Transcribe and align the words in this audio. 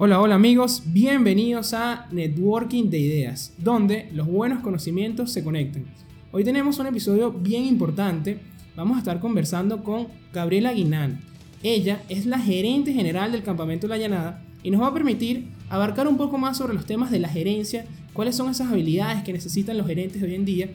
Hola, 0.00 0.20
hola 0.20 0.36
amigos, 0.36 0.84
bienvenidos 0.86 1.74
a 1.74 2.06
Networking 2.12 2.88
de 2.88 3.00
Ideas, 3.00 3.52
donde 3.58 4.08
los 4.12 4.28
buenos 4.28 4.60
conocimientos 4.60 5.32
se 5.32 5.42
conectan. 5.42 5.86
Hoy 6.30 6.44
tenemos 6.44 6.78
un 6.78 6.86
episodio 6.86 7.32
bien 7.32 7.64
importante, 7.64 8.38
vamos 8.76 8.94
a 8.94 9.00
estar 9.00 9.18
conversando 9.18 9.82
con 9.82 10.06
Gabriela 10.32 10.72
Guinán. 10.72 11.18
Ella 11.64 12.00
es 12.08 12.26
la 12.26 12.38
gerente 12.38 12.92
general 12.92 13.32
del 13.32 13.42
Campamento 13.42 13.88
La 13.88 13.98
Llanada 13.98 14.40
y 14.62 14.70
nos 14.70 14.82
va 14.82 14.86
a 14.86 14.94
permitir 14.94 15.48
abarcar 15.68 16.06
un 16.06 16.16
poco 16.16 16.38
más 16.38 16.58
sobre 16.58 16.74
los 16.74 16.86
temas 16.86 17.10
de 17.10 17.18
la 17.18 17.28
gerencia, 17.28 17.84
cuáles 18.12 18.36
son 18.36 18.50
esas 18.50 18.70
habilidades 18.70 19.24
que 19.24 19.32
necesitan 19.32 19.76
los 19.76 19.88
gerentes 19.88 20.22
de 20.22 20.28
hoy 20.28 20.36
en 20.36 20.44
día 20.44 20.70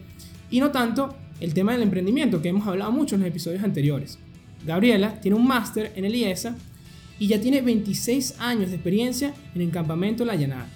y 0.52 0.60
no 0.60 0.72
tanto 0.72 1.16
el 1.40 1.54
tema 1.54 1.72
del 1.72 1.84
emprendimiento 1.84 2.42
que 2.42 2.50
hemos 2.50 2.68
hablado 2.68 2.92
mucho 2.92 3.16
en 3.16 3.22
los 3.22 3.30
episodios 3.30 3.64
anteriores. 3.64 4.20
Gabriela 4.66 5.22
tiene 5.22 5.38
un 5.38 5.48
máster 5.48 5.94
en 5.96 6.04
el 6.04 6.14
IESA 6.14 6.58
y 7.20 7.28
ya 7.28 7.40
tiene 7.40 7.62
26 7.62 8.36
años 8.40 8.70
de 8.70 8.76
experiencia 8.76 9.34
en 9.56 9.62
el 9.62 9.72
campamento 9.72 10.26
La 10.26 10.36
Llanada. 10.36 10.68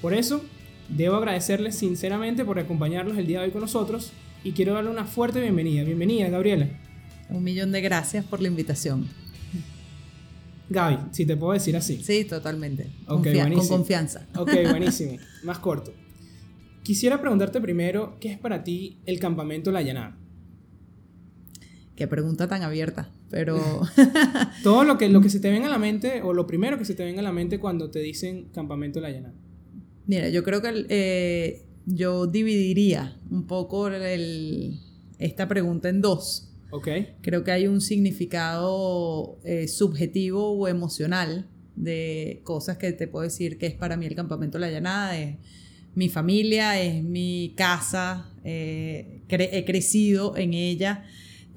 Por 0.00 0.14
eso, 0.14 0.44
debo 0.88 1.16
agradecerles 1.16 1.76
sinceramente 1.76 2.44
por 2.44 2.58
acompañarnos 2.58 3.16
el 3.18 3.26
día 3.26 3.40
de 3.40 3.46
hoy 3.46 3.50
con 3.50 3.62
nosotros 3.62 4.12
y 4.44 4.52
quiero 4.52 4.74
darle 4.74 4.90
una 4.90 5.04
fuerte 5.04 5.40
bienvenida. 5.40 5.84
Bienvenida, 5.84 6.28
Gabriela. 6.28 6.68
Un 7.30 7.42
millón 7.42 7.72
de 7.72 7.80
gracias 7.80 8.24
por 8.24 8.40
la 8.40 8.48
invitación. 8.48 9.08
Gaby, 10.70 10.98
si 11.12 11.24
te 11.24 11.36
puedo 11.36 11.52
decir 11.52 11.76
así. 11.76 12.02
Sí, 12.02 12.24
totalmente. 12.24 12.90
Okay, 13.06 13.38
con 13.54 13.66
confianza. 13.66 14.26
Ok, 14.36 14.50
buenísimo. 14.68 15.16
Más 15.42 15.58
corto. 15.58 15.92
Quisiera 16.82 17.20
preguntarte 17.20 17.60
primero, 17.60 18.16
¿qué 18.20 18.32
es 18.32 18.38
para 18.38 18.64
ti 18.64 18.98
el 19.06 19.18
campamento 19.18 19.70
La 19.70 19.82
Llanada? 19.82 20.16
Qué 21.98 22.06
pregunta 22.06 22.46
tan 22.46 22.62
abierta, 22.62 23.10
pero... 23.28 23.58
Todo 24.62 24.84
lo 24.84 24.98
que, 24.98 25.08
lo 25.08 25.20
que 25.20 25.28
se 25.28 25.40
te 25.40 25.50
venga 25.50 25.66
a 25.66 25.68
la 25.68 25.80
mente, 25.80 26.22
o 26.22 26.32
lo 26.32 26.46
primero 26.46 26.78
que 26.78 26.84
se 26.84 26.94
te 26.94 27.02
venga 27.02 27.18
a 27.18 27.24
la 27.24 27.32
mente 27.32 27.58
cuando 27.58 27.90
te 27.90 27.98
dicen 27.98 28.50
campamento 28.54 29.00
La 29.00 29.10
Llanada. 29.10 29.34
Mira, 30.06 30.28
yo 30.28 30.44
creo 30.44 30.62
que 30.62 30.86
eh, 30.90 31.66
yo 31.86 32.28
dividiría 32.28 33.18
un 33.32 33.48
poco 33.48 33.90
esta 35.18 35.48
pregunta 35.48 35.88
en 35.88 36.00
dos. 36.00 36.54
Ok. 36.70 36.86
Creo 37.20 37.42
que 37.42 37.50
hay 37.50 37.66
un 37.66 37.80
significado 37.80 39.40
eh, 39.42 39.66
subjetivo 39.66 40.52
o 40.52 40.68
emocional 40.68 41.48
de 41.74 42.42
cosas 42.44 42.78
que 42.78 42.92
te 42.92 43.08
puedo 43.08 43.24
decir 43.24 43.58
que 43.58 43.66
es 43.66 43.74
para 43.74 43.96
mí 43.96 44.06
el 44.06 44.14
campamento 44.14 44.60
La 44.60 44.70
Llanada, 44.70 45.18
es 45.18 45.36
mi 45.96 46.08
familia, 46.08 46.80
es 46.80 47.02
mi 47.02 47.54
casa, 47.56 48.30
eh, 48.44 49.22
he 49.28 49.64
crecido 49.64 50.36
en 50.36 50.54
ella 50.54 51.04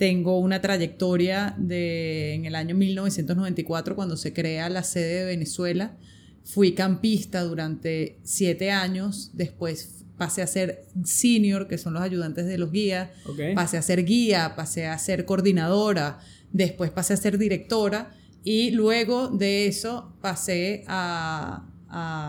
tengo 0.02 0.40
una 0.40 0.62
trayectoria 0.62 1.54
de 1.60 2.34
en 2.34 2.46
el 2.46 2.56
año 2.56 2.74
1994 2.74 3.96
cuando 3.96 4.18
se 4.18 4.34
crea 4.34 4.68
la 4.68 4.82
sede 4.82 5.20
de 5.20 5.26
Venezuela. 5.26 5.96
Fui 6.44 6.72
campista 6.72 7.44
durante 7.44 8.18
siete 8.24 8.72
años, 8.72 9.30
después 9.34 10.04
pasé 10.18 10.42
a 10.42 10.48
ser 10.48 10.86
senior, 11.04 11.68
que 11.68 11.78
son 11.78 11.94
los 11.94 12.02
ayudantes 12.02 12.48
de 12.48 12.58
los 12.58 12.72
guías, 12.72 13.10
pasé 13.54 13.78
a 13.78 13.84
ser 13.84 14.04
guía, 14.04 14.56
pasé 14.56 14.88
a 14.88 14.98
ser 14.98 15.24
coordinadora, 15.26 16.18
después 16.52 16.90
pasé 16.90 17.14
a 17.14 17.18
ser 17.18 17.38
directora 17.38 18.12
y 18.44 18.72
luego 18.72 19.28
de 19.28 19.68
eso 19.68 20.16
pasé 20.20 20.84
a... 20.88 21.64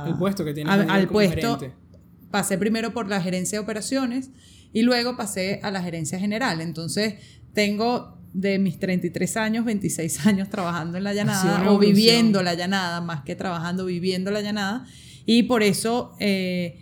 el 0.07 0.19
puesto 0.19 0.45
que 0.45 0.53
tienes 0.53 0.71
al 0.71 1.09
puesto. 1.09 1.59
Pasé 2.31 2.59
primero 2.59 2.93
por 2.93 3.09
la 3.09 3.23
gerencia 3.23 3.59
de 3.59 3.65
operaciones 3.65 4.29
y 4.75 4.83
luego 4.83 5.17
pasé 5.17 5.61
a 5.63 5.71
la 5.71 5.83
gerencia 5.83 6.19
general. 6.19 6.61
Entonces, 6.61 7.15
tengo 7.53 8.19
de 8.33 8.59
mis 8.59 8.79
33 8.79 9.37
años, 9.37 9.65
26 9.65 10.27
años 10.27 10.49
trabajando 10.49 10.99
en 10.99 11.05
la 11.05 11.15
llanada 11.15 11.71
o 11.71 11.79
viviendo 11.79 12.43
la 12.43 12.55
llanada, 12.55 13.01
más 13.01 13.23
que 13.23 13.37
trabajando, 13.37 13.87
viviendo 13.87 14.31
la 14.31 14.41
llanada. 14.41 14.87
Y 15.27 15.45
por 15.45 15.63
eso 15.63 16.15
eh, 16.19 16.81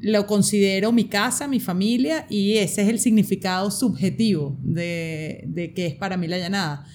lo 0.00 0.26
considero 0.26 0.92
mi 0.92 1.04
casa, 1.04 1.48
mi 1.48 1.60
familia, 1.60 2.26
y 2.30 2.54
ese 2.58 2.82
es 2.82 2.88
el 2.88 2.98
significado 2.98 3.70
subjetivo 3.70 4.56
de, 4.62 5.44
de 5.46 5.74
qué 5.74 5.86
es 5.86 5.94
para 5.94 6.16
mí 6.16 6.28
la 6.28 6.38
llanada. 6.38 6.86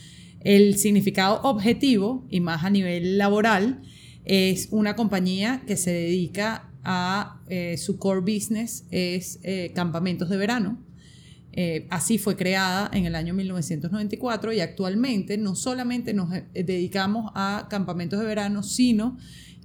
El 0.41 0.77
significado 0.77 1.41
objetivo, 1.43 2.25
y 2.29 2.39
más 2.39 2.63
a 2.63 2.69
nivel 2.69 3.17
laboral, 3.17 3.81
es 4.23 4.69
una 4.71 4.95
compañía 4.95 5.63
que 5.67 5.75
se 5.75 5.91
dedica 5.91 6.71
a 6.83 7.41
eh, 7.49 7.77
su 7.77 7.97
core 7.97 8.21
business, 8.21 8.85
es 8.89 9.39
eh, 9.43 9.71
campamentos 9.75 10.29
de 10.29 10.37
verano 10.37 10.88
eh, 11.51 11.87
así 11.89 12.17
fue 12.17 12.35
creada 12.35 12.89
en 12.93 13.05
el 13.05 13.15
año 13.15 13.33
1994 13.33 14.53
y 14.53 14.59
actualmente 14.59 15.37
no 15.37 15.55
solamente 15.55 16.13
nos 16.13 16.33
eh, 16.33 16.45
dedicamos 16.53 17.31
a 17.35 17.67
campamentos 17.69 18.19
de 18.19 18.25
verano, 18.25 18.61
sino 18.61 19.17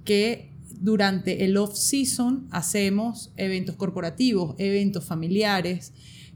que 0.03 0.51
durante 0.79 1.45
el 1.45 1.57
off-season 1.57 2.47
hacemos 2.51 3.31
eventos 3.37 3.75
corporativos, 3.75 4.55
eventos 4.57 5.05
familiares, 5.05 5.93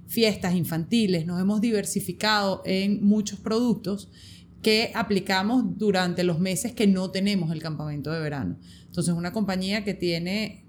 fiestas 0.08 0.56
infantiles, 0.56 1.26
nos 1.26 1.42
hemos 1.42 1.62
diversificado 1.62 2.62
en 2.66 3.04
muchos 3.06 3.40
productos 3.40 4.10
que 4.62 4.92
aplicamos 4.94 5.78
durante 5.78 6.24
los 6.24 6.40
meses 6.40 6.74
que 6.74 6.88
no 6.88 7.12
tenemos 7.12 7.52
el 7.52 7.62
campamento 7.62 8.12
de 8.12 8.20
verano. 8.20 8.58
Entonces, 8.86 9.14
una 9.14 9.32
compañía 9.32 9.84
que 9.84 9.94
tiene 9.94 10.66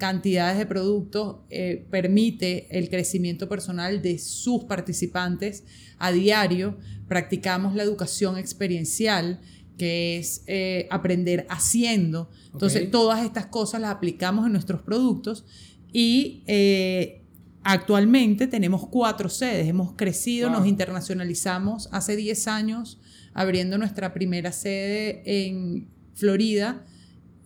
cantidades 0.00 0.58
de 0.58 0.64
productos 0.64 1.36
eh, 1.50 1.86
permite 1.90 2.66
el 2.76 2.88
crecimiento 2.88 3.50
personal 3.50 4.00
de 4.00 4.18
sus 4.18 4.64
participantes 4.64 5.62
a 5.98 6.10
diario. 6.10 6.78
Practicamos 7.06 7.74
la 7.74 7.82
educación 7.82 8.38
experiencial, 8.38 9.40
que 9.76 10.16
es 10.16 10.42
eh, 10.46 10.88
aprender 10.90 11.46
haciendo. 11.50 12.30
Entonces, 12.52 12.90
todas 12.90 13.22
estas 13.24 13.46
cosas 13.46 13.82
las 13.82 13.90
aplicamos 13.90 14.46
en 14.46 14.52
nuestros 14.52 14.80
productos 14.80 15.44
y 15.92 16.44
eh, 16.46 17.22
actualmente 17.62 18.46
tenemos 18.46 18.88
cuatro 18.88 19.28
sedes. 19.28 19.68
Hemos 19.68 19.92
crecido, 19.92 20.48
nos 20.48 20.66
internacionalizamos 20.66 21.90
hace 21.92 22.16
10 22.16 22.48
años, 22.48 22.98
abriendo 23.34 23.76
nuestra 23.76 24.14
primera 24.14 24.50
sede 24.50 25.22
en 25.26 25.88
Florida, 26.14 26.86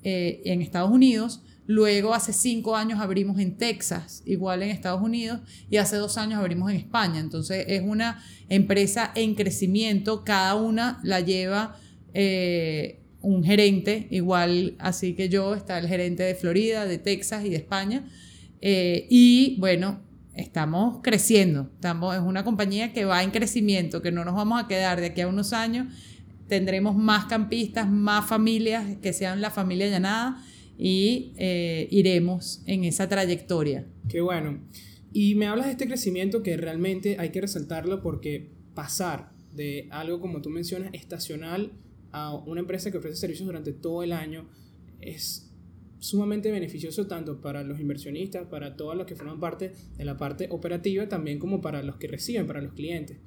en 0.05 0.61
Estados 0.61 0.91
Unidos 0.91 1.44
Luego, 1.67 2.13
hace 2.13 2.35
cinco 2.35 2.77
años 2.77 3.01
abrimos 3.01 3.39
en 3.39 3.57
Texas, 3.57 4.23
igual 4.27 4.63
en 4.63 4.71
Estados 4.71 5.01
Unidos, 5.01 5.41
y 5.71 5.79
hace 5.79 5.97
dos 5.97 6.19
años 6.19 6.39
abrimos 6.39 6.71
en 6.71 6.77
España. 6.77 7.21
Entonces, 7.21 7.65
es 7.69 7.83
una 7.83 8.23
empresa 8.51 9.13
en 9.15 9.35
crecimiento, 9.35 10.25
cada 10.25 10.57
una 10.57 11.01
la 11.03 11.21
lleva 11.21 11.79
eh, 12.13 13.01
un 13.23 13.45
gerente, 13.45 14.09
igual 14.11 14.75
así 14.79 15.15
que 15.15 15.31
yo, 15.31 15.55
está 15.55 15.79
el 15.79 15.89
gerente 15.89 16.23
de 16.23 16.35
Florida, 16.35 16.85
de 16.85 16.99
Texas 16.99 17.47
y 17.47 17.49
de 17.49 17.57
España. 17.57 18.05
Eh, 18.61 19.07
y 19.09 19.57
bueno, 19.59 20.01
estamos 20.35 20.99
creciendo, 21.03 21.71
estamos, 21.75 22.15
es 22.15 22.21
una 22.21 22.45
compañía 22.45 22.93
que 22.93 23.07
va 23.07 23.23
en 23.23 23.31
crecimiento, 23.31 24.03
que 24.03 24.13
no 24.13 24.27
nos 24.27 24.35
vamos 24.35 24.63
a 24.63 24.69
quedar 24.69 25.01
de 25.01 25.07
aquí 25.07 25.23
a 25.23 25.29
unos 25.29 25.55
años, 25.55 25.87
tendremos 26.47 26.95
más 26.95 27.25
campistas, 27.25 27.89
más 27.89 28.27
familias 28.27 28.85
que 29.01 29.15
sean 29.15 29.41
la 29.41 29.51
familia 29.51 29.89
llanada 29.89 30.43
y 30.79 31.33
eh, 31.37 31.89
iremos 31.91 32.62
en 32.67 32.85
esa 32.85 33.09
trayectoria. 33.09 33.87
Qué 34.09 34.21
bueno. 34.21 34.61
Y 35.12 35.37
me 35.37 35.47
hablas 35.47 35.67
de 35.67 35.73
este 35.73 35.87
crecimiento 35.87 36.43
que 36.43 36.57
realmente 36.57 37.17
hay 37.19 37.31
que 37.31 37.41
resaltarlo 37.41 38.03
porque 38.03 38.51
pasar 38.75 39.33
de 39.55 39.87
algo 39.91 40.21
como 40.21 40.43
tú 40.43 40.51
mencionas 40.51 40.91
estacional 40.93 41.73
a 42.11 42.35
una 42.35 42.61
empresa 42.61 42.91
que 42.91 42.99
ofrece 42.99 43.17
servicios 43.17 43.47
durante 43.47 43.73
todo 43.73 44.03
el 44.03 44.12
año 44.12 44.49
es 45.01 45.51
sumamente 45.99 46.51
beneficioso 46.51 47.06
tanto 47.06 47.41
para 47.41 47.62
los 47.62 47.81
inversionistas, 47.81 48.47
para 48.49 48.77
todos 48.77 48.97
los 48.97 49.06
que 49.06 49.15
forman 49.15 49.41
parte 49.41 49.73
de 49.97 50.05
la 50.05 50.17
parte 50.17 50.49
operativa, 50.51 51.09
también 51.09 51.39
como 51.39 51.61
para 51.61 51.83
los 51.83 51.97
que 51.97 52.09
reciben, 52.09 52.47
para 52.47 52.61
los 52.61 52.75
clientes. 52.75 53.19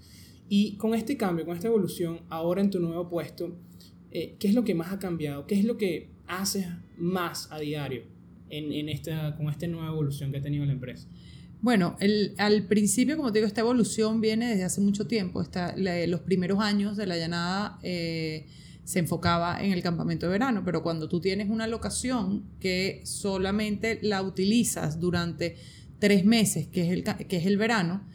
Y 0.47 0.78
con 0.78 0.94
este 0.94 1.18
cambio, 1.18 1.46
con 1.46 1.56
esta 1.56 1.68
evolución, 1.68 2.22
ahora 2.29 2.62
en 2.62 2.69
tu 2.69 2.79
nuevo 2.79 3.09
puesto, 3.09 3.58
eh, 4.11 4.35
¿qué 4.40 4.47
es 4.47 4.53
lo 4.53 4.64
que 4.64 4.76
más 4.76 4.91
ha 4.91 4.99
cambiado? 4.99 5.47
¿Qué 5.47 5.55
es 5.55 5.66
lo 5.66 5.78
que 5.78 6.09
haces 6.28 6.68
más 6.97 7.52
a 7.52 7.59
diario 7.59 8.03
en, 8.50 8.90
esta, 8.90 9.35
con 9.35 9.50
esta 9.50 9.68
nueva 9.68 9.88
evolución 9.88 10.32
que 10.32 10.38
ha 10.38 10.41
tenido 10.41 10.66
la 10.66 10.74
empresa? 10.74 11.08
Bueno, 11.62 11.97
el, 12.00 12.35
al 12.38 12.68
principio, 12.68 13.18
como 13.18 13.32
te 13.32 13.40
digo, 13.40 13.47
esta 13.47 13.62
evolución 13.62 14.22
viene 14.22 14.47
desde 14.47 14.64
hace 14.64 14.82
mucho 14.82 15.08
tiempo. 15.08 15.44
los 15.76 16.20
primeros 16.22 16.59
años 16.59 16.97
de 16.97 17.08
la 17.08 17.18
llanada 17.18 17.79
eh, 17.82 18.46
se 18.84 19.00
enfocaba 19.00 19.62
en 19.62 19.72
el 19.72 19.82
campamento 19.82 20.28
de 20.28 20.34
verano, 20.34 20.62
pero 20.64 20.84
cuando 20.84 21.09
tú 21.09 21.20
tienes 21.20 21.50
una 21.50 21.68
locación 21.68 22.46
que 22.59 23.02
solamente 23.06 24.00
la 24.02 24.22
utilizas 24.22 25.00
durante 25.00 25.58
tres 26.00 26.26
meses, 26.26 26.68
que 26.68 26.88
es 26.88 26.94
el, 26.94 27.03
que 27.03 27.38
es 27.38 27.46
el 27.46 27.58
verano, 27.58 28.08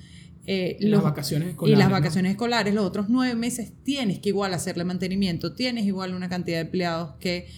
eh, 0.47 0.77
las 0.81 1.03
vacaciones 1.03 1.51
escolares. 1.51 1.77
Y 1.77 1.79
las 1.79 1.91
vacaciones 1.91 2.33
escolares, 2.33 2.75
los 2.75 2.85
otros 2.85 3.09
nueve 3.09 3.35
meses 3.35 3.73
tienes 3.85 4.21
que 4.21 4.31
igual 4.31 4.55
hacerle 4.55 4.85
mantenimiento, 4.85 5.53
tienes 5.53 5.85
igual 5.85 6.15
una 6.15 6.29
cantidad 6.29 6.59
de 6.59 6.63
empleados 6.63 7.17
que 7.21 7.49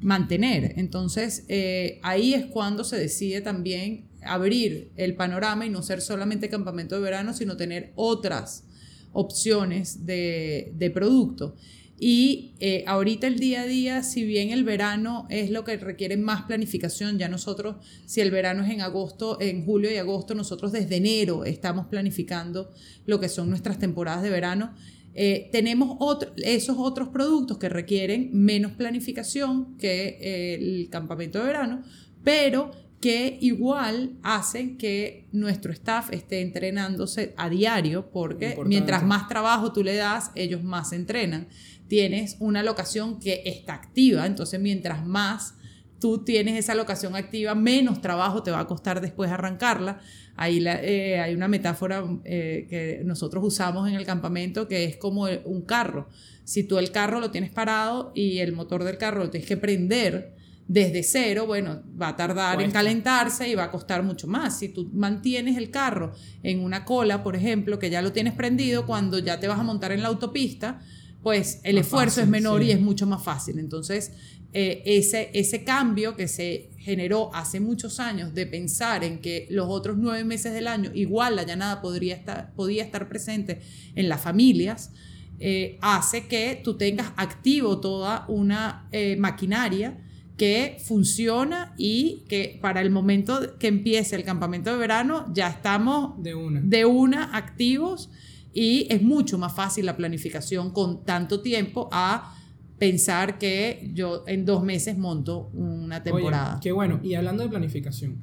mantener. 0.00 0.74
Entonces, 0.76 1.44
eh, 1.48 1.98
ahí 2.02 2.34
es 2.34 2.46
cuando 2.46 2.84
se 2.84 2.96
decide 2.96 3.40
también 3.40 4.08
abrir 4.22 4.90
el 4.96 5.14
panorama 5.14 5.66
y 5.66 5.70
no 5.70 5.82
ser 5.82 6.00
solamente 6.00 6.48
campamento 6.48 6.94
de 6.94 7.02
verano, 7.02 7.34
sino 7.34 7.56
tener 7.56 7.92
otras, 7.94 8.64
opciones 9.12 10.04
de, 10.04 10.72
de 10.76 10.90
producto. 10.90 11.54
Y 11.98 12.54
eh, 12.58 12.84
ahorita 12.86 13.28
el 13.28 13.38
día 13.38 13.62
a 13.62 13.66
día, 13.66 14.02
si 14.02 14.24
bien 14.24 14.50
el 14.50 14.64
verano 14.64 15.26
es 15.30 15.50
lo 15.50 15.64
que 15.64 15.76
requiere 15.76 16.16
más 16.16 16.42
planificación, 16.42 17.18
ya 17.18 17.28
nosotros, 17.28 17.76
si 18.04 18.20
el 18.20 18.32
verano 18.32 18.64
es 18.64 18.70
en 18.70 18.80
agosto, 18.80 19.40
en 19.40 19.64
julio 19.64 19.92
y 19.92 19.96
agosto, 19.96 20.34
nosotros 20.34 20.72
desde 20.72 20.96
enero 20.96 21.44
estamos 21.44 21.86
planificando 21.86 22.72
lo 23.06 23.20
que 23.20 23.28
son 23.28 23.48
nuestras 23.48 23.78
temporadas 23.78 24.22
de 24.22 24.30
verano. 24.30 24.74
Eh, 25.14 25.48
tenemos 25.52 25.96
esos 26.38 26.76
otros 26.78 27.08
productos 27.10 27.58
que 27.58 27.68
requieren 27.68 28.30
menos 28.32 28.72
planificación 28.72 29.78
que 29.78 30.18
eh, 30.20 30.54
el 30.54 30.88
campamento 30.90 31.38
de 31.38 31.44
verano, 31.44 31.82
pero 32.24 32.72
que 33.00 33.36
igual 33.42 34.16
hacen 34.22 34.78
que 34.78 35.28
nuestro 35.30 35.72
staff 35.72 36.10
esté 36.10 36.40
entrenándose 36.40 37.34
a 37.36 37.50
diario, 37.50 38.10
porque 38.10 38.56
mientras 38.64 39.04
más 39.04 39.28
trabajo 39.28 39.72
tú 39.72 39.84
le 39.84 39.94
das, 39.94 40.30
ellos 40.34 40.64
más 40.64 40.88
se 40.88 40.96
entrenan 40.96 41.46
tienes 41.88 42.36
una 42.40 42.62
locación 42.62 43.20
que 43.20 43.42
está 43.44 43.74
activa, 43.74 44.26
entonces 44.26 44.60
mientras 44.60 45.04
más 45.06 45.54
tú 46.00 46.22
tienes 46.24 46.58
esa 46.58 46.74
locación 46.74 47.16
activa, 47.16 47.54
menos 47.54 48.00
trabajo 48.00 48.42
te 48.42 48.50
va 48.50 48.60
a 48.60 48.66
costar 48.66 49.00
después 49.00 49.30
arrancarla. 49.30 50.00
Ahí 50.36 50.62
eh, 50.66 51.18
hay 51.18 51.34
una 51.34 51.48
metáfora 51.48 52.04
eh, 52.24 52.66
que 52.68 53.00
nosotros 53.04 53.42
usamos 53.42 53.88
en 53.88 53.94
el 53.94 54.04
campamento 54.04 54.68
que 54.68 54.84
es 54.84 54.96
como 54.96 55.26
un 55.44 55.62
carro. 55.62 56.08
Si 56.44 56.64
tú 56.64 56.78
el 56.78 56.90
carro 56.90 57.20
lo 57.20 57.30
tienes 57.30 57.50
parado 57.50 58.12
y 58.14 58.40
el 58.40 58.52
motor 58.52 58.84
del 58.84 58.98
carro 58.98 59.24
lo 59.24 59.30
tienes 59.30 59.48
que 59.48 59.56
prender 59.56 60.34
desde 60.66 61.02
cero, 61.02 61.46
bueno, 61.46 61.82
va 62.00 62.08
a 62.08 62.16
tardar 62.16 62.60
en 62.60 62.70
calentarse 62.70 63.48
y 63.48 63.54
va 63.54 63.64
a 63.64 63.70
costar 63.70 64.02
mucho 64.02 64.26
más. 64.26 64.58
Si 64.58 64.68
tú 64.68 64.90
mantienes 64.92 65.56
el 65.56 65.70
carro 65.70 66.12
en 66.42 66.60
una 66.60 66.84
cola, 66.84 67.22
por 67.22 67.36
ejemplo, 67.36 67.78
que 67.78 67.90
ya 67.90 68.02
lo 68.02 68.12
tienes 68.12 68.34
prendido, 68.34 68.86
cuando 68.86 69.18
ya 69.18 69.40
te 69.40 69.48
vas 69.48 69.58
a 69.58 69.62
montar 69.62 69.92
en 69.92 70.02
la 70.02 70.08
autopista, 70.08 70.80
pues 71.24 71.60
el 71.64 71.78
esfuerzo 71.78 72.20
es 72.20 72.28
menor 72.28 72.62
y 72.62 72.70
es 72.70 72.80
mucho 72.80 73.06
más 73.06 73.24
fácil. 73.24 73.58
Entonces, 73.58 74.12
eh, 74.52 74.82
ese, 74.84 75.30
ese 75.32 75.64
cambio 75.64 76.14
que 76.14 76.28
se 76.28 76.70
generó 76.78 77.34
hace 77.34 77.60
muchos 77.60 77.98
años 77.98 78.34
de 78.34 78.46
pensar 78.46 79.02
en 79.02 79.20
que 79.20 79.46
los 79.48 79.66
otros 79.68 79.96
nueve 79.98 80.22
meses 80.22 80.52
del 80.52 80.68
año 80.68 80.90
igual 80.94 81.36
la 81.36 81.44
llanada 81.44 81.80
podría 81.80 82.14
estar, 82.14 82.52
podía 82.54 82.84
estar 82.84 83.08
presente 83.08 83.62
en 83.94 84.10
las 84.10 84.20
familias, 84.20 84.92
eh, 85.40 85.78
hace 85.80 86.26
que 86.26 86.60
tú 86.62 86.76
tengas 86.76 87.12
activo 87.16 87.80
toda 87.80 88.26
una 88.28 88.86
eh, 88.92 89.16
maquinaria 89.16 89.98
que 90.36 90.76
funciona 90.84 91.74
y 91.78 92.24
que 92.28 92.58
para 92.60 92.82
el 92.82 92.90
momento 92.90 93.58
que 93.58 93.68
empiece 93.68 94.14
el 94.14 94.24
campamento 94.24 94.70
de 94.70 94.76
verano 94.76 95.24
ya 95.32 95.48
estamos 95.48 96.22
de 96.22 96.34
una, 96.34 96.60
de 96.60 96.84
una 96.84 97.34
activos 97.36 98.10
y 98.54 98.86
es 98.88 99.02
mucho 99.02 99.36
más 99.36 99.52
fácil 99.52 99.84
la 99.84 99.96
planificación 99.96 100.70
con 100.70 101.04
tanto 101.04 101.42
tiempo 101.42 101.88
a 101.92 102.34
pensar 102.78 103.38
que 103.38 103.90
yo 103.92 104.22
en 104.26 104.44
dos 104.44 104.62
meses 104.62 104.96
monto 104.96 105.50
una 105.52 106.02
temporada. 106.02 106.60
qué 106.62 106.70
bueno. 106.70 107.00
Y 107.02 107.14
hablando 107.14 107.42
de 107.42 107.48
planificación, 107.48 108.18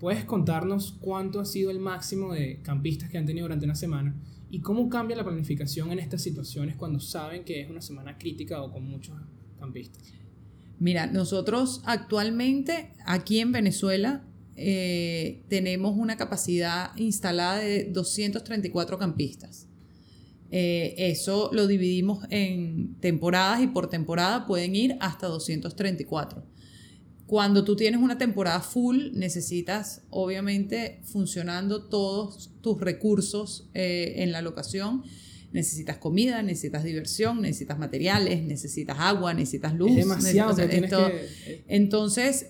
¿puedes 0.00 0.24
contarnos 0.24 0.96
cuánto 1.00 1.38
ha 1.38 1.44
sido 1.44 1.70
el 1.70 1.80
máximo 1.80 2.32
de 2.32 2.60
campistas 2.62 3.10
que 3.10 3.18
han 3.18 3.26
tenido 3.26 3.44
durante 3.44 3.66
una 3.66 3.74
semana? 3.74 4.16
¿Y 4.50 4.60
cómo 4.60 4.88
cambia 4.88 5.16
la 5.16 5.24
planificación 5.24 5.92
en 5.92 5.98
estas 5.98 6.22
situaciones 6.22 6.74
cuando 6.76 6.98
saben 6.98 7.44
que 7.44 7.60
es 7.60 7.68
una 7.68 7.82
semana 7.82 8.16
crítica 8.16 8.62
o 8.62 8.72
con 8.72 8.88
muchos 8.88 9.14
campistas? 9.60 10.02
Mira, 10.78 11.06
nosotros 11.06 11.82
actualmente 11.84 12.92
aquí 13.04 13.40
en 13.40 13.52
Venezuela 13.52 14.22
eh, 14.60 15.44
tenemos 15.48 15.96
una 15.96 16.16
capacidad 16.16 16.90
instalada 16.96 17.58
de 17.58 17.84
234 17.84 18.98
campistas. 18.98 19.68
Eh, 20.50 20.94
eso 20.96 21.50
lo 21.52 21.66
dividimos 21.68 22.26
en 22.30 22.96
temporadas 23.00 23.62
y 23.62 23.68
por 23.68 23.88
temporada 23.88 24.46
pueden 24.46 24.74
ir 24.74 24.96
hasta 25.00 25.28
234. 25.28 26.42
Cuando 27.26 27.62
tú 27.62 27.76
tienes 27.76 28.00
una 28.00 28.18
temporada 28.18 28.60
full, 28.60 29.10
necesitas 29.12 30.02
obviamente 30.10 31.02
funcionando 31.04 31.84
todos 31.84 32.50
tus 32.60 32.80
recursos 32.80 33.68
eh, 33.74 34.14
en 34.16 34.32
la 34.32 34.42
locación. 34.42 35.04
Necesitas 35.52 35.98
comida, 35.98 36.42
necesitas 36.42 36.82
diversión, 36.84 37.42
necesitas 37.42 37.78
materiales, 37.78 38.42
necesitas 38.42 38.98
agua, 38.98 39.34
necesitas 39.34 39.74
luz. 39.74 39.94
demasiado. 39.94 40.56
Entonces, 41.68 42.48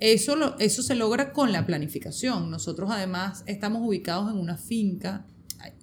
eso, 0.00 0.56
eso 0.58 0.82
se 0.82 0.94
logra 0.94 1.32
con 1.32 1.52
la 1.52 1.66
planificación. 1.66 2.50
Nosotros 2.50 2.90
además 2.92 3.44
estamos 3.46 3.86
ubicados 3.86 4.30
en 4.30 4.38
una 4.38 4.56
finca, 4.56 5.26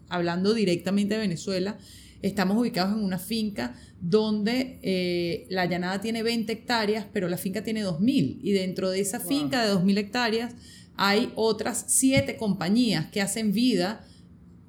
hablando 0.10 0.54
directamente 0.54 1.16
de 1.16 1.22
Venezuela, 1.22 1.78
estamos 2.22 2.58
ubicados 2.58 2.94
en 2.94 3.04
una 3.04 3.18
finca 3.18 3.76
donde 4.00 4.80
eh, 4.82 5.46
la 5.50 5.66
llanada 5.66 6.02
tiene 6.02 6.24
20 6.24 6.52
hectáreas, 6.52 7.06
pero 7.12 7.30
la 7.30 7.38
finca 7.38 7.64
tiene 7.64 7.84
2.000. 7.84 8.40
Y 8.42 8.52
dentro 8.52 8.90
de 8.90 9.00
esa 9.00 9.20
finca 9.20 9.66
de 9.66 9.74
2.000 9.74 9.98
hectáreas 9.98 10.56
hay 10.96 11.32
otras 11.36 11.86
siete 11.88 12.38
compañías 12.38 13.08
que 13.12 13.22
hacen 13.22 13.54
vida 13.54 14.06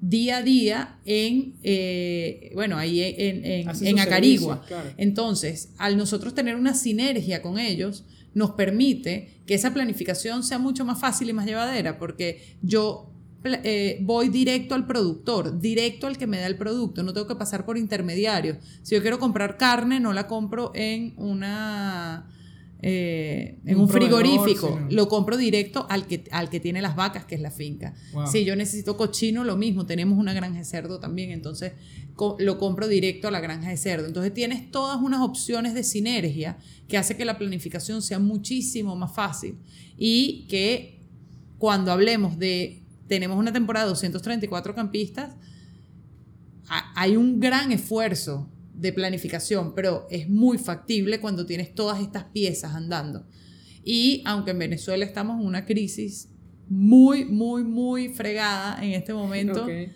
día 0.01 0.39
a 0.39 0.43
día 0.43 0.99
en, 1.05 1.55
eh, 1.63 2.51
bueno, 2.55 2.77
ahí 2.77 3.01
en, 3.01 3.45
en, 3.45 3.99
Acarigua. 4.01 4.65
Entonces, 4.97 5.71
al 5.79 5.97
nosotros 5.97 6.35
tener 6.35 6.57
una 6.57 6.75
sinergia 6.75 7.41
con 7.41 7.59
ellos, 7.59 8.05
nos 8.35 8.53
permite 8.53 9.43
que 9.47 9.55
esa 9.55 9.73
planificación 9.73 10.43
sea 10.43 10.59
mucho 10.59 10.85
más 10.85 10.99
fácil 10.99 11.29
y 11.29 11.33
más 11.33 11.47
llevadera, 11.47 11.99
porque 11.99 12.57
yo 12.63 13.13
eh, 13.45 13.99
voy 14.03 14.29
directo 14.29 14.75
al 14.75 14.87
productor, 14.87 15.61
directo 15.61 16.07
al 16.07 16.17
que 16.17 16.27
me 16.27 16.39
da 16.39 16.47
el 16.47 16.57
producto, 16.57 17.03
no 17.03 17.13
tengo 17.13 17.27
que 17.27 17.35
pasar 17.35 17.65
por 17.65 17.77
intermediarios. 17.77 18.59
Si 18.83 18.95
yo 18.95 19.03
quiero 19.03 19.19
comprar 19.19 19.57
carne, 19.57 20.01
no 20.01 20.13
la 20.13 20.27
compro 20.27 20.73
en 20.75 21.15
una... 21.17 22.29
Eh, 22.85 23.61
en 23.65 23.79
un, 23.79 23.89
frigorífico, 23.89 24.81
lo 24.91 25.09
compro 25.09 25.37
directo 25.37 25.87
al 25.89 26.09
que, 26.09 26.25
al 26.33 26.51
que 26.51 26.59
tiene 26.59 26.83
las 26.83 26.97
vacas, 26.97 27.25
que 27.25 27.37
es 27.37 27.41
la 27.41 27.53
finca. 27.53 27.95
Si 28.27 28.45
yo 28.45 28.57
necesito 28.57 28.97
cochino, 28.97 29.45
lo 29.45 29.57
mismo, 29.57 29.87
tenemos 29.87 30.19
una 30.19 30.33
granja 30.33 30.59
de 30.59 30.65
cerdo 30.65 30.99
también, 30.99 31.31
entonces 31.31 31.75
lo 32.39 32.59
compro 32.59 32.89
directo 32.89 33.29
a 33.29 33.31
la 33.31 33.41
granja 33.41 33.71
de 33.71 33.77
cerdo. 33.77 34.07
Entonces 34.07 34.33
tienes 34.35 34.71
todas 34.71 35.01
unas 35.01 35.21
opciones 35.21 35.75
de 35.75 35.85
sinergia 35.85 36.59
que 36.89 36.99
hace 36.99 37.17
que 37.17 37.25
la 37.25 37.39
planificación 37.39 38.03
sea 38.03 38.19
muchísimo 38.19 38.97
más 38.97 39.15
fácil 39.15 39.59
y 39.97 40.47
que 40.49 41.01
cuando 41.59 41.93
hablemos 41.93 42.39
de, 42.39 42.83
tenemos 43.07 43.39
una 43.39 43.53
temporada 43.53 43.87
de 43.87 43.91
234 43.91 44.75
campistas, 44.75 45.37
hay 46.95 47.17
un 47.17 47.39
gran 47.39 47.71
esfuerzo 47.71 48.51
de 48.75 48.93
planificación, 48.93 49.75
pero 49.75 50.07
es 50.11 50.29
muy 50.29 50.59
factible 50.59 51.21
cuando 51.21 51.47
tienes 51.47 51.75
todas 51.75 52.01
estas 52.01 52.25
piezas 52.25 52.75
andando. 52.75 53.27
Y 53.85 54.23
aunque 54.25 54.53
en 54.53 54.59
Venezuela 54.59 55.05
estamos 55.05 55.41
en 55.41 55.47
una 55.47 55.67
crisis 55.67 56.32
muy, 56.73 57.27
muy, 57.27 57.65
muy 57.65 58.09
fregada 58.09 58.83
en 58.83 58.93
este 58.95 59.13
momento, 59.13 59.69
eh, 59.69 59.93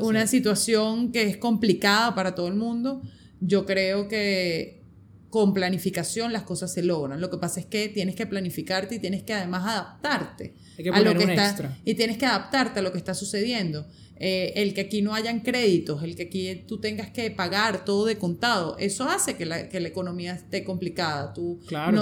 una 0.00 0.26
situación 0.26 1.10
que 1.10 1.22
es 1.22 1.38
complicada 1.38 2.14
para 2.14 2.34
todo 2.34 2.48
el 2.48 2.54
mundo, 2.54 3.00
yo 3.40 3.64
creo 3.64 4.06
que 4.06 4.82
con 5.30 5.54
planificación 5.54 6.34
las 6.34 6.42
cosas 6.42 6.70
se 6.70 6.82
logran. 6.82 7.18
Lo 7.18 7.30
que 7.30 7.38
pasa 7.38 7.60
es 7.60 7.66
que 7.66 7.88
tienes 7.88 8.14
que 8.14 8.26
planificarte 8.26 8.96
y 8.96 8.98
tienes 8.98 9.22
que 9.22 9.32
además 9.32 9.66
adaptarte 9.66 10.54
a 10.92 11.00
lo 11.00 11.14
que 11.14 11.24
está 11.24 11.78
y 11.82 11.94
tienes 11.94 12.18
que 12.18 12.26
adaptarte 12.26 12.80
a 12.80 12.82
lo 12.82 12.92
que 12.92 12.98
está 12.98 13.14
sucediendo. 13.14 13.86
Eh, 14.16 14.52
el 14.56 14.74
que 14.74 14.82
aquí 14.82 15.00
no 15.00 15.14
hayan 15.14 15.40
créditos, 15.40 16.02
el 16.02 16.14
que 16.14 16.24
aquí 16.24 16.64
tú 16.68 16.78
tengas 16.78 17.08
que 17.08 17.30
pagar 17.30 17.86
todo 17.86 18.04
de 18.04 18.18
contado, 18.18 18.76
eso 18.78 19.04
hace 19.08 19.34
que 19.36 19.46
la, 19.46 19.70
que 19.70 19.80
la 19.80 19.88
economía 19.88 20.34
esté 20.34 20.62
complicada. 20.62 21.32
Tú, 21.32 21.58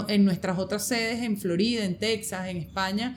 en 0.09 0.25
nuestras 0.25 0.59
otras 0.59 0.85
sedes, 0.85 1.23
en 1.23 1.37
Florida, 1.37 1.85
en 1.85 1.97
Texas, 1.97 2.49
en 2.49 2.57
España, 2.57 3.17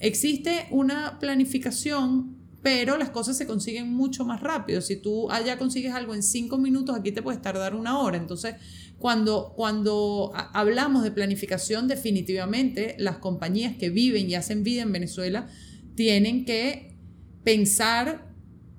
existe 0.00 0.66
una 0.70 1.18
planificación 1.18 2.38
pero 2.62 2.98
las 2.98 3.10
cosas 3.10 3.36
se 3.36 3.46
consiguen 3.46 3.92
mucho 3.92 4.24
más 4.24 4.40
rápido. 4.40 4.80
Si 4.80 4.96
tú 4.96 5.30
allá 5.30 5.58
consigues 5.58 5.92
algo 5.92 6.14
en 6.14 6.22
cinco 6.22 6.58
minutos, 6.58 6.96
aquí 6.96 7.12
te 7.12 7.22
puedes 7.22 7.40
tardar 7.40 7.74
una 7.74 8.00
hora. 8.00 8.16
Entonces, 8.16 8.56
cuando, 8.98 9.52
cuando 9.54 10.32
hablamos 10.34 11.04
de 11.04 11.12
planificación, 11.12 11.86
definitivamente 11.86 12.96
las 12.98 13.18
compañías 13.18 13.76
que 13.76 13.90
viven 13.90 14.28
y 14.28 14.34
hacen 14.34 14.64
vida 14.64 14.82
en 14.82 14.92
Venezuela 14.92 15.48
tienen 15.94 16.44
que 16.44 16.96
pensar 17.44 18.28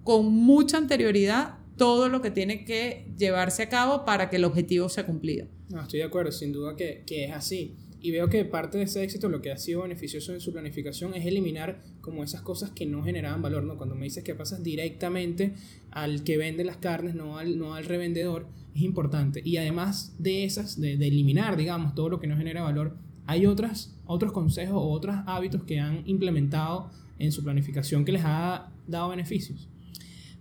con 0.03 0.25
mucha 0.25 0.77
anterioridad 0.77 1.55
todo 1.77 2.09
lo 2.09 2.21
que 2.21 2.31
tiene 2.31 2.65
que 2.65 3.11
llevarse 3.17 3.63
a 3.63 3.69
cabo 3.69 4.03
para 4.03 4.29
que 4.29 4.35
el 4.35 4.43
objetivo 4.43 4.89
sea 4.89 5.05
cumplido. 5.05 5.47
Estoy 5.81 5.99
de 5.99 6.05
acuerdo, 6.05 6.31
sin 6.31 6.51
duda 6.51 6.75
que, 6.75 7.03
que 7.05 7.25
es 7.25 7.31
así. 7.31 7.77
Y 8.01 8.11
veo 8.11 8.29
que 8.29 8.45
parte 8.45 8.77
de 8.77 8.85
ese 8.85 9.03
éxito, 9.03 9.27
lo 9.29 9.41
que 9.41 9.51
ha 9.51 9.57
sido 9.57 9.81
beneficioso 9.81 10.33
en 10.33 10.39
su 10.39 10.53
planificación, 10.53 11.13
es 11.13 11.25
eliminar 11.25 11.81
como 12.01 12.23
esas 12.23 12.41
cosas 12.41 12.71
que 12.71 12.85
no 12.85 13.03
generaban 13.03 13.41
valor, 13.41 13.63
¿no? 13.63 13.77
Cuando 13.77 13.95
me 13.95 14.05
dices 14.05 14.23
que 14.23 14.35
pasas 14.35 14.63
directamente 14.63 15.53
al 15.91 16.23
que 16.23 16.37
vende 16.37 16.63
las 16.63 16.77
carnes, 16.77 17.15
no 17.15 17.37
al, 17.37 17.57
no 17.57 17.75
al 17.75 17.85
revendedor, 17.85 18.47
es 18.73 18.81
importante. 18.81 19.41
Y 19.43 19.57
además 19.57 20.15
de 20.17 20.45
esas, 20.45 20.79
de, 20.79 20.97
de 20.97 21.07
eliminar, 21.07 21.57
digamos, 21.57 21.93
todo 21.95 22.09
lo 22.09 22.19
que 22.19 22.27
no 22.27 22.37
genera 22.37 22.63
valor, 22.63 22.95
hay 23.25 23.45
otras, 23.45 23.93
otros 24.05 24.31
consejos 24.31 24.77
o 24.77 24.89
otros 24.89 25.15
hábitos 25.27 25.63
que 25.63 25.79
han 25.79 26.03
implementado 26.05 26.89
en 27.19 27.31
su 27.31 27.43
planificación 27.43 28.05
que 28.05 28.13
les 28.13 28.23
ha 28.25 28.71
dado 28.87 29.09
beneficios. 29.09 29.69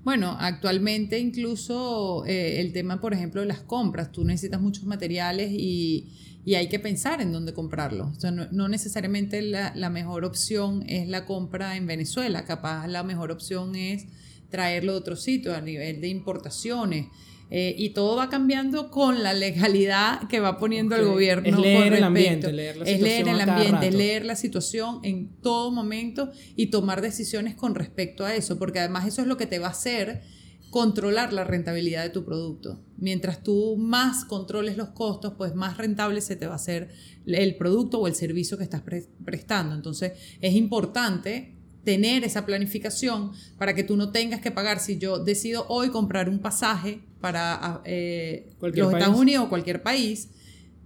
Bueno, 0.04 0.36
actualmente 0.38 1.18
incluso 1.18 2.24
eh, 2.24 2.60
el 2.60 2.72
tema, 2.72 3.00
por 3.00 3.12
ejemplo, 3.12 3.42
de 3.42 3.46
las 3.46 3.60
compras, 3.60 4.10
tú 4.10 4.24
necesitas 4.24 4.60
muchos 4.60 4.84
materiales 4.84 5.50
y, 5.52 6.08
hay 6.54 6.68
que 6.68 6.78
pensar 6.78 7.20
en 7.20 7.32
dónde 7.32 7.52
comprarlos. 7.52 8.16
O 8.16 8.20
sea, 8.20 8.30
no, 8.30 8.68
necesariamente 8.68 9.42
la, 9.42 9.72
la, 9.74 9.90
mejor 9.90 10.24
opción 10.24 10.84
es 10.88 11.08
la 11.08 11.26
compra 11.26 11.76
en 11.76 11.86
Venezuela, 11.86 12.44
capaz 12.44 12.86
la 12.86 13.02
mejor 13.02 13.30
opción 13.30 13.76
es 13.76 14.06
traerlo 14.50 14.92
de 14.92 14.98
otro 14.98 15.16
sitio 15.16 15.54
a 15.54 15.60
nivel 15.60 16.00
de 16.00 16.08
importaciones. 16.08 17.06
Eh, 17.50 17.74
y 17.78 17.90
todo 17.90 18.16
va 18.16 18.28
cambiando 18.28 18.90
con 18.90 19.22
la 19.22 19.32
legalidad 19.32 20.28
que 20.28 20.38
va 20.38 20.58
poniendo 20.58 20.94
el 20.96 21.06
gobierno. 21.06 21.48
Es 21.48 21.58
leer 21.58 21.94
el 21.94 22.04
ambiente, 22.04 22.52
leer 22.52 22.76
la 22.76 22.84
es 22.84 23.00
leer 23.00 23.26
el 23.26 23.40
ambiente, 23.40 23.90
leer 23.90 24.26
la 24.26 24.36
situación 24.36 25.00
en 25.02 25.28
todo 25.40 25.70
momento 25.70 26.30
y 26.56 26.66
tomar 26.66 27.00
decisiones 27.00 27.54
con 27.54 27.74
respecto 27.74 28.26
a 28.26 28.34
eso, 28.34 28.58
porque 28.58 28.80
además 28.80 29.06
eso 29.06 29.22
es 29.22 29.28
lo 29.28 29.38
que 29.38 29.46
te 29.46 29.58
va 29.58 29.68
a 29.68 29.70
hacer 29.70 30.22
controlar 30.70 31.32
la 31.32 31.44
rentabilidad 31.44 32.02
de 32.02 32.10
tu 32.10 32.24
producto. 32.24 32.80
Mientras 32.96 33.42
tú 33.42 33.76
más 33.76 34.24
controles 34.24 34.76
los 34.76 34.90
costos, 34.90 35.34
pues 35.36 35.54
más 35.54 35.76
rentable 35.76 36.20
se 36.20 36.36
te 36.36 36.46
va 36.46 36.54
a 36.54 36.56
hacer 36.56 36.90
el 37.26 37.56
producto 37.56 37.98
o 37.98 38.06
el 38.06 38.14
servicio 38.14 38.58
que 38.58 38.64
estás 38.64 38.82
prestando. 39.24 39.74
Entonces 39.74 40.12
es 40.40 40.54
importante 40.54 41.54
tener 41.84 42.24
esa 42.24 42.44
planificación 42.44 43.32
para 43.56 43.74
que 43.74 43.82
tú 43.82 43.96
no 43.96 44.10
tengas 44.10 44.40
que 44.40 44.50
pagar 44.50 44.78
si 44.78 44.98
yo 44.98 45.18
decido 45.18 45.64
hoy 45.68 45.88
comprar 45.88 46.28
un 46.28 46.38
pasaje 46.38 47.00
para 47.20 47.80
eh, 47.84 48.50
los 48.60 48.92
Estados 48.92 49.18
Unidos 49.18 49.46
o 49.46 49.48
cualquier 49.48 49.82
país, 49.82 50.28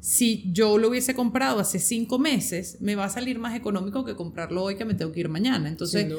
si 0.03 0.51
yo 0.51 0.79
lo 0.79 0.89
hubiese 0.89 1.15
comprado 1.15 1.61
hace 1.61 1.79
cinco 1.79 2.19
meses, 2.19 2.79
me 2.81 2.97
va 2.97 3.05
a 3.05 3.09
salir 3.09 3.39
más 3.39 3.55
económico 3.55 4.05
que 4.05 4.17
comprarlo 4.17 4.65
hoy 4.65 4.75
que 4.75 4.85
me 4.85 4.95
tengo 4.95 5.13
que 5.13 5.21
ir 5.21 5.29
mañana. 5.29 5.69
Entonces, 5.69 6.13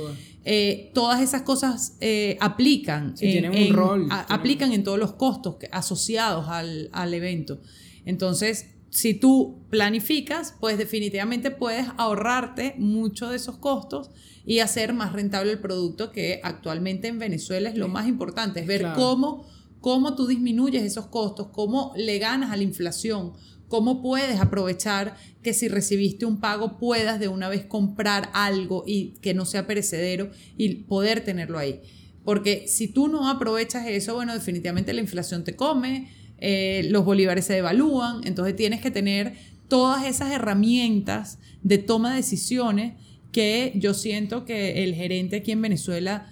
eh, 0.45 0.89
todas 0.93 1.21
esas 1.21 1.41
cosas 1.41 1.97
eh, 1.99 2.37
aplican. 2.39 3.13
en, 3.19 3.73
rol. 3.73 4.07
aplican 4.09 4.71
en 4.71 4.85
todos 4.85 4.97
los 4.97 5.11
costos 5.15 5.57
asociados 5.73 6.47
al, 6.47 6.89
al 6.93 7.13
evento. 7.13 7.59
Entonces, 8.05 8.67
si 8.89 9.15
tú 9.15 9.65
planificas, 9.69 10.55
pues 10.61 10.77
definitivamente 10.77 11.51
puedes 11.51 11.85
ahorrarte 11.97 12.75
mucho 12.77 13.31
de 13.31 13.35
esos 13.35 13.57
costos 13.57 14.11
y 14.45 14.59
hacer 14.59 14.93
más 14.93 15.11
rentable 15.11 15.51
el 15.51 15.59
producto 15.59 16.13
que 16.13 16.39
actualmente 16.41 17.09
en 17.09 17.19
Venezuela 17.19 17.67
es 17.67 17.75
lo 17.75 17.89
más 17.89 18.07
importante, 18.07 18.61
es 18.61 18.67
ver 18.67 18.93
cómo 18.95 19.45
cómo 19.83 20.15
tú 20.15 20.27
disminuyes 20.27 20.81
esos 20.81 21.07
costos, 21.07 21.47
cómo 21.51 21.91
le 21.97 22.17
ganas 22.17 22.51
a 22.51 22.55
la 22.55 22.63
inflación, 22.63 23.33
cómo 23.73 24.03
puedes 24.03 24.39
aprovechar 24.39 25.15
que 25.41 25.51
si 25.51 25.67
recibiste 25.67 26.27
un 26.27 26.39
pago 26.39 26.77
puedas 26.77 27.19
de 27.19 27.27
una 27.27 27.49
vez 27.49 27.65
comprar 27.65 28.29
algo 28.35 28.83
y 28.85 29.15
que 29.19 29.33
no 29.33 29.45
sea 29.45 29.65
perecedero 29.65 30.29
y 30.59 30.75
poder 30.83 31.21
tenerlo 31.21 31.57
ahí. 31.57 31.81
Porque 32.23 32.67
si 32.67 32.87
tú 32.87 33.07
no 33.07 33.27
aprovechas 33.27 33.87
eso, 33.87 34.13
bueno, 34.13 34.35
definitivamente 34.35 34.93
la 34.93 35.01
inflación 35.01 35.43
te 35.43 35.55
come, 35.55 36.11
eh, 36.37 36.85
los 36.91 37.03
bolívares 37.03 37.45
se 37.45 37.53
devalúan, 37.53 38.21
entonces 38.25 38.55
tienes 38.55 38.79
que 38.79 38.91
tener 38.91 39.33
todas 39.69 40.05
esas 40.05 40.31
herramientas 40.31 41.39
de 41.63 41.79
toma 41.79 42.11
de 42.11 42.17
decisiones 42.17 42.93
que 43.31 43.73
yo 43.73 43.95
siento 43.95 44.45
que 44.45 44.83
el 44.83 44.93
gerente 44.93 45.37
aquí 45.37 45.51
en 45.51 45.63
Venezuela 45.63 46.31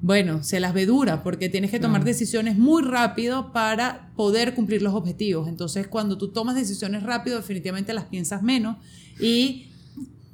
bueno, 0.00 0.44
se 0.44 0.60
las 0.60 0.74
ve 0.74 0.86
dura 0.86 1.22
porque 1.22 1.48
tienes 1.48 1.70
que 1.70 1.80
tomar 1.80 2.04
decisiones 2.04 2.58
muy 2.58 2.82
rápido 2.82 3.52
para 3.52 4.10
poder 4.14 4.54
cumplir 4.54 4.82
los 4.82 4.94
objetivos. 4.94 5.48
Entonces, 5.48 5.86
cuando 5.88 6.18
tú 6.18 6.28
tomas 6.28 6.54
decisiones 6.54 7.02
rápido, 7.02 7.36
definitivamente 7.36 7.94
las 7.94 8.04
piensas 8.04 8.42
menos 8.42 8.76
y, 9.18 9.68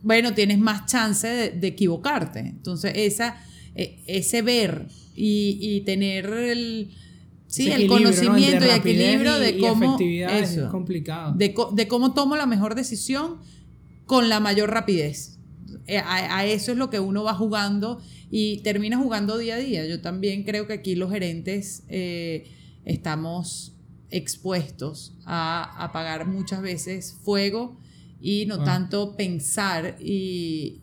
bueno, 0.03 0.35
tienes 0.35 0.59
más 0.59 0.87
chance 0.87 1.29
de, 1.29 1.67
equivocarte. 1.67 2.41
Entonces, 2.41 2.93
esa, 2.97 3.37
e, 3.77 4.03
ese 4.07 4.43
ver 4.43 4.89
y, 5.15 5.83
tener 5.87 6.27
el, 6.27 6.91
sí, 7.47 7.71
el 7.71 7.87
conocimiento 7.87 8.67
y 8.67 8.71
equilibrio 8.71 9.39
de 9.39 9.59
cómo... 9.59 9.97
es 10.01 10.59
complicado. 10.73 11.35
De, 11.37 11.55
cómo 11.89 12.15
tomo 12.15 12.35
la 12.35 12.47
mejor 12.47 12.75
decisión 12.75 13.37
con 14.07 14.29
la 14.29 14.41
mayor 14.41 14.71
rapidez. 14.71 15.39
Eh, 15.87 15.99
a 15.99 16.45
eso 16.47 16.73
es 16.73 16.79
lo 16.79 16.91
que 16.91 17.01
uno 17.01 17.25
va 17.25 17.35
jugando 17.35 18.01
y 18.35 18.63
termina 18.63 18.97
jugando 18.97 19.37
día 19.37 19.57
a 19.57 19.59
día. 19.59 19.87
Yo 19.87 20.01
también 20.01 20.43
creo 20.43 20.67
que 20.67 20.73
aquí 20.73 20.95
los 20.95 21.13
gerentes 21.13 21.85
eh, 21.89 22.51
estamos 22.87 23.77
expuestos 24.09 25.15
a, 25.27 25.91
pagar 25.93 26.27
muchas 26.27 26.63
veces 26.63 27.13
fuego 27.23 27.79
y 28.23 28.47
no 28.47 28.55
ah. 28.55 28.65
tanto 28.65 29.17
pensar 29.17 29.97
y, 30.01 30.79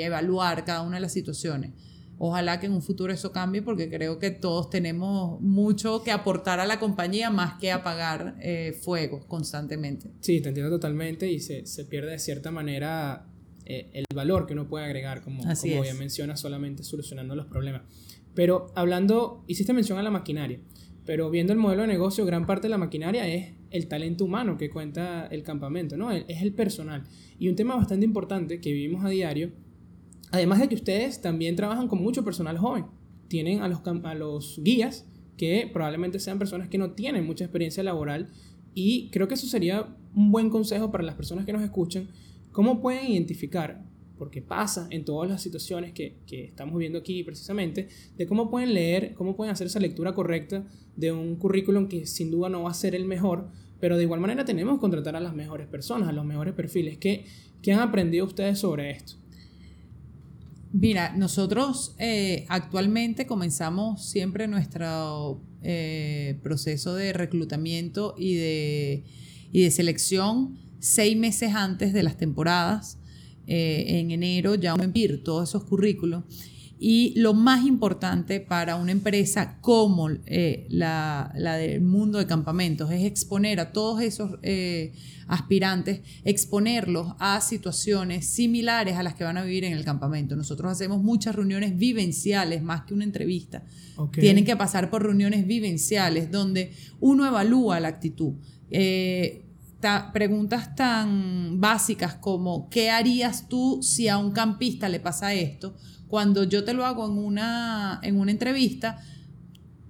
evaluar 0.00 0.64
cada 0.64 0.82
una 0.82 0.96
de 0.96 1.02
las 1.02 1.12
situaciones. 1.12 1.72
Ojalá 2.18 2.58
que 2.58 2.66
en 2.66 2.72
un 2.72 2.82
futuro 2.82 3.12
eso 3.12 3.30
cambie 3.30 3.62
porque 3.62 3.88
creo 3.88 4.18
que 4.18 4.30
todos 4.32 4.70
tenemos 4.70 5.40
mucho 5.40 6.02
que 6.02 6.10
aportar 6.10 6.58
a 6.58 6.66
la 6.66 6.80
compañía 6.80 7.30
más 7.30 7.60
que 7.60 7.70
apagar 7.70 8.36
eh, 8.40 8.76
fuego 8.82 9.20
constantemente. 9.28 10.10
Sí, 10.20 10.40
te 10.40 10.48
entiendo 10.48 10.70
totalmente 10.70 11.30
y 11.30 11.38
se, 11.38 11.64
se 11.66 11.84
pierde 11.84 12.12
de 12.12 12.18
cierta 12.18 12.50
manera 12.50 13.27
eh, 13.70 13.90
el 13.92 14.06
valor 14.14 14.46
que 14.46 14.54
uno 14.54 14.66
puede 14.66 14.86
agregar, 14.86 15.20
como, 15.22 15.42
como 15.42 15.84
ya 15.84 15.94
menciona, 15.94 16.38
solamente 16.38 16.82
solucionando 16.82 17.36
los 17.36 17.46
problemas. 17.46 17.82
Pero 18.34 18.72
hablando, 18.74 19.44
hiciste 19.46 19.74
mención 19.74 19.98
a 19.98 20.02
la 20.02 20.10
maquinaria, 20.10 20.58
pero 21.04 21.28
viendo 21.28 21.52
el 21.52 21.58
modelo 21.58 21.82
de 21.82 21.88
negocio, 21.88 22.24
gran 22.24 22.46
parte 22.46 22.68
de 22.68 22.70
la 22.70 22.78
maquinaria 22.78 23.28
es 23.28 23.52
el 23.70 23.86
talento 23.86 24.24
humano 24.24 24.56
que 24.56 24.70
cuenta 24.70 25.26
el 25.26 25.42
campamento, 25.42 25.98
¿no? 25.98 26.10
Es 26.10 26.40
el 26.40 26.54
personal. 26.54 27.04
Y 27.38 27.50
un 27.50 27.56
tema 27.56 27.76
bastante 27.76 28.06
importante 28.06 28.58
que 28.60 28.72
vivimos 28.72 29.04
a 29.04 29.10
diario, 29.10 29.52
además 30.30 30.60
de 30.60 30.68
que 30.70 30.74
ustedes 30.74 31.20
también 31.20 31.54
trabajan 31.54 31.88
con 31.88 32.02
mucho 32.02 32.24
personal 32.24 32.56
joven, 32.56 32.86
tienen 33.28 33.60
a 33.60 33.68
los, 33.68 33.80
a 33.86 34.14
los 34.14 34.60
guías 34.64 35.06
que 35.36 35.68
probablemente 35.70 36.20
sean 36.20 36.38
personas 36.38 36.68
que 36.68 36.78
no 36.78 36.92
tienen 36.92 37.26
mucha 37.26 37.44
experiencia 37.44 37.82
laboral 37.82 38.30
y 38.72 39.10
creo 39.10 39.28
que 39.28 39.34
eso 39.34 39.46
sería 39.46 39.94
un 40.14 40.32
buen 40.32 40.48
consejo 40.48 40.90
para 40.90 41.04
las 41.04 41.16
personas 41.16 41.44
que 41.44 41.52
nos 41.52 41.62
escuchan 41.62 42.08
¿Cómo 42.58 42.80
pueden 42.80 43.12
identificar? 43.12 43.84
Porque 44.18 44.42
pasa 44.42 44.88
en 44.90 45.04
todas 45.04 45.30
las 45.30 45.40
situaciones 45.40 45.92
que, 45.92 46.16
que, 46.26 46.46
estamos 46.46 46.76
viendo 46.76 46.98
aquí 46.98 47.22
precisamente, 47.22 47.86
de 48.16 48.26
cómo 48.26 48.50
pueden 48.50 48.74
leer, 48.74 49.14
cómo 49.14 49.36
pueden 49.36 49.52
hacer 49.52 49.68
esa 49.68 49.78
lectura 49.78 50.12
correcta 50.12 50.66
de 50.96 51.12
un 51.12 51.36
currículum 51.36 51.86
que 51.86 52.04
sin 52.04 52.32
duda 52.32 52.48
no 52.48 52.64
va 52.64 52.72
a 52.72 52.74
ser 52.74 52.96
el 52.96 53.04
mejor, 53.04 53.48
pero 53.78 53.96
de 53.96 54.02
igual 54.02 54.18
manera 54.18 54.44
tenemos 54.44 54.74
que 54.74 54.80
contratar 54.80 55.14
a 55.14 55.20
las 55.20 55.36
mejores 55.36 55.68
personas, 55.68 56.08
a 56.08 56.12
los 56.12 56.24
mejores 56.24 56.52
perfiles. 56.52 56.98
¿Qué, 56.98 57.26
qué 57.62 57.74
han 57.74 57.78
aprendido 57.78 58.26
ustedes 58.26 58.58
sobre 58.58 58.90
esto? 58.90 59.12
Mira, 60.72 61.14
nosotros 61.16 61.94
eh, 62.00 62.44
actualmente 62.48 63.24
comenzamos 63.24 64.04
siempre 64.04 64.48
nuestro 64.48 65.40
eh, 65.62 66.40
proceso 66.42 66.96
de 66.96 67.12
reclutamiento 67.12 68.16
y 68.18 68.34
de, 68.34 69.04
y 69.52 69.62
de 69.62 69.70
selección 69.70 70.58
seis 70.78 71.16
meses 71.16 71.54
antes 71.54 71.92
de 71.92 72.02
las 72.02 72.16
temporadas, 72.16 72.98
eh, 73.46 74.00
en 74.00 74.10
enero 74.10 74.54
ya 74.56 74.74
envía 74.74 75.22
todos 75.22 75.48
esos 75.48 75.64
currículos. 75.64 76.24
Y 76.80 77.12
lo 77.16 77.34
más 77.34 77.66
importante 77.66 78.38
para 78.40 78.76
una 78.76 78.92
empresa 78.92 79.58
como 79.60 80.10
eh, 80.26 80.66
la, 80.70 81.32
del 81.34 81.80
mundo 81.80 82.18
de 82.18 82.26
campamentos 82.26 82.92
es 82.92 83.04
exponer 83.04 83.58
a 83.58 83.72
todos 83.72 84.00
esos 84.00 84.38
eh, 84.42 84.92
aspirantes, 85.26 86.02
exponerlos 86.24 87.14
a 87.18 87.40
situaciones 87.40 88.26
similares 88.26 88.94
a 88.94 89.02
las 89.02 89.14
que 89.14 89.24
van 89.24 89.38
a 89.38 89.42
vivir 89.42 89.64
en 89.64 89.72
el 89.72 89.84
campamento. 89.84 90.36
Nosotros 90.36 90.70
hacemos 90.70 91.02
muchas 91.02 91.34
reuniones 91.34 91.76
vivenciales, 91.76 92.62
más 92.62 92.82
que 92.82 92.94
una 92.94 93.04
entrevista. 93.04 93.64
Tienen 94.12 94.44
que 94.44 94.56
pasar 94.56 94.88
por 94.88 95.02
reuniones 95.02 95.48
vivenciales 95.48 96.30
donde 96.30 96.70
uno 97.00 97.26
evalúa 97.26 97.80
la 97.80 97.88
actitud 97.88 98.34
preguntas 100.12 100.74
tan 100.74 101.60
básicas 101.60 102.14
como 102.14 102.68
¿qué 102.68 102.90
harías 102.90 103.48
tú 103.48 103.80
si 103.82 104.08
a 104.08 104.18
un 104.18 104.32
campista 104.32 104.88
le 104.88 105.00
pasa 105.00 105.34
esto? 105.34 105.76
Cuando 106.08 106.44
yo 106.44 106.64
te 106.64 106.72
lo 106.72 106.84
hago 106.84 107.06
en 107.06 107.18
una, 107.18 108.00
en 108.02 108.18
una 108.18 108.30
entrevista, 108.30 108.98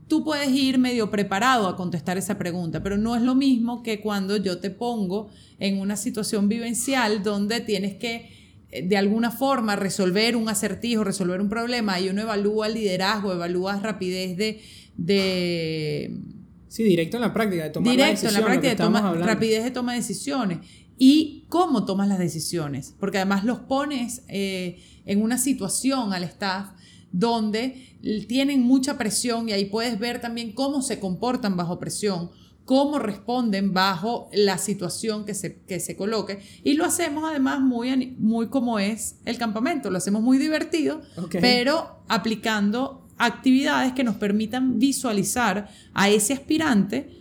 tú 0.08 0.24
puedes 0.24 0.50
ir 0.50 0.78
medio 0.78 1.10
preparado 1.10 1.68
a 1.68 1.76
contestar 1.76 2.18
esa 2.18 2.38
pregunta, 2.38 2.82
pero 2.82 2.96
no 2.96 3.14
es 3.14 3.22
lo 3.22 3.34
mismo 3.34 3.82
que 3.82 4.00
cuando 4.00 4.36
yo 4.36 4.58
te 4.58 4.70
pongo 4.70 5.28
en 5.58 5.80
una 5.80 5.96
situación 5.96 6.48
vivencial 6.48 7.22
donde 7.22 7.60
tienes 7.60 7.94
que 7.96 8.30
eh, 8.70 8.82
de 8.86 8.96
alguna 8.96 9.30
forma 9.30 9.76
resolver 9.76 10.36
un 10.36 10.48
acertijo, 10.48 11.04
resolver 11.04 11.40
un 11.40 11.48
problema 11.48 12.00
y 12.00 12.08
uno 12.08 12.22
evalúa 12.22 12.66
el 12.66 12.74
liderazgo, 12.74 13.32
evalúa 13.32 13.78
rapidez 13.80 14.36
de, 14.36 14.60
de 14.96 16.37
Sí, 16.68 16.84
directo 16.84 17.16
en 17.16 17.22
la 17.22 17.32
práctica 17.32 17.64
de 17.64 17.70
tomar 17.70 17.90
Directo 17.90 18.28
en 18.28 18.34
la 18.34 18.44
práctica 18.44 18.68
de 18.68 18.76
toma, 18.76 19.14
rapidez 19.14 19.64
de 19.64 19.70
toma 19.70 19.92
de 19.92 19.98
decisiones. 19.98 20.58
Y 20.98 21.46
cómo 21.48 21.84
tomas 21.84 22.08
las 22.08 22.18
decisiones. 22.18 22.94
Porque 22.98 23.18
además 23.18 23.44
los 23.44 23.60
pones 23.60 24.22
eh, 24.28 24.82
en 25.06 25.22
una 25.22 25.38
situación 25.38 26.12
al 26.12 26.24
staff 26.24 26.70
donde 27.10 27.96
tienen 28.28 28.62
mucha 28.62 28.98
presión 28.98 29.48
y 29.48 29.52
ahí 29.52 29.64
puedes 29.64 29.98
ver 29.98 30.20
también 30.20 30.52
cómo 30.52 30.82
se 30.82 31.00
comportan 31.00 31.56
bajo 31.56 31.78
presión, 31.78 32.30
cómo 32.64 32.98
responden 32.98 33.72
bajo 33.72 34.28
la 34.32 34.58
situación 34.58 35.24
que 35.24 35.34
se, 35.34 35.60
que 35.62 35.80
se 35.80 35.96
coloque. 35.96 36.40
Y 36.64 36.74
lo 36.74 36.84
hacemos 36.84 37.24
además 37.28 37.60
muy, 37.60 38.14
muy 38.18 38.48
como 38.48 38.78
es 38.78 39.16
el 39.24 39.38
campamento, 39.38 39.90
lo 39.90 39.96
hacemos 39.96 40.22
muy 40.22 40.36
divertido, 40.36 41.00
pero 41.40 42.02
aplicando 42.08 43.07
actividades 43.18 43.92
que 43.92 44.04
nos 44.04 44.16
permitan 44.16 44.78
visualizar 44.78 45.68
a 45.94 46.08
ese 46.08 46.32
aspirante 46.32 47.18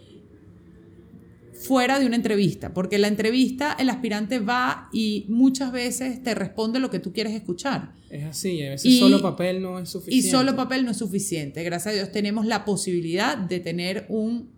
fuera 1.67 1.99
de 1.99 2.05
una 2.05 2.15
entrevista, 2.15 2.73
porque 2.73 2.97
la 2.97 3.07
entrevista 3.07 3.75
el 3.79 3.89
aspirante 3.89 4.39
va 4.39 4.89
y 4.93 5.25
muchas 5.27 5.71
veces 5.71 6.21
te 6.23 6.35
responde 6.35 6.79
lo 6.79 6.89
que 6.89 6.99
tú 6.99 7.11
quieres 7.11 7.33
escuchar. 7.33 7.93
Es 8.09 8.23
así, 8.25 8.63
a 8.63 8.69
veces 8.69 8.99
solo 8.99 9.21
papel 9.21 9.61
no 9.61 9.79
es 9.79 9.89
suficiente. 9.89 10.27
Y 10.27 10.29
solo 10.29 10.55
papel 10.55 10.85
no 10.85 10.91
es 10.91 10.97
suficiente. 10.97 11.63
Gracias 11.63 11.93
a 11.93 11.95
Dios 11.95 12.11
tenemos 12.11 12.45
la 12.45 12.63
posibilidad 12.63 13.37
de 13.37 13.59
tener 13.59 14.05
un 14.09 14.55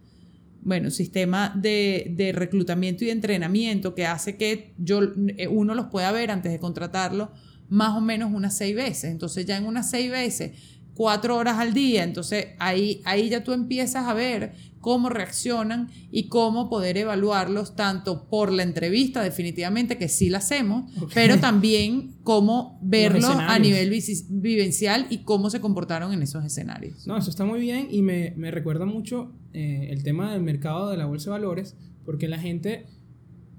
bueno, 0.62 0.92
sistema 0.92 1.54
de, 1.56 2.12
de 2.16 2.34
reclutamiento 2.34 3.06
y 3.06 3.08
de 3.08 3.14
entrenamiento 3.14 3.96
que 3.96 4.06
hace 4.06 4.36
que 4.36 4.74
yo, 4.78 5.00
eh, 5.38 5.48
uno 5.48 5.74
los 5.74 5.86
pueda 5.88 6.12
ver 6.12 6.32
antes 6.32 6.52
de 6.52 6.60
contratarlo 6.60 7.32
más 7.70 7.96
o 7.96 8.02
menos 8.02 8.32
unas 8.34 8.58
seis 8.58 8.76
veces. 8.76 9.12
Entonces 9.12 9.46
ya 9.46 9.58
en 9.58 9.66
unas 9.66 9.90
seis 9.90 10.12
veces 10.12 10.52
cuatro 11.00 11.38
horas 11.38 11.60
al 11.60 11.74
día. 11.74 12.04
Entonces 12.04 12.48
ahí, 12.60 13.02
ahí 13.06 13.30
ya 13.30 13.42
tú 13.42 13.54
empiezas 13.54 14.06
a 14.06 14.14
ver 14.14 14.52
cómo 14.82 15.08
reaccionan 15.08 15.90
y 16.12 16.28
cómo 16.28 16.70
poder 16.70 16.98
evaluarlos 16.98 17.78
tanto 17.78 18.28
por 18.28 18.52
la 18.52 18.64
entrevista, 18.64 19.24
definitivamente 19.24 19.98
que 19.98 20.10
sí 20.10 20.28
la 20.28 20.40
hacemos, 20.40 20.92
pero 21.14 21.40
también 21.40 22.16
cómo 22.24 22.82
verlo 22.82 23.30
a 23.30 23.58
nivel 23.60 23.98
vivencial 24.28 25.08
y 25.10 25.20
cómo 25.20 25.50
se 25.50 25.62
comportaron 25.62 26.12
en 26.12 26.22
esos 26.22 26.44
escenarios. 26.44 27.08
No, 27.08 27.16
eso 27.16 27.30
está 27.30 27.46
muy 27.46 27.62
bien 27.62 27.88
y 27.90 28.02
me, 28.02 28.34
me 28.36 28.52
recuerda 28.52 28.84
mucho 28.84 29.32
eh, 29.54 29.88
el 29.92 30.04
tema 30.04 30.34
del 30.34 30.42
mercado 30.42 30.90
de 30.90 30.98
la 30.98 31.06
bolsa 31.06 31.30
de 31.30 31.32
valores, 31.32 31.78
porque 32.04 32.28
la 32.28 32.40
gente 32.40 32.88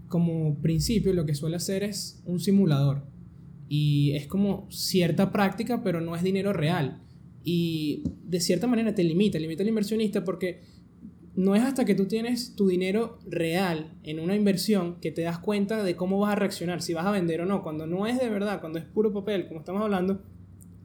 como 0.09 0.61
principio 0.61 1.15
lo 1.15 1.25
que 1.25 1.35
suele 1.35 1.57
hacer 1.57 1.85
es 1.85 2.21
un 2.27 2.39
simulador 2.39 3.07
y 3.67 4.13
es 4.13 4.27
como 4.27 4.67
cierta 4.71 5.33
práctica, 5.33 5.83
pero 5.83 6.03
no 6.03 6.15
es 6.15 6.23
dinero 6.23 6.53
real 6.53 7.01
y 7.45 8.05
de 8.25 8.41
cierta 8.41 8.67
manera 8.67 8.95
te 8.95 9.05
limita, 9.05 9.39
limita 9.39 9.63
al 9.63 9.69
inversionista 9.69 10.25
porque 10.25 10.61
no 11.35 11.55
es 11.55 11.63
hasta 11.63 11.85
que 11.85 11.95
tú 11.95 12.07
tienes 12.07 12.55
tu 12.55 12.69
dinero 12.69 13.19
real 13.27 13.95
en 14.03 14.21
una 14.21 14.35
inversión 14.35 15.01
que 15.01 15.11
te 15.11 15.23
das 15.23 15.39
cuenta 15.39 15.83
de 15.83 15.97
cómo 15.97 16.19
vas 16.19 16.33
a 16.33 16.37
reaccionar, 16.37 16.83
si 16.83 16.93
vas 16.93 17.07
a 17.07 17.11
vender 17.11 17.41
o 17.41 17.47
no. 17.47 17.63
Cuando 17.63 17.87
no 17.87 18.07
es 18.07 18.19
de 18.19 18.29
verdad, 18.29 18.61
cuando 18.61 18.79
es 18.79 18.85
puro 18.85 19.13
papel, 19.13 19.47
como 19.47 19.61
estamos 19.61 19.83
hablando, 19.83 20.23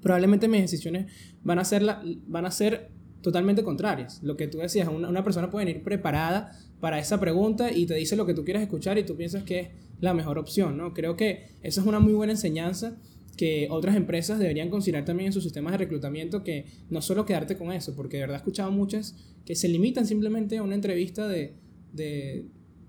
probablemente 0.01 0.47
mis 0.47 0.62
decisiones 0.62 1.12
van 1.43 1.59
a 1.59 1.65
ser, 1.65 1.81
la, 1.81 2.01
van 2.27 2.45
a 2.45 2.51
ser 2.51 2.91
totalmente 3.21 3.63
contrarias. 3.63 4.21
Lo 4.24 4.38
que 4.38 4.47
tú 4.47 4.59
decías, 4.59 4.88
una, 4.88 5.09
una 5.09 5.24
persona 5.24 5.50
puede 5.50 5.69
ir 5.69 5.83
preparada 5.83 6.51
para 6.79 7.00
esa 7.00 7.19
pregunta 7.19 7.71
y 7.71 7.88
te 7.88 7.95
dice 7.95 8.15
lo 8.15 8.25
que 8.25 8.33
tú 8.33 8.45
quieres 8.45 8.62
escuchar 8.62 8.97
y 8.97 9.03
tú 9.03 9.15
piensas 9.15 9.43
que 9.43 9.59
es 9.59 9.69
la 10.00 10.13
mejor 10.13 10.38
opción, 10.38 10.77
¿no? 10.77 10.93
Creo 10.93 11.15
que 11.15 11.47
eso 11.63 11.81
es 11.81 11.88
una 11.88 12.00
muy 12.00 12.13
buena 12.13 12.33
enseñanza 12.33 12.97
que 13.36 13.68
otras 13.70 13.96
empresas 13.96 14.39
deberían 14.39 14.70
considerar 14.70 15.06
también 15.06 15.27
en 15.27 15.34
sus 15.34 15.44
sistemas 15.44 15.74
de 15.74 15.80
reclutamiento 15.80 16.44
que 16.44 16.65
no 16.89 17.01
solo 17.01 17.25
quedarte 17.25 17.58
con 17.58 17.72
eso, 17.72 17.96
porque 17.96 18.18
de 18.18 18.24
verdad 18.24 18.36
he 18.36 18.38
escuchado 18.38 18.72
muchas 18.72 19.15
que 19.46 19.56
se 19.56 19.68
limitan 19.68 20.08
simplemente 20.08 20.58
a 20.58 20.63
una 20.63 20.75
entrevista 20.75 21.27
de, 21.27 21.54
de 21.94 22.46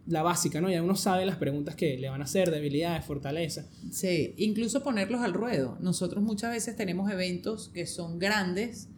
la 0.07 0.23
básica, 0.23 0.61
¿no? 0.61 0.71
Ya 0.71 0.83
uno 0.83 0.95
sabe 0.95 1.27
las 1.27 1.37
preguntas 1.37 1.75
que 1.75 1.99
le 1.99 2.09
van 2.09 2.21
a 2.21 2.25
hacer, 2.25 2.51
debilidades, 2.51 3.05
fortaleza. 3.05 3.69
Sí, 3.91 4.35
incluso 4.37 4.83
ponerlos 4.83 5.21
al 5.21 5.33
ruedo. 5.33 5.77
Nosotros 5.81 6.23
muchas 6.23 6.53
veces 6.53 6.77
tenemos 6.77 7.11
eventos 7.11 7.71
que 7.75 7.87
son 7.87 8.19
grandes 8.19 8.89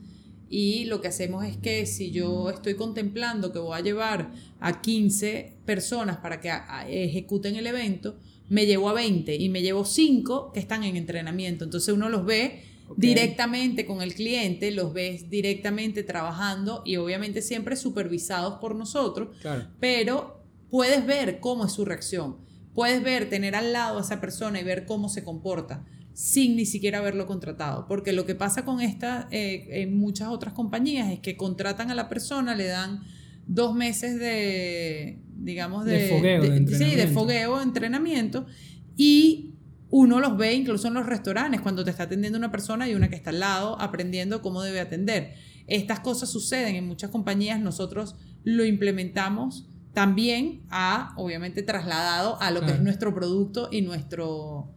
y 0.51 0.85
lo 0.85 1.01
que 1.01 1.09
hacemos 1.09 1.45
es 1.45 1.57
que 1.57 1.85
si 1.87 2.11
yo 2.11 2.51
estoy 2.51 2.75
contemplando 2.75 3.53
que 3.53 3.59
voy 3.59 3.79
a 3.79 3.83
llevar 3.83 4.33
a 4.61 4.81
15 4.81 5.59
personas 5.65 6.19
para 6.19 6.41
que 6.41 6.51
ejecuten 6.89 7.57
el 7.57 7.67
evento, 7.67 8.19
me 8.49 8.67
llevo 8.67 8.89
a 8.89 8.93
20 8.95 9.35
y 9.37 9.49
me 9.49 9.63
llevo 9.63 9.85
5 9.85 10.53
que 10.53 10.61
están 10.61 10.85
en 10.85 10.97
entrenamiento. 10.97 11.65
Entonces 11.65 11.95
uno 11.95 12.09
los 12.09 12.25
ve 12.25 12.63
directamente 12.97 13.85
con 13.85 14.01
el 14.01 14.15
cliente, 14.15 14.71
los 14.71 14.93
ves 14.93 15.29
directamente 15.29 16.03
trabajando 16.03 16.83
y 16.85 16.97
obviamente 16.97 17.43
siempre 17.43 17.77
supervisados 17.77 18.55
por 18.61 18.75
nosotros, 18.75 19.29
pero 19.79 20.43
puedes 20.71 21.07
ver 21.07 21.41
cómo 21.41 21.67
es 21.67 21.73
su 21.73 21.85
reacción. 21.85 22.37
Puedes 22.75 23.03
ver, 23.03 23.29
tener 23.29 23.57
al 23.57 23.73
lado 23.73 23.99
a 23.99 24.03
esa 24.03 24.21
persona 24.21 24.61
y 24.61 24.65
ver 24.65 24.87
cómo 24.87 25.09
se 25.09 25.25
comporta 25.25 25.85
sin 26.19 26.57
ni 26.57 26.67
siquiera 26.67 26.99
haberlo 26.99 27.27
contratado. 27.27 27.87
Porque 27.87 28.13
lo 28.13 28.27
que 28.27 28.35
pasa 28.35 28.65
con 28.65 28.81
esta, 28.81 29.29
eh, 29.31 29.69
en 29.83 29.97
muchas 29.99 30.29
otras 30.29 30.53
compañías, 30.53 31.13
es 31.13 31.21
que 31.21 31.37
contratan 31.37 31.91
a 31.91 31.95
la 31.95 32.09
persona, 32.09 32.57
le 32.57 32.67
dan 32.67 33.05
dos 33.49 33.75
meses 33.75 34.21
de, 34.21 35.19
digamos, 35.37 35.85
de, 35.85 36.09
fogueo, 36.09 36.43
de, 36.43 36.77
sí, 36.77 36.95
de 36.95 37.09
fogueo, 37.09 37.61
entrenamiento, 37.61 38.47
y 38.97 39.55
uno 39.91 40.21
los 40.21 40.37
ve 40.37 40.55
incluso 40.55 40.89
en 40.89 40.95
los 40.95 41.07
restaurantes, 41.07 41.61
cuando 41.63 41.83
te 41.83 41.91
está 41.91 42.05
atendiendo 42.05 42.39
una 42.39 42.53
persona 42.53 42.89
y 42.89 42.95
una 42.95 43.09
que 43.09 43.17
está 43.17 43.31
al 43.31 43.41
lado 43.41 43.81
aprendiendo 43.81 44.43
cómo 44.43 44.63
debe 44.63 44.81
atender. 44.81 45.35
Estas 45.67 46.01
cosas 46.01 46.31
suceden 46.31 46.77
en 46.77 46.87
muchas 46.87 47.11
compañías, 47.11 47.61
nosotros 47.61 48.17
lo 48.45 48.65
implementamos 48.65 49.67
también 49.95 50.63
a, 50.71 51.15
obviamente, 51.17 51.63
trasladado 51.63 52.41
a 52.41 52.51
lo 52.51 52.61
que 52.61 52.73
es 52.73 52.81
nuestro 52.81 53.15
producto 53.15 53.69
y 53.73 53.81
nuestro, 53.83 54.71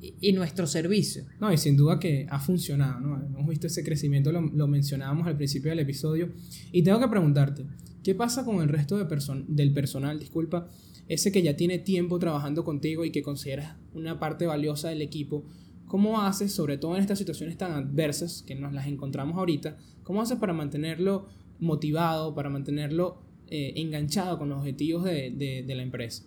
y 0.00 0.32
nuestro 0.32 0.66
servicio. 0.66 1.24
No, 1.40 1.52
y 1.52 1.56
sin 1.56 1.76
duda 1.76 1.98
que 1.98 2.26
ha 2.30 2.38
funcionado, 2.38 3.00
¿no? 3.00 3.24
Hemos 3.24 3.48
visto 3.48 3.66
ese 3.66 3.82
crecimiento, 3.82 4.30
lo, 4.30 4.42
lo 4.42 4.68
mencionábamos 4.68 5.26
al 5.26 5.36
principio 5.36 5.70
del 5.70 5.80
episodio. 5.80 6.32
Y 6.70 6.82
tengo 6.82 7.00
que 7.00 7.08
preguntarte, 7.08 7.64
¿qué 8.04 8.14
pasa 8.14 8.44
con 8.44 8.62
el 8.62 8.68
resto 8.68 8.96
de 8.96 9.06
del 9.48 9.72
personal, 9.72 10.18
disculpa, 10.20 10.68
ese 11.08 11.32
que 11.32 11.42
ya 11.42 11.56
tiene 11.56 11.78
tiempo 11.78 12.18
trabajando 12.18 12.64
contigo 12.64 13.04
y 13.04 13.10
que 13.10 13.22
consideras 13.22 13.76
una 13.94 14.20
parte 14.20 14.46
valiosa 14.46 14.90
del 14.90 15.02
equipo? 15.02 15.44
¿Cómo 15.86 16.20
haces, 16.20 16.52
sobre 16.52 16.78
todo 16.78 16.94
en 16.94 17.02
estas 17.02 17.18
situaciones 17.18 17.58
tan 17.58 17.72
adversas 17.72 18.44
que 18.46 18.54
nos 18.54 18.72
las 18.72 18.86
encontramos 18.86 19.36
ahorita, 19.36 19.76
cómo 20.02 20.22
haces 20.22 20.38
para 20.38 20.52
mantenerlo 20.52 21.26
motivado, 21.58 22.34
para 22.34 22.50
mantenerlo 22.50 23.22
eh, 23.48 23.72
enganchado 23.76 24.38
con 24.38 24.48
los 24.48 24.58
objetivos 24.58 25.04
de, 25.04 25.32
de 25.66 25.74
la 25.74 25.82
empresa? 25.82 26.24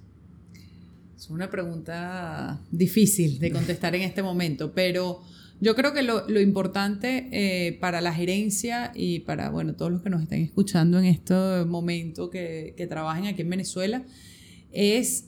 Es 1.16 1.30
una 1.32 1.50
pregunta 1.50 2.62
difícil 2.72 3.40
de 3.40 3.52
contestar 3.52 3.96
en 3.96 4.04
este 4.04 4.22
momento, 4.22 4.74
pero 4.74 5.22
yo 5.60 5.76
creo 5.76 5.94
que 5.94 6.04
lo, 6.04 6.40
importante 6.40 7.30
eh, 7.32 7.78
para 7.80 8.00
la 8.00 8.14
gerencia 8.14 8.92
y 8.94 9.20
para 9.22 9.50
bueno, 9.50 9.76
todos 9.76 9.92
los 9.92 10.02
que 10.02 10.10
nos 10.10 10.22
estén 10.22 10.42
escuchando 10.44 11.00
en 11.00 11.06
este 11.06 11.66
momento 11.66 12.30
que, 12.30 12.76
que 12.78 12.86
trabajen 12.86 13.26
aquí 13.26 13.42
en 13.42 13.50
Venezuela 13.50 14.06
es 14.72 15.26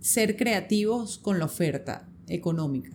ser 0.00 0.36
creativos 0.36 1.18
con 1.18 1.38
la 1.38 1.46
oferta 1.46 2.08
económica. 2.28 2.90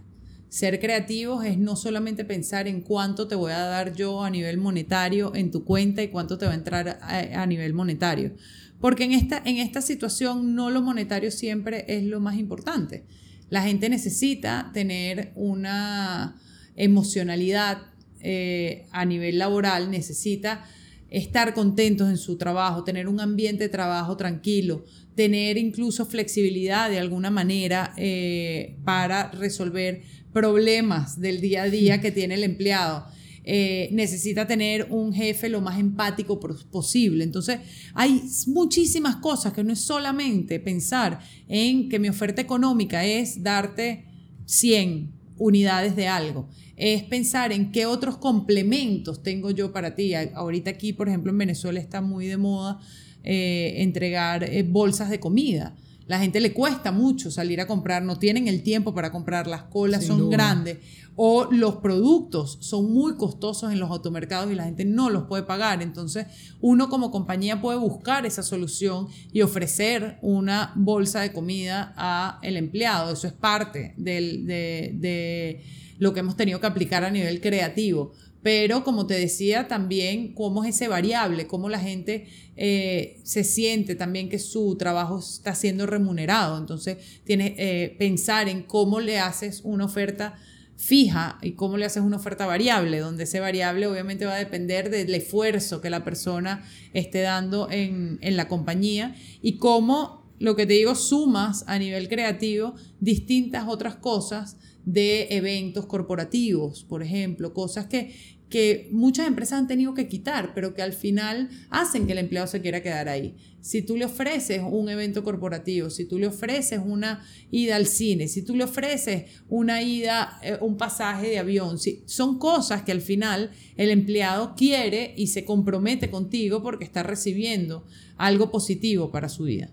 Ser 0.49 0.79
creativos 0.79 1.45
es 1.45 1.57
no 1.57 1.75
solamente 1.75 2.25
pensar 2.25 2.67
en 2.67 2.81
cuánto 2.81 3.27
te 3.27 3.35
voy 3.35 3.53
a 3.53 3.59
dar 3.59 3.95
yo 3.95 4.23
a 4.23 4.29
nivel 4.29 4.57
monetario 4.57 5.33
en 5.33 5.49
tu 5.49 5.63
cuenta 5.63 6.03
y 6.03 6.09
cuánto 6.09 6.37
te 6.37 6.45
va 6.45 6.51
a 6.51 6.55
entrar 6.55 6.99
a, 7.01 7.41
a 7.41 7.45
nivel 7.45 7.73
monetario, 7.73 8.33
porque 8.79 9.05
en 9.05 9.13
esta, 9.13 9.41
en 9.45 9.57
esta 9.57 9.81
situación 9.81 10.53
no 10.53 10.69
lo 10.69 10.81
monetario 10.81 11.31
siempre 11.31 11.85
es 11.87 12.03
lo 12.03 12.19
más 12.19 12.37
importante. 12.37 13.05
La 13.49 13.63
gente 13.63 13.89
necesita 13.89 14.71
tener 14.73 15.31
una 15.35 16.37
emocionalidad 16.83 17.83
eh, 18.21 18.87
a 18.91 19.05
nivel 19.05 19.37
laboral, 19.37 19.89
necesita 19.89 20.65
estar 21.09 21.53
contentos 21.53 22.09
en 22.09 22.17
su 22.17 22.37
trabajo, 22.37 22.83
tener 22.83 23.07
un 23.07 23.19
ambiente 23.19 23.65
de 23.65 23.69
trabajo 23.69 24.15
tranquilo, 24.15 24.85
tener 25.15 25.57
incluso 25.57 26.05
flexibilidad 26.05 26.89
de 26.89 26.99
alguna 26.99 27.29
manera 27.29 27.93
eh, 27.97 28.77
para 28.85 29.29
resolver 29.31 30.01
problemas 30.31 31.19
del 31.19 31.41
día 31.41 31.63
a 31.63 31.69
día 31.69 32.01
que 32.01 32.11
tiene 32.11 32.35
el 32.35 32.43
empleado. 32.43 33.05
Eh, 33.43 33.89
necesita 33.91 34.45
tener 34.45 34.87
un 34.91 35.13
jefe 35.13 35.49
lo 35.49 35.61
más 35.61 35.79
empático 35.79 36.39
posible. 36.39 37.23
Entonces, 37.23 37.59
hay 37.93 38.21
muchísimas 38.47 39.17
cosas 39.17 39.51
que 39.51 39.63
no 39.63 39.73
es 39.73 39.79
solamente 39.79 40.59
pensar 40.59 41.19
en 41.47 41.89
que 41.89 41.99
mi 41.99 42.07
oferta 42.07 42.41
económica 42.41 43.03
es 43.03 43.41
darte 43.41 44.05
100 44.45 45.11
unidades 45.37 45.95
de 45.95 46.07
algo, 46.07 46.47
es 46.81 47.03
pensar 47.03 47.51
en 47.51 47.71
qué 47.71 47.85
otros 47.85 48.17
complementos 48.17 49.21
tengo 49.21 49.51
yo 49.51 49.71
para 49.71 49.93
ti. 49.93 50.15
Ahorita 50.15 50.71
aquí, 50.71 50.93
por 50.93 51.07
ejemplo, 51.07 51.31
en 51.31 51.37
Venezuela 51.37 51.79
está 51.79 52.01
muy 52.01 52.25
de 52.25 52.37
moda 52.37 52.79
eh, 53.23 53.75
entregar 53.77 54.43
eh, 54.43 54.63
bolsas 54.63 55.11
de 55.11 55.19
comida. 55.19 55.75
La 56.07 56.19
gente 56.19 56.39
le 56.39 56.53
cuesta 56.53 56.91
mucho 56.91 57.31
salir 57.31 57.61
a 57.61 57.67
comprar, 57.67 58.03
no 58.03 58.17
tienen 58.17 58.47
el 58.47 58.63
tiempo 58.63 58.93
para 58.93 59.11
comprar, 59.11 59.47
las 59.47 59.63
colas 59.63 60.05
son 60.05 60.29
grandes 60.29 60.79
o 61.15 61.47
los 61.51 61.75
productos 61.77 62.57
son 62.61 62.91
muy 62.91 63.15
costosos 63.15 63.71
en 63.71 63.79
los 63.79 63.91
automercados 63.91 64.51
y 64.51 64.55
la 64.55 64.63
gente 64.63 64.85
no 64.85 65.09
los 65.09 65.23
puede 65.23 65.43
pagar. 65.43 65.81
Entonces, 65.81 66.25
uno 66.59 66.89
como 66.89 67.11
compañía 67.11 67.61
puede 67.61 67.77
buscar 67.77 68.25
esa 68.25 68.43
solución 68.43 69.07
y 69.31 69.41
ofrecer 69.41 70.17
una 70.21 70.73
bolsa 70.75 71.21
de 71.21 71.31
comida 71.31 71.93
a 71.95 72.39
el 72.41 72.57
empleado. 72.57 73.13
Eso 73.13 73.27
es 73.27 73.33
parte 73.33 73.93
de, 73.97 74.91
de 74.95 75.63
lo 75.99 76.13
que 76.13 76.21
hemos 76.21 76.35
tenido 76.35 76.59
que 76.59 76.67
aplicar 76.67 77.03
a 77.03 77.11
nivel 77.11 77.41
creativo 77.41 78.13
pero 78.43 78.83
como 78.83 79.05
te 79.05 79.13
decía 79.13 79.67
también 79.67 80.33
cómo 80.33 80.63
es 80.63 80.75
ese 80.75 80.87
variable, 80.87 81.47
cómo 81.47 81.69
la 81.69 81.79
gente 81.79 82.27
eh, 82.55 83.19
se 83.23 83.43
siente 83.43 83.95
también 83.95 84.29
que 84.29 84.39
su 84.39 84.75
trabajo 84.77 85.19
está 85.19 85.53
siendo 85.53 85.85
remunerado. 85.85 86.57
Entonces, 86.57 86.97
tienes 87.23 87.53
eh, 87.57 87.95
pensar 87.99 88.49
en 88.49 88.63
cómo 88.63 88.99
le 88.99 89.19
haces 89.19 89.61
una 89.63 89.85
oferta 89.85 90.35
fija 90.75 91.37
y 91.43 91.51
cómo 91.51 91.77
le 91.77 91.85
haces 91.85 92.01
una 92.01 92.17
oferta 92.17 92.47
variable, 92.47 92.97
donde 92.97 93.25
ese 93.25 93.39
variable 93.39 93.85
obviamente 93.85 94.25
va 94.25 94.33
a 94.33 94.39
depender 94.39 94.89
del 94.89 95.13
esfuerzo 95.13 95.79
que 95.79 95.91
la 95.91 96.03
persona 96.03 96.63
esté 96.93 97.21
dando 97.21 97.69
en, 97.69 98.17
en 98.21 98.35
la 98.35 98.47
compañía 98.47 99.15
y 99.43 99.57
cómo, 99.57 100.33
lo 100.39 100.55
que 100.55 100.65
te 100.65 100.73
digo, 100.73 100.95
sumas 100.95 101.63
a 101.67 101.77
nivel 101.77 102.09
creativo 102.09 102.73
distintas 102.99 103.67
otras 103.67 103.95
cosas 103.97 104.57
de 104.85 105.27
eventos 105.31 105.85
corporativos, 105.85 106.83
por 106.83 107.03
ejemplo, 107.03 107.53
cosas 107.53 107.85
que, 107.87 108.13
que 108.49 108.89
muchas 108.91 109.27
empresas 109.27 109.59
han 109.59 109.67
tenido 109.67 109.93
que 109.93 110.07
quitar, 110.07 110.53
pero 110.53 110.73
que 110.73 110.81
al 110.81 110.93
final 110.93 111.49
hacen 111.69 112.05
que 112.05 112.11
el 112.11 112.17
empleado 112.19 112.47
se 112.47 112.61
quiera 112.61 112.83
quedar 112.83 113.07
ahí. 113.07 113.35
Si 113.61 113.81
tú 113.81 113.95
le 113.95 114.05
ofreces 114.05 114.61
un 114.67 114.89
evento 114.89 115.23
corporativo, 115.23 115.89
si 115.89 116.05
tú 116.05 116.17
le 116.17 116.27
ofreces 116.27 116.79
una 116.83 117.23
ida 117.51 117.75
al 117.75 117.85
cine, 117.85 118.27
si 118.27 118.41
tú 118.41 118.55
le 118.55 118.63
ofreces 118.63 119.25
una 119.49 119.81
ida, 119.83 120.39
eh, 120.43 120.57
un 120.61 120.77
pasaje 120.77 121.29
de 121.29 121.39
avión, 121.39 121.77
son 122.05 122.39
cosas 122.39 122.81
que 122.81 122.91
al 122.91 123.01
final 123.01 123.51
el 123.77 123.89
empleado 123.89 124.55
quiere 124.55 125.13
y 125.15 125.27
se 125.27 125.45
compromete 125.45 126.09
contigo 126.09 126.61
porque 126.61 126.85
está 126.85 127.03
recibiendo 127.03 127.85
algo 128.17 128.51
positivo 128.51 129.11
para 129.11 129.29
su 129.29 129.43
vida. 129.43 129.71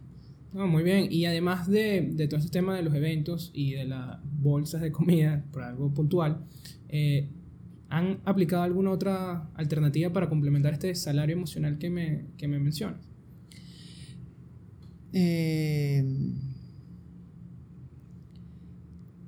Muy 0.53 0.83
bien, 0.83 1.09
y 1.11 1.27
además 1.27 1.69
de, 1.69 2.01
de, 2.13 2.27
todo 2.29 2.41
este 2.41 2.51
tema 2.51 2.75
de 2.75 2.83
los 2.83 2.95
eventos 2.95 3.51
y 3.53 3.73
de 3.73 3.85
las 3.85 4.19
bolsas 4.25 4.81
de 4.81 4.91
comida, 4.93 5.45
por 5.53 5.63
algo 5.63 5.93
puntual, 5.93 6.45
eh, 6.89 7.29
¿Han 7.91 8.21
aplicado 8.27 8.63
alguna 8.63 8.91
otra 8.91 9.49
alternativa 9.55 10.13
para 10.13 10.29
complementar 10.29 10.75
este 10.75 10.95
salario 10.95 11.35
emocional 11.35 11.79
que 11.79 11.89
me, 11.89 12.27
que 12.37 12.47
me 12.47 12.59
mencionas? 12.59 13.01
Eh, 15.15 16.05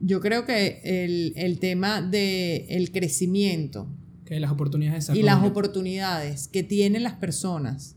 yo 0.01 0.21
creo 0.21 0.45
que 0.45 0.83
el, 0.85 1.59
tema 1.59 2.03
del 2.03 2.67
el 2.69 2.93
crecimiento 2.93 3.89
que 4.27 4.39
las 4.41 4.51
oportunidades 4.51 5.09
y 5.15 5.23
las 5.23 5.43
oportunidades 5.43 6.47
que 6.47 6.63
tienen 6.63 7.03
las 7.03 7.15
personas 7.15 7.97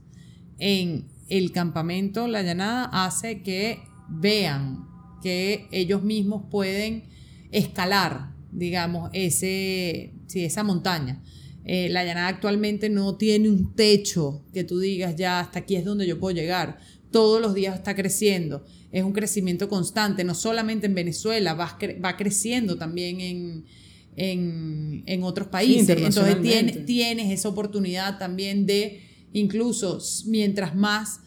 en 0.60 1.08
el 1.38 1.52
campamento 1.52 2.28
La 2.28 2.44
Llanada 2.44 2.86
hace 2.86 3.42
que 3.42 3.80
vean 4.10 4.86
que 5.22 5.68
ellos 5.72 6.04
mismos 6.04 6.44
pueden 6.50 7.04
escalar 7.52 8.34
digamos, 8.54 9.10
ese, 9.14 10.14
sí, 10.28 10.46
esa 10.46 10.64
montaña. 10.64 11.22
Eh, 11.66 11.88
la 11.90 12.04
llanada 12.04 12.28
actualmente 12.28 12.90
no 12.90 13.16
tiene 13.16 13.50
un 13.50 13.74
techo 13.74 14.44
que 14.54 14.66
tú 14.66 14.80
digas 14.80 15.16
ya 15.16 15.40
hasta 15.40 15.60
aquí 15.60 15.76
es 15.76 15.86
donde 15.86 16.08
yo 16.08 16.20
puedo 16.20 16.36
llegar. 16.36 16.80
Todos 17.12 17.42
los 17.42 17.54
días 17.54 17.76
está 17.76 17.96
creciendo. 17.96 18.66
Es 18.92 19.04
un 19.04 19.14
crecimiento 19.14 19.70
constante, 19.70 20.24
no 20.24 20.36
solamente 20.36 20.86
en 20.88 20.96
Venezuela, 20.96 21.54
va, 21.54 21.78
va 22.04 22.18
creciendo 22.18 22.78
también 22.78 23.22
en, 23.22 23.66
en, 24.16 25.04
en 25.06 25.24
otros 25.24 25.48
países. 25.48 25.90
Entonces 25.90 26.42
tienes, 26.42 26.86
tienes 26.86 27.32
esa 27.32 27.50
oportunidad 27.50 28.20
también 28.20 28.66
de, 28.66 29.02
incluso 29.32 30.00
mientras 30.28 30.76
más 30.76 31.22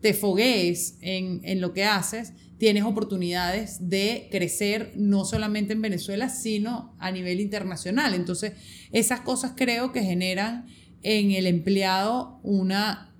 te 0.00 0.14
foguees 0.14 0.96
en, 1.00 1.40
en 1.44 1.60
lo 1.60 1.72
que 1.72 1.84
haces, 1.84 2.32
tienes 2.58 2.84
oportunidades 2.84 3.88
de 3.88 4.28
crecer 4.30 4.92
no 4.96 5.24
solamente 5.24 5.72
en 5.72 5.82
Venezuela, 5.82 6.28
sino 6.28 6.94
a 6.98 7.10
nivel 7.10 7.40
internacional. 7.40 8.14
Entonces, 8.14 8.52
esas 8.92 9.20
cosas 9.20 9.52
creo 9.56 9.92
que 9.92 10.02
generan 10.02 10.66
en 11.02 11.30
el 11.30 11.46
empleado 11.46 12.38
una 12.42 13.14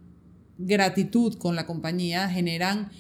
gratitud 0.59 1.39
con 1.39 1.57
la 1.57 1.67
compañía, 1.67 2.29
generan 2.29 2.91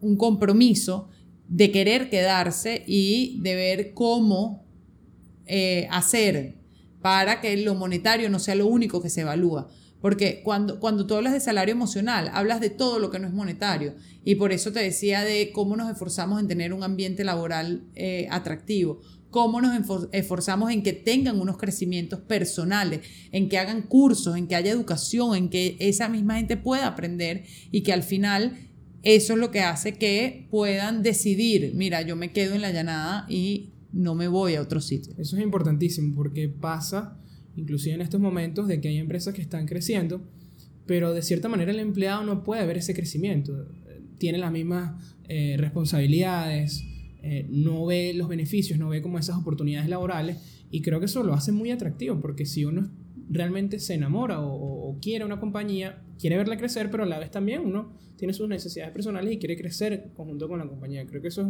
un 0.00 0.16
compromiso 0.16 1.08
de 1.48 1.72
querer 1.72 2.08
quedarse 2.08 2.84
y 2.86 3.40
de 3.40 3.54
ver 3.56 3.94
cómo 3.94 4.64
eh, 5.46 5.88
hacer 5.90 6.54
para 7.02 7.40
que 7.40 7.56
lo 7.56 7.74
monetario 7.74 8.30
no 8.30 8.38
sea 8.38 8.54
lo 8.54 8.66
único 8.66 9.02
que 9.02 9.10
se 9.10 9.22
evalúa. 9.22 9.68
Porque 10.00 10.40
cuando, 10.42 10.80
cuando 10.80 11.06
tú 11.06 11.14
hablas 11.14 11.32
de 11.32 11.40
salario 11.40 11.72
emocional, 11.72 12.30
hablas 12.32 12.60
de 12.60 12.70
todo 12.70 12.98
lo 12.98 13.10
que 13.10 13.18
no 13.18 13.26
es 13.26 13.34
monetario. 13.34 13.94
Y 14.24 14.36
por 14.36 14.52
eso 14.52 14.72
te 14.72 14.80
decía 14.80 15.22
de 15.22 15.50
cómo 15.52 15.76
nos 15.76 15.90
esforzamos 15.90 16.40
en 16.40 16.48
tener 16.48 16.72
un 16.72 16.82
ambiente 16.82 17.24
laboral 17.24 17.84
eh, 17.94 18.26
atractivo, 18.30 19.00
cómo 19.30 19.60
nos 19.60 19.78
esforzamos 20.12 20.70
en 20.70 20.82
que 20.82 20.92
tengan 20.92 21.40
unos 21.40 21.56
crecimientos 21.56 22.20
personales, 22.20 23.00
en 23.32 23.48
que 23.48 23.58
hagan 23.58 23.82
cursos, 23.82 24.36
en 24.36 24.48
que 24.48 24.56
haya 24.56 24.70
educación, 24.70 25.36
en 25.36 25.48
que 25.50 25.76
esa 25.78 26.08
misma 26.08 26.36
gente 26.36 26.56
pueda 26.56 26.86
aprender 26.86 27.44
y 27.70 27.82
que 27.82 27.92
al 27.92 28.02
final 28.02 28.70
eso 29.02 29.32
es 29.32 29.38
lo 29.38 29.50
que 29.50 29.60
hace 29.60 29.94
que 29.94 30.46
puedan 30.50 31.02
decidir, 31.02 31.72
mira, 31.74 32.02
yo 32.02 32.16
me 32.16 32.32
quedo 32.32 32.54
en 32.54 32.62
la 32.62 32.70
llanada 32.70 33.26
y 33.28 33.70
no 33.92 34.14
me 34.14 34.28
voy 34.28 34.56
a 34.56 34.62
otro 34.62 34.80
sitio. 34.80 35.14
Eso 35.16 35.36
es 35.36 35.42
importantísimo 35.42 36.14
porque 36.14 36.48
pasa 36.48 37.16
inclusive 37.56 37.94
en 37.94 38.00
estos 38.00 38.20
momentos, 38.20 38.68
de 38.68 38.80
que 38.80 38.88
hay 38.88 38.98
empresas 38.98 39.34
que 39.34 39.42
están 39.42 39.66
creciendo, 39.66 40.22
pero 40.86 41.14
de 41.14 41.22
cierta 41.22 41.48
manera 41.48 41.70
el 41.70 41.78
empleado 41.78 42.24
no 42.24 42.42
puede 42.42 42.66
ver 42.66 42.78
ese 42.78 42.94
crecimiento. 42.94 43.66
Tiene 44.18 44.38
las 44.38 44.52
mismas 44.52 45.14
eh, 45.28 45.56
responsabilidades, 45.58 46.84
eh, 47.22 47.46
no 47.50 47.86
ve 47.86 48.12
los 48.14 48.28
beneficios, 48.28 48.78
no 48.78 48.88
ve 48.88 49.02
como 49.02 49.18
esas 49.18 49.36
oportunidades 49.36 49.88
laborales 49.88 50.38
y 50.70 50.82
creo 50.82 51.00
que 51.00 51.06
eso 51.06 51.22
lo 51.22 51.34
hace 51.34 51.52
muy 51.52 51.70
atractivo 51.70 52.18
porque 52.20 52.46
si 52.46 52.64
uno 52.64 52.90
realmente 53.28 53.78
se 53.78 53.94
enamora 53.94 54.40
o, 54.40 54.98
quiere 55.00 55.24
una 55.24 55.38
compañía, 55.38 56.02
quiere 56.18 56.36
verla 56.36 56.56
crecer, 56.56 56.90
pero 56.90 57.04
a 57.04 57.06
la 57.06 57.18
vez 57.18 57.30
también 57.30 57.60
uno 57.64 57.92
tiene 58.16 58.34
sus 58.34 58.48
necesidades 58.48 58.92
personales 58.92 59.32
y 59.32 59.38
quiere 59.38 59.56
crecer 59.56 60.10
conjunto 60.14 60.48
con 60.48 60.58
la 60.58 60.66
compañía. 60.66 61.06
Creo 61.06 61.22
que 61.22 61.28
eso 61.28 61.42
es 61.42 61.48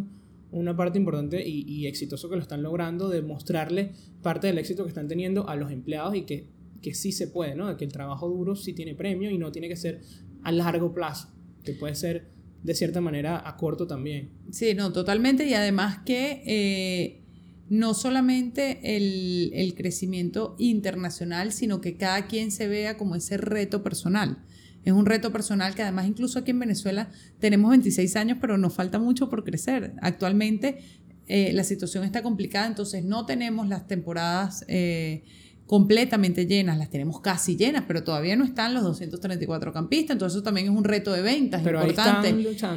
una 0.52 0.76
parte 0.76 0.98
importante 0.98 1.46
y, 1.46 1.86
exitoso 1.86 2.28
que 2.28 2.36
lo 2.36 2.42
están 2.42 2.62
logrando 2.62 3.08
de 3.08 3.22
mostrarle 3.22 3.92
parte 4.22 4.46
del 4.46 4.58
éxito 4.58 4.84
que 4.84 4.88
están 4.88 5.08
teniendo 5.08 5.48
a 5.48 5.56
los 5.56 5.70
empleados 5.70 6.14
y 6.14 6.22
que, 6.22 6.48
que 6.82 6.94
sí 6.94 7.12
se 7.12 7.28
puede, 7.28 7.54
¿no? 7.54 7.76
Que 7.76 7.84
el 7.84 7.92
trabajo 7.92 8.28
duro 8.28 8.56
sí 8.56 8.72
tiene 8.72 8.94
premio 8.94 9.30
y 9.30 9.38
no 9.38 9.52
tiene 9.52 9.68
que 9.68 9.76
ser 9.76 10.00
a 10.42 10.52
largo 10.52 10.92
plazo, 10.92 11.28
que 11.64 11.72
puede 11.74 11.94
ser 11.94 12.28
de 12.62 12.74
cierta 12.74 13.00
manera 13.00 13.42
a 13.48 13.56
corto 13.56 13.86
también. 13.86 14.30
Sí, 14.50 14.74
no, 14.74 14.92
totalmente. 14.92 15.46
Y 15.46 15.54
además 15.54 16.00
que 16.04 16.42
eh, 16.46 17.22
no 17.68 17.94
solamente 17.94 18.96
el, 18.96 19.52
el 19.54 19.74
crecimiento 19.74 20.56
internacional, 20.58 21.52
sino 21.52 21.80
que 21.80 21.96
cada 21.96 22.26
quien 22.26 22.50
se 22.50 22.68
vea 22.68 22.96
como 22.96 23.14
ese 23.14 23.36
reto 23.36 23.82
personal. 23.82 24.44
Es 24.85 24.93
un 24.93 25.07
reto 25.07 25.31
personal 25.31 25.75
que 25.75 25.83
además 25.83 26.07
incluso 26.07 26.38
aquí 26.38 26.53
en 26.53 26.59
Venezuela 26.59 27.09
tenemos 27.38 27.71
26 27.71 28.16
años, 28.16 28.38
pero 28.40 28.57
nos 28.57 28.73
falta 28.73 28.99
mucho 28.99 29.29
por 29.29 29.45
crecer. 29.45 29.95
Actualmente 30.01 30.79
eh, 31.27 31.53
la 31.53 31.64
situación 31.64 32.05
está 32.05 32.23
complicada, 32.23 32.66
entonces 32.66 33.05
no 33.05 33.27
tenemos 33.27 33.69
las 33.69 33.87
temporadas 33.87 34.64
eh, 34.69 35.23
completamente 35.71 36.47
llenas, 36.47 36.77
las 36.77 36.90
tenemos 36.90 37.21
casi 37.21 37.57
llenas, 37.57 37.85
pero 37.87 38.03
todavía 38.03 38.35
no 38.35 38.45
están 38.45 38.75
los 38.75 38.83
234 38.83 39.73
campistas, 39.73 40.16
entonces 40.16 40.35
eso 40.35 40.43
también 40.43 40.66
es 40.66 40.73
un 40.77 40.83
reto 40.83 41.12
de 41.12 41.23
ventas 41.23 41.61
pero 41.62 41.81
importante. 41.81 42.35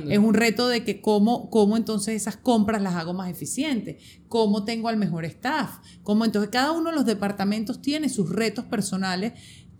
Es 0.09 0.19
un 0.19 0.35
reto 0.35 0.67
de 0.67 0.83
que 0.83 1.01
cómo, 1.01 1.49
cómo 1.49 1.75
entonces 1.75 2.13
esas 2.13 2.37
compras 2.37 2.83
las 2.83 2.93
hago 2.93 3.15
más 3.15 3.31
eficientes, 3.31 3.95
cómo 4.27 4.63
tengo 4.63 4.89
al 4.89 4.97
mejor 4.97 5.25
staff, 5.25 5.79
cómo 6.03 6.23
entonces 6.23 6.51
cada 6.51 6.73
uno 6.73 6.91
de 6.91 6.95
los 6.95 7.07
departamentos 7.07 7.81
tiene 7.81 8.09
sus 8.09 8.29
retos 8.29 8.65
personales 8.65 9.33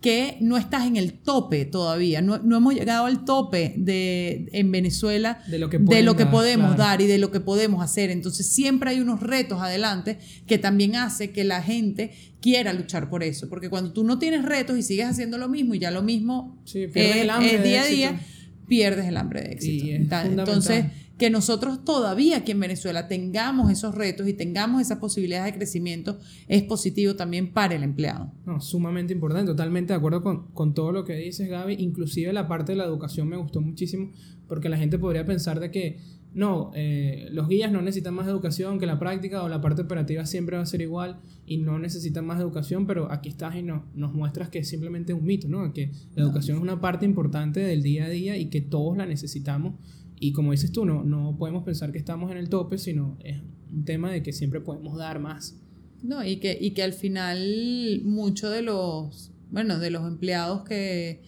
que 0.04 0.36
no 0.42 0.58
estás 0.58 0.86
en 0.86 0.96
el 0.96 1.14
tope 1.14 1.64
todavía, 1.64 2.20
no, 2.20 2.34
hemos 2.36 2.74
llegado 2.74 3.06
al 3.06 3.24
tope 3.24 3.72
de, 3.78 4.50
en 4.52 4.70
Venezuela 4.70 5.42
de 5.46 5.58
lo 5.58 5.70
que, 5.70 5.78
de 5.78 6.02
lo 6.02 6.14
que 6.14 6.26
podemos 6.26 6.76
dar 6.76 7.00
y 7.00 7.06
de 7.06 7.16
lo 7.16 7.30
que 7.30 7.40
podemos 7.40 7.82
hacer. 7.82 8.10
Entonces 8.10 8.46
siempre 8.46 8.90
hay 8.90 9.00
unos 9.00 9.20
retos 9.20 9.62
adelante 9.62 10.18
que 10.46 10.58
también 10.58 10.94
hace 10.96 11.30
que 11.30 11.42
la 11.44 11.62
gente 11.62 12.12
quiera 12.42 12.74
luchar 12.74 13.08
por 13.08 13.22
eso, 13.22 13.48
porque 13.48 13.70
cuando 13.70 13.94
tú 13.94 14.04
no 14.04 14.18
tienes 14.18 14.44
retos 14.44 14.76
y 14.76 14.82
sigues 14.82 15.06
haciendo 15.06 15.38
lo 15.38 15.48
mismo 15.48 15.74
y 15.74 15.78
ya 15.78 15.90
lo 15.90 16.02
mismo 16.02 16.60
sí, 16.66 16.86
el 16.94 17.30
hambre 17.30 17.62
día 17.62 17.84
a 17.84 17.86
día, 17.86 18.20
pierdes 18.66 19.06
el 19.06 19.16
hambre 19.16 19.42
de 19.42 19.52
éxito. 19.52 19.86
Entonces 19.88 20.86
que 21.18 21.30
nosotros 21.30 21.84
todavía 21.84 22.38
aquí 22.38 22.52
en 22.52 22.60
Venezuela 22.60 23.06
tengamos 23.06 23.70
esos 23.70 23.94
retos 23.94 24.26
y 24.26 24.32
tengamos 24.32 24.82
esas 24.82 24.98
posibilidades 24.98 25.52
de 25.52 25.58
crecimiento 25.58 26.18
es 26.48 26.62
positivo 26.62 27.14
también 27.14 27.52
para 27.52 27.76
el 27.76 27.84
empleado. 27.84 28.32
No, 28.46 28.60
sumamente 28.60 29.12
importante, 29.12 29.52
totalmente 29.52 29.92
de 29.92 29.98
acuerdo 29.98 30.22
con, 30.22 30.48
con, 30.48 30.74
todo 30.74 30.90
lo 30.90 31.04
que 31.04 31.14
dices 31.14 31.48
Gaby, 31.48 31.76
inclusive 31.78 32.32
la 32.32 32.48
parte 32.48 32.72
de 32.72 32.76
la 32.76 32.84
educación 32.84 33.28
me 33.28 33.36
gustó 33.36 33.60
muchísimo 33.60 34.10
porque 34.48 34.68
la 34.68 34.76
gente 34.76 34.98
podría 34.98 35.24
pensar 35.24 35.60
de 35.60 35.70
que 35.70 36.00
no, 36.34 36.72
eh, 36.74 37.28
los 37.30 37.48
guías 37.48 37.70
no 37.70 37.80
necesitan 37.80 38.14
más 38.14 38.26
educación 38.26 38.80
que 38.80 38.86
la 38.86 38.98
práctica 38.98 39.42
o 39.44 39.48
la 39.48 39.60
parte 39.60 39.82
operativa 39.82 40.26
siempre 40.26 40.56
va 40.56 40.64
a 40.64 40.66
ser 40.66 40.80
igual 40.80 41.20
y 41.46 41.58
no 41.58 41.78
necesitan 41.78 42.26
más 42.26 42.40
educación, 42.40 42.86
pero 42.86 43.10
aquí 43.12 43.28
estás 43.28 43.54
y 43.54 43.62
no, 43.62 43.86
nos 43.94 44.12
muestras 44.12 44.48
que 44.48 44.58
es 44.58 44.68
simplemente 44.68 45.14
un 45.14 45.24
mito, 45.24 45.48
¿no? 45.48 45.72
que 45.72 45.92
la 46.16 46.24
educación 46.24 46.56
es 46.56 46.62
una 46.62 46.80
parte 46.80 47.06
importante 47.06 47.60
del 47.60 47.82
día 47.82 48.06
a 48.06 48.08
día 48.08 48.36
y 48.36 48.46
que 48.46 48.60
todos 48.60 48.96
la 48.96 49.06
necesitamos 49.06 49.74
y 50.18 50.32
como 50.32 50.52
dices 50.52 50.72
tú, 50.72 50.84
no, 50.84 51.04
no 51.04 51.36
podemos 51.38 51.64
pensar 51.64 51.92
que 51.92 51.98
estamos 51.98 52.30
en 52.30 52.38
el 52.38 52.48
tope, 52.48 52.78
sino 52.78 53.16
es 53.22 53.40
un 53.72 53.84
tema 53.84 54.10
de 54.10 54.22
que 54.22 54.32
siempre 54.32 54.60
podemos 54.60 54.96
dar 54.96 55.20
más. 55.20 55.56
No, 56.02 56.24
y 56.24 56.36
que, 56.36 56.56
y 56.60 56.72
que 56.72 56.82
al 56.82 56.92
final 56.92 58.00
muchos 58.04 58.50
de 58.50 58.62
los, 58.62 59.32
bueno, 59.50 59.78
de 59.78 59.90
los 59.90 60.06
empleados 60.06 60.64
que, 60.64 61.22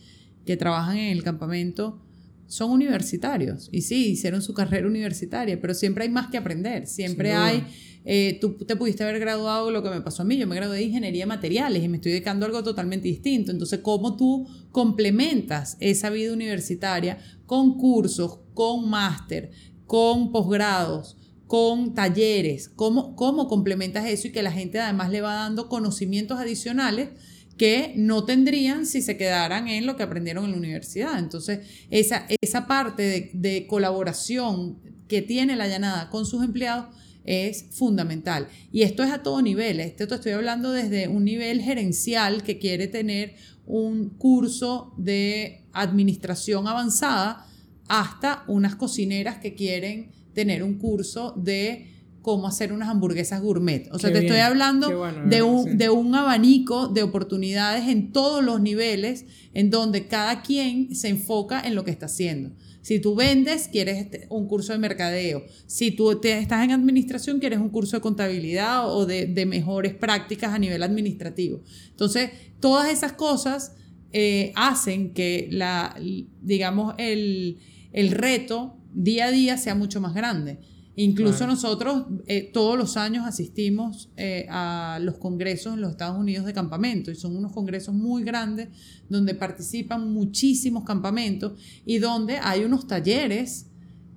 que 0.45 0.57
trabajan 0.57 0.97
en 0.99 1.17
el 1.17 1.23
campamento 1.23 2.01
son 2.47 2.71
universitarios. 2.71 3.69
Y 3.73 3.83
sí, 3.83 4.13
hicieron 4.13 4.43
su 4.43 4.55
carrera 4.55 4.87
universitaria, 4.87 5.61
pero 5.61 5.75
siempre 5.75 6.05
hay 6.05 6.11
más 6.11 6.29
que 6.29 6.37
aprender. 6.37 6.87
Siempre 6.87 7.33
hay... 7.33 7.65
Eh, 8.09 8.39
tú 8.41 8.53
te 8.55 8.77
pudiste 8.77 9.03
haber 9.03 9.19
graduado 9.19 9.73
lo 9.73 9.83
que 9.83 9.91
me 9.91 10.01
pasó 10.01 10.23
a 10.23 10.25
mí. 10.25 10.37
Yo 10.37 10.47
me 10.47 10.55
gradué 10.55 10.77
de 10.77 10.85
ingeniería 10.85 11.25
de 11.25 11.27
materiales 11.27 11.83
y 11.83 11.89
me 11.89 11.97
estoy 11.97 12.13
dedicando 12.13 12.47
a 12.47 12.49
algo 12.49 12.63
totalmente 12.63 13.09
distinto. 13.09 13.51
Entonces, 13.51 13.81
¿cómo 13.81 14.17
tú 14.17 14.47
complementas 14.71 15.77
esa 15.81 16.11
vida 16.11 16.33
universitaria 16.33 17.19
con 17.47 17.77
cursos, 17.79 18.39
con 18.55 18.89
máster, 18.89 19.51
con 19.87 20.31
posgrados? 20.31 21.17
con 21.47 21.95
talleres, 21.95 22.69
cómo, 22.69 23.15
cómo 23.15 23.47
complementas 23.47 24.07
eso 24.07 24.27
y 24.29 24.33
que 24.33 24.43
la 24.43 24.51
gente 24.51 24.81
además 24.81 25.11
le 25.11 25.21
va 25.21 25.35
dando 25.35 25.69
conocimientos 25.69 26.39
adicionales 26.39 27.11
que 27.57 27.95
no 27.97 28.25
tendrían 28.25 28.87
si 28.87 29.01
se 29.01 29.17
quedaran 29.17 29.69
en 29.69 29.87
lo 29.87 29.97
que 29.97 30.03
aprendieron 30.03 30.45
en 30.45 30.53
la 30.53 30.57
universidad. 30.59 31.19
Entonces, 31.19 31.61
esa, 31.91 32.27
esa 32.43 32.67
parte 32.67 33.31
de, 33.33 33.67
colaboración 33.67 34.79
que 35.09 35.23
tiene 35.23 35.57
la 35.57 35.69
llanada 35.69 36.11
con 36.11 36.27
sus 36.27 36.45
empleados 36.45 36.95
es 37.25 37.67
fundamental. 37.71 38.49
Y 38.71 38.83
esto 38.83 39.03
es 39.03 39.11
a 39.11 39.23
todo 39.23 39.41
nivel. 39.43 39.81
Esto 39.81 40.15
estoy 40.15 40.33
hablando 40.33 40.71
desde 40.71 41.09
un 41.09 41.25
nivel 41.25 41.63
gerencial 41.63 42.43
que 42.43 42.59
quiere 42.59 42.87
tener 42.87 43.35
un 43.67 44.11
curso 44.11 44.95
de 44.97 45.65
administración 45.73 46.69
avanzada 46.69 47.47
hasta 47.89 48.45
unas 48.49 48.77
cocineras 48.77 49.39
que 49.39 49.55
quieren 49.55 50.11
tener 50.35 50.63
un 50.63 50.75
curso 50.75 51.33
de 51.37 51.96
cómo 52.27 52.49
hacer 52.49 52.73
unas 52.73 52.89
hamburguesas 52.89 53.41
gourmet. 53.41 53.89
O 53.93 54.01
sea, 54.01 54.13
te 54.13 54.19
estoy 54.19 54.39
hablando 54.39 54.89
de, 55.29 55.43
un, 55.43 55.79
de 55.79 55.91
un 55.91 56.13
abanico 56.13 56.89
de 56.89 57.05
oportunidades 57.05 57.87
en 57.87 58.11
todos 58.11 58.45
los 58.45 58.61
niveles 58.61 59.27
en 59.55 59.71
donde 59.71 60.09
cada 60.09 60.43
quien 60.43 60.97
se 60.97 61.07
enfoca 61.07 61.61
en 61.61 61.77
lo 61.77 61.85
que 61.85 61.93
está 61.93 62.07
haciendo. 62.07 62.51
Si 62.83 62.99
tú 62.99 63.15
vendes, 63.15 63.69
quieres 63.69 63.99
este, 63.99 64.27
un 64.29 64.49
curso 64.49 64.73
de 64.73 64.81
mercadeo. 64.81 65.45
Si 65.67 65.93
tú 65.93 66.19
te, 66.19 66.37
estás 66.37 66.65
en 66.65 66.73
administración, 66.73 67.39
quieres 67.39 67.61
un 67.61 67.69
curso 67.69 67.97
de 67.97 68.01
contabilidad 68.01 68.93
o 68.93 69.07
de, 69.07 69.27
de 69.27 69.47
mejores 69.47 69.95
prácticas 69.95 70.53
a 70.53 70.59
nivel 70.59 70.83
administrativo. 70.83 71.63
Entonces, 71.91 72.31
todas 72.59 72.91
esas 72.91 73.13
cosas 73.13 73.77
eh, 74.13 74.51
hacen 74.57 75.15
que 75.15 75.47
la, 75.53 75.97
digamos, 76.43 76.97
el, 76.99 77.59
el 77.93 78.11
reto 78.11 78.81
día 78.93 79.27
a 79.27 79.31
día 79.31 79.59
sea 79.59 79.77
mucho 79.77 80.01
más 80.01 80.13
grande. 80.13 80.59
Incluso 80.99 81.47
nosotros 81.47 82.07
eh, 82.27 82.51
todos 82.55 82.79
los 82.79 82.97
años 82.97 83.27
asistimos 83.27 84.09
eh, 84.17 84.47
a 84.49 84.99
los 85.03 85.19
congresos 85.19 85.75
en 85.75 85.83
los 85.83 85.91
Estados 85.91 86.19
Unidos 86.19 86.47
de 86.47 86.55
campamento 86.55 87.11
y 87.11 87.15
son 87.15 87.37
unos 87.37 87.53
congresos 87.53 87.95
muy 87.95 88.25
grandes 88.25 88.69
donde 89.11 89.35
participan 89.35 90.11
muchísimos 90.11 90.85
campamentos 90.85 91.53
y 91.85 91.99
donde 91.99 92.39
hay 92.39 92.65
unos 92.65 92.87
talleres 92.87 93.67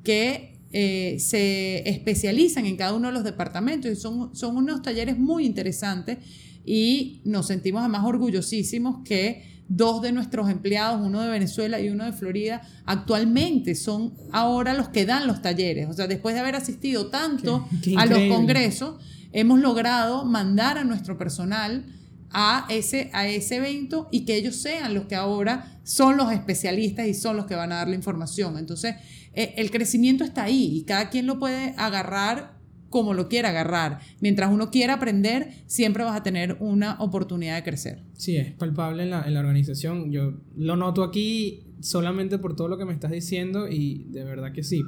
que 0.06 0.58
eh, 0.72 1.18
se 1.20 1.90
especializan 1.90 2.66
en 2.66 2.78
cada 2.78 2.94
uno 2.94 3.10
de 3.10 3.14
los 3.14 3.26
departamentos 3.26 3.92
y 3.92 3.98
son, 3.98 4.34
son 4.34 4.56
unos 4.56 4.82
talleres 4.82 5.20
muy 5.20 5.46
interesantes 5.46 6.20
y 6.66 7.20
nos 7.26 7.48
sentimos 7.48 7.82
además 7.82 8.06
orgullosísimos 8.06 9.04
que 9.04 9.59
dos 9.70 10.02
de 10.02 10.12
nuestros 10.12 10.50
empleados, 10.50 11.00
uno 11.02 11.22
de 11.22 11.30
Venezuela 11.30 11.80
y 11.80 11.90
uno 11.90 12.04
de 12.04 12.12
Florida, 12.12 12.62
actualmente 12.86 13.76
son 13.76 14.14
ahora 14.32 14.74
los 14.74 14.90
que 14.90 15.06
dan 15.06 15.28
los 15.28 15.42
talleres. 15.42 15.88
O 15.88 15.94
sea, 15.94 16.08
después 16.08 16.36
de 16.36 16.42
haber 16.42 16.56
asistido 16.56 17.08
tanto 17.08 17.68
a 17.96 18.06
los 18.06 18.20
congresos, 18.36 18.96
hemos 19.32 19.60
logrado 19.60 20.26
mandar 20.26 20.78
a 20.78 20.84
nuestro 20.84 21.18
personal 21.18 21.86
a 22.32 22.66
ese, 22.70 23.10
a 23.14 23.28
ese 23.28 23.58
evento 23.58 24.08
y 24.12 24.26
que 24.26 24.36
ellos 24.36 24.56
sean 24.56 24.94
los 24.94 25.06
que 25.06 25.16
ahora 25.16 25.80
son 25.84 26.18
los 26.18 26.32
especialistas 26.32 27.08
y 27.08 27.14
son 27.14 27.38
los 27.38 27.46
que 27.46 27.56
van 27.56 27.72
a 27.72 27.78
dar 27.78 27.88
la 27.88 27.96
información. 27.96 28.58
Entonces, 28.58 28.96
eh, 29.34 29.54
el 29.58 29.72
crecimiento 29.72 30.24
está 30.24 30.44
ahí 30.44 30.78
y 30.78 30.84
cada 30.84 31.10
quien 31.10 31.26
lo 31.26 31.40
puede 31.40 31.74
agarrar 31.78 32.59
como 32.90 33.14
lo 33.14 33.28
quiera 33.28 33.50
agarrar. 33.50 34.00
Mientras 34.20 34.52
uno 34.52 34.72
quiera 34.72 34.96
aprender, 34.96 35.52
siempre 35.68 36.04
vas 36.04 36.18
a 36.18 36.24
tener 36.24 36.58
una 36.60 36.98
oportunidad 37.00 37.56
de 37.56 37.64
crecer. 37.64 38.04
Sí, 38.14 38.38
es 38.38 38.52
palpable 38.54 39.04
en 39.04 39.12
la, 39.12 39.24
en 39.24 39.34
la 39.34 39.40
organización. 39.40 40.12
Yo 40.12 40.34
lo 40.56 40.76
noto 40.76 41.04
aquí 41.04 41.64
solamente 41.80 42.38
por 42.38 42.56
todo 42.56 42.68
lo 42.68 42.78
que 42.78 42.86
me 42.86 42.94
estás 42.94 43.12
diciendo 43.12 43.68
y 43.68 44.06
de 44.10 44.24
verdad 44.24 44.52
que 44.52 44.64
sí. 44.64 44.84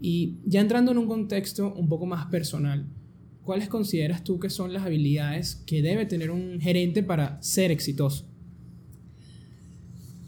Y 0.00 0.36
ya 0.44 0.60
entrando 0.60 0.92
en 0.92 0.98
un 0.98 1.06
contexto 1.06 1.74
un 1.74 1.88
poco 1.88 2.06
más 2.06 2.26
personal, 2.26 2.86
¿cuáles 3.42 3.68
consideras 3.68 4.24
tú 4.24 4.38
que 4.38 4.50
son 4.50 4.72
las 4.72 4.84
habilidades 4.84 5.56
que 5.66 5.82
debe 5.82 6.06
tener 6.06 6.30
un 6.30 6.60
gerente 6.60 7.02
para 7.02 7.42
ser 7.42 7.70
exitoso? 7.70 8.26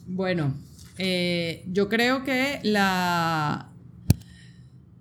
Bueno, 0.07 0.55
eh, 0.99 1.63
yo 1.69 1.89
creo 1.89 2.25
que 2.25 2.59
la, 2.65 3.70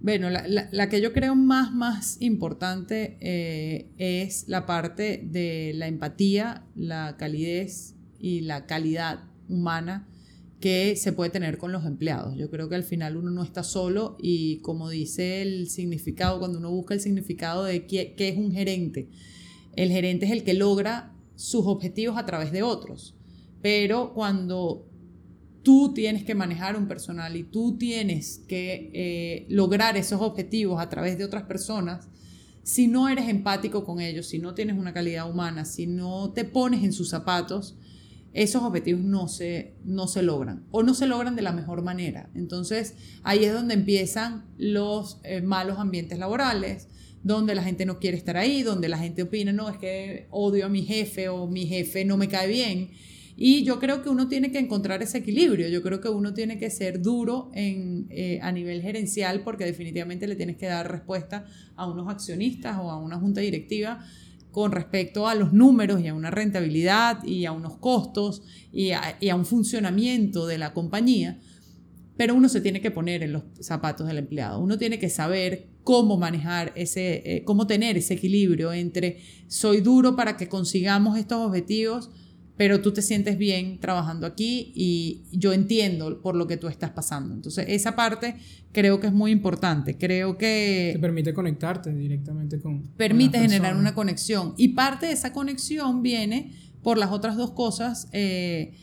bueno, 0.02 0.30
la, 0.30 0.90
que 0.90 1.02
yo 1.02 1.12
creo 1.12 1.36
más, 1.36 1.74
más 1.74 2.22
importante 2.22 3.18
eh, 3.20 3.90
es 3.98 4.48
la 4.48 4.66
parte 4.66 5.22
de 5.24 5.74
la 5.76 5.88
empatía, 5.88 6.66
la 6.76 7.18
calidez 7.18 7.96
y 8.18 8.42
la 8.42 8.66
calidad 8.66 9.26
humana 9.50 10.08
que 10.62 10.96
se 10.96 11.12
puede 11.12 11.30
tener 11.30 11.58
con 11.58 11.72
los 11.72 11.86
empleados. 11.86 12.38
Yo 12.38 12.50
creo 12.50 12.70
que 12.70 12.76
al 12.76 12.84
final 12.84 13.18
uno 13.18 13.32
no 13.32 13.44
está 13.44 13.64
solo 13.64 14.18
y 14.22 14.60
como 14.60 14.90
dice 14.90 15.42
el 15.42 15.70
significado, 15.70 16.40
cuando 16.40 16.60
uno 16.60 16.72
busca 16.72 16.94
el 16.94 17.02
significado 17.02 17.66
de 17.66 17.86
qué, 17.86 18.14
qué 18.16 18.30
es 18.30 18.38
un 18.38 18.52
gerente, 18.52 19.10
el 19.76 19.90
gerente 19.90 20.26
es 20.26 20.32
el 20.32 20.44
que 20.44 20.54
logra 20.54 21.14
sus 21.36 21.66
objetivos 21.66 22.18
a 22.18 22.26
través 22.26 22.52
de 22.52 22.64
otros. 22.64 23.16
Pero 23.62 24.14
cuando 24.14 24.89
tú 25.64 25.94
tienes 25.94 26.24
que 26.24 26.36
manejar 26.36 26.76
un 26.76 26.88
personal 26.88 27.36
y 27.36 27.44
tú 27.44 27.78
tienes 27.78 28.40
que 28.48 28.92
eh, 28.94 29.46
lograr 29.50 29.98
esos 29.98 30.22
objetivos 30.22 30.82
a 30.82 30.90
través 30.90 31.18
de 31.18 31.26
otras 31.26 31.44
personas, 31.44 32.08
si 32.64 32.88
no 32.88 33.10
eres 33.10 33.30
empático 33.30 33.84
con 33.84 34.00
ellos, 34.00 34.28
si 34.28 34.40
no 34.40 34.54
tienes 34.54 34.78
una 34.78 34.94
calidad 34.94 35.30
humana, 35.30 35.66
si 35.66 35.88
no 35.88 36.32
te 36.32 36.46
pones 36.46 36.84
en 36.84 36.94
sus 36.94 37.10
zapatos, 37.10 37.78
esos 38.32 38.62
objetivos 38.62 39.02
no 39.02 39.28
se, 39.28 39.74
no 39.84 40.08
se 40.08 40.22
logran 40.22 40.64
o 40.70 40.84
no 40.84 40.94
se 40.94 41.08
logran 41.08 41.36
de 41.36 41.42
la 41.42 41.52
mejor 41.52 41.82
manera. 41.82 42.30
Entonces 42.36 42.94
ahí 43.24 43.44
es 43.44 43.54
donde 43.54 43.74
empiezan 43.74 44.46
los 44.58 45.20
eh, 45.24 45.42
malos 45.42 45.80
ambientes 45.80 46.20
laborales, 46.20 46.88
donde 47.24 47.56
la 47.56 47.64
gente 47.64 47.86
no 47.86 48.00
quiere 48.00 48.18
estar 48.18 48.38
ahí, 48.38 48.62
donde 48.62 48.88
la 48.88 48.98
gente 48.98 49.24
opina, 49.24 49.52
no, 49.52 49.68
es 49.70 49.78
que 49.78 50.28
odio 50.30 50.68
a 50.68 50.70
mi 50.70 50.84
jefe 50.84 51.28
o 51.28 51.48
mi 51.48 51.66
jefe 51.66 52.06
no 52.06 52.18
me 52.18 52.28
cae 52.28 52.48
bien 52.48 52.92
y 53.42 53.64
yo 53.64 53.80
creo 53.80 54.04
que 54.04 54.10
uno 54.10 54.28
tiene 54.28 54.52
que 54.52 54.60
encontrar 54.60 55.02
ese 55.02 55.20
equilibrio, 55.20 55.70
yo 55.70 55.82
creo 55.82 56.02
que 56.02 56.10
uno 56.10 56.34
tiene 56.34 56.60
que 56.60 56.70
ser 56.70 57.02
duro 57.02 57.50
en, 57.54 58.08
eh, 58.10 58.38
a 58.42 58.52
nivel 58.52 58.82
gerencial 58.82 59.44
porque 59.46 59.64
definitivamente 59.64 60.28
le 60.28 60.36
tienes 60.36 60.58
que 60.58 60.66
dar 60.66 60.92
respuesta 60.92 61.46
a 61.78 61.88
unos 61.88 62.10
accionistas 62.10 62.78
o 62.80 62.92
a 62.92 62.98
una 62.98 63.18
junta 63.18 63.40
directiva 63.40 64.06
con 64.52 64.74
respecto 64.74 65.26
a 65.26 65.36
los 65.36 65.54
números 65.54 66.02
y 66.02 66.08
a 66.10 66.14
una 66.14 66.32
rentabilidad 66.32 67.24
y 67.24 67.46
a 67.46 67.54
unos 67.54 67.78
costos 67.78 68.42
y 68.74 68.92
a, 68.92 69.36
un 69.36 69.46
funcionamiento 69.46 70.46
de 70.46 70.58
la 70.58 70.74
compañía. 70.74 71.40
Pero 72.18 72.36
uno 72.36 72.50
se 72.50 72.60
tiene 72.60 72.82
que 72.82 72.92
poner 72.92 73.24
en 73.24 73.32
los 73.32 73.44
zapatos 73.62 74.06
del 74.06 74.18
empleado. 74.18 74.60
Uno 74.60 74.78
tiene 74.78 75.00
que 75.00 75.10
saber 75.10 75.70
cómo 75.86 76.18
manejar 76.18 76.74
ese, 76.76 77.22
eh, 77.24 77.44
cómo 77.46 77.68
tener 77.68 77.96
ese 77.96 78.16
equilibrio 78.16 78.74
entre 78.74 79.22
soy 79.48 79.80
duro 79.80 80.18
para 80.18 80.36
que 80.36 80.50
consigamos 80.50 81.18
estos 81.18 81.38
objetivos, 81.38 82.10
pero 82.60 82.82
tú 82.82 82.92
te 82.92 83.02
sientes 83.02 83.38
bien 83.38 83.80
trabajando 83.80 84.28
aquí 84.28 84.74
y 84.76 85.24
yo 85.32 85.54
entiendo 85.54 86.22
por 86.22 86.36
lo 86.36 86.46
que 86.46 86.58
tú 86.58 86.68
estás 86.68 86.90
pasando. 86.90 87.34
Entonces, 87.34 87.64
esa 87.70 87.96
parte 87.96 88.36
creo 88.74 89.00
que 89.00 89.08
es 89.08 89.14
muy 89.14 89.32
importante. 89.32 89.98
Creo 89.98 90.38
que... 90.38 90.90
Te 90.92 91.00
permite 91.00 91.34
conectarte 91.34 91.96
directamente 91.96 92.60
con... 92.60 92.84
Permite 92.98 93.40
generar 93.40 93.78
una 93.78 93.96
conexión. 93.96 94.56
Y 94.58 94.74
parte 94.74 95.06
de 95.06 95.14
esa 95.14 95.32
conexión 95.32 96.04
viene 96.04 96.52
por 96.84 96.98
las 96.98 97.12
otras 97.12 97.38
dos 97.38 97.52
cosas 97.52 98.10
eh, 98.12 98.74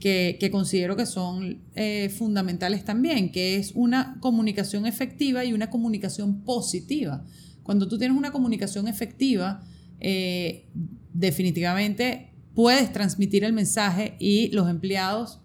que, 0.00 0.36
que, 0.40 0.50
considero 0.50 0.96
que 0.96 1.06
son 1.06 1.62
eh, 1.76 2.08
fundamentales 2.08 2.84
también, 2.84 3.30
que 3.30 3.54
es 3.54 3.70
una 3.76 4.18
comunicación 4.18 4.86
efectiva 4.86 5.44
y 5.44 5.52
una 5.52 5.70
comunicación 5.70 6.42
positiva. 6.42 7.24
Cuando 7.62 7.86
tú 7.86 7.96
tienes 7.96 8.18
una 8.18 8.32
comunicación 8.32 8.88
efectiva, 8.88 9.62
eh, 10.00 10.66
definitivamente 11.12 12.29
puedes 12.54 12.92
transmitir 12.92 13.44
el 13.44 13.52
mensaje 13.52 14.16
y 14.18 14.48
los 14.48 14.68
empleados 14.68 15.40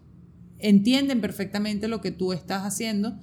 entienden 0.58 1.20
perfectamente 1.20 1.88
lo 1.88 2.00
que 2.00 2.10
tú 2.10 2.32
estás 2.32 2.62
haciendo, 2.62 3.18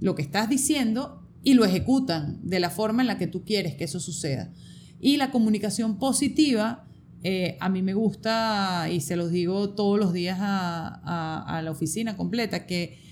lo 0.00 0.14
que 0.14 0.22
estás 0.22 0.48
diciendo 0.48 1.26
y 1.42 1.54
lo 1.54 1.64
ejecutan 1.64 2.40
de 2.42 2.60
la 2.60 2.70
forma 2.70 3.02
en 3.02 3.08
la 3.08 3.18
que 3.18 3.26
tú 3.26 3.44
quieres 3.44 3.74
que 3.74 3.84
eso 3.84 4.00
suceda. 4.00 4.52
Y 5.00 5.16
la 5.16 5.30
comunicación 5.30 5.98
positiva, 5.98 6.86
eh, 7.22 7.56
a 7.60 7.68
mí 7.68 7.82
me 7.82 7.94
gusta, 7.94 8.88
y 8.90 9.00
se 9.00 9.16
los 9.16 9.30
digo 9.30 9.70
todos 9.70 9.98
los 9.98 10.12
días 10.12 10.38
a 10.40 11.60
la 11.64 11.70
oficina 11.70 12.16
completa, 12.16 12.66
que 12.66 13.09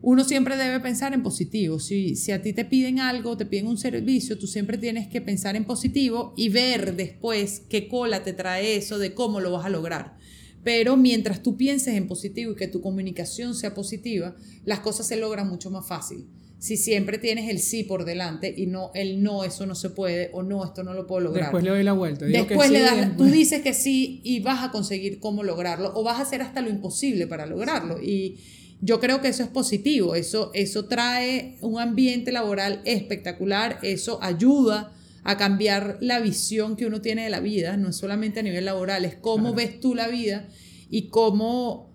uno 0.00 0.24
siempre 0.24 0.56
debe 0.56 0.78
pensar 0.80 1.12
en 1.12 1.22
positivo. 1.22 1.80
Si, 1.80 2.14
si 2.14 2.32
a 2.32 2.40
ti 2.40 2.52
te 2.52 2.64
piden 2.64 3.00
algo, 3.00 3.36
te 3.36 3.46
piden 3.46 3.66
un 3.66 3.78
servicio, 3.78 4.38
tú 4.38 4.46
siempre 4.46 4.78
tienes 4.78 5.08
que 5.08 5.20
pensar 5.20 5.56
en 5.56 5.64
positivo 5.64 6.34
y 6.36 6.50
ver 6.50 6.94
después 6.94 7.62
qué 7.68 7.88
cola 7.88 8.22
te 8.22 8.32
trae 8.32 8.76
eso 8.76 8.98
de 8.98 9.14
cómo 9.14 9.40
lo 9.40 9.50
vas 9.50 9.66
a 9.66 9.70
lograr. 9.70 10.16
Pero 10.62 10.96
mientras 10.96 11.42
tú 11.42 11.56
pienses 11.56 11.94
en 11.94 12.06
positivo 12.06 12.52
y 12.52 12.56
que 12.56 12.68
tu 12.68 12.80
comunicación 12.80 13.54
sea 13.54 13.74
positiva, 13.74 14.36
las 14.64 14.80
cosas 14.80 15.06
se 15.06 15.16
logran 15.16 15.48
mucho 15.48 15.70
más 15.70 15.86
fácil. 15.86 16.26
Si 16.58 16.76
siempre 16.76 17.18
tienes 17.18 17.48
el 17.48 17.60
sí 17.60 17.84
por 17.84 18.04
delante 18.04 18.52
y 18.56 18.66
no 18.66 18.90
el 18.94 19.22
no, 19.22 19.44
eso 19.44 19.64
no 19.64 19.76
se 19.76 19.90
puede 19.90 20.30
o 20.32 20.42
no, 20.42 20.64
esto 20.64 20.82
no 20.82 20.92
lo 20.92 21.06
puedo 21.06 21.20
lograr. 21.20 21.46
Después 21.46 21.62
le 21.62 21.70
doy 21.70 21.84
la 21.84 21.92
vuelta. 21.92 22.26
Después 22.26 22.70
le 22.70 22.80
das, 22.80 23.16
tú 23.16 23.24
dices 23.24 23.62
que 23.62 23.72
sí 23.74 24.20
y 24.24 24.40
vas 24.40 24.64
a 24.64 24.72
conseguir 24.72 25.20
cómo 25.20 25.44
lograrlo 25.44 25.92
o 25.94 26.02
vas 26.02 26.18
a 26.18 26.22
hacer 26.22 26.42
hasta 26.42 26.60
lo 26.60 26.68
imposible 26.68 27.28
para 27.28 27.46
lograrlo. 27.46 28.02
Y 28.02 28.38
yo 28.80 29.00
creo 29.00 29.20
que 29.20 29.28
eso 29.28 29.42
es 29.42 29.48
positivo, 29.48 30.14
eso, 30.14 30.50
eso 30.54 30.86
trae 30.86 31.56
un 31.60 31.80
ambiente 31.80 32.30
laboral 32.30 32.80
espectacular, 32.84 33.78
eso 33.82 34.22
ayuda 34.22 34.92
a 35.24 35.36
cambiar 35.36 35.98
la 36.00 36.20
visión 36.20 36.76
que 36.76 36.86
uno 36.86 37.00
tiene 37.00 37.24
de 37.24 37.30
la 37.30 37.40
vida, 37.40 37.76
no 37.76 37.90
es 37.90 37.96
solamente 37.96 38.40
a 38.40 38.42
nivel 38.42 38.64
laboral, 38.64 39.04
es 39.04 39.16
cómo 39.16 39.52
ves 39.52 39.80
tú 39.80 39.94
la 39.94 40.08
vida 40.08 40.48
y 40.90 41.08
cómo, 41.08 41.92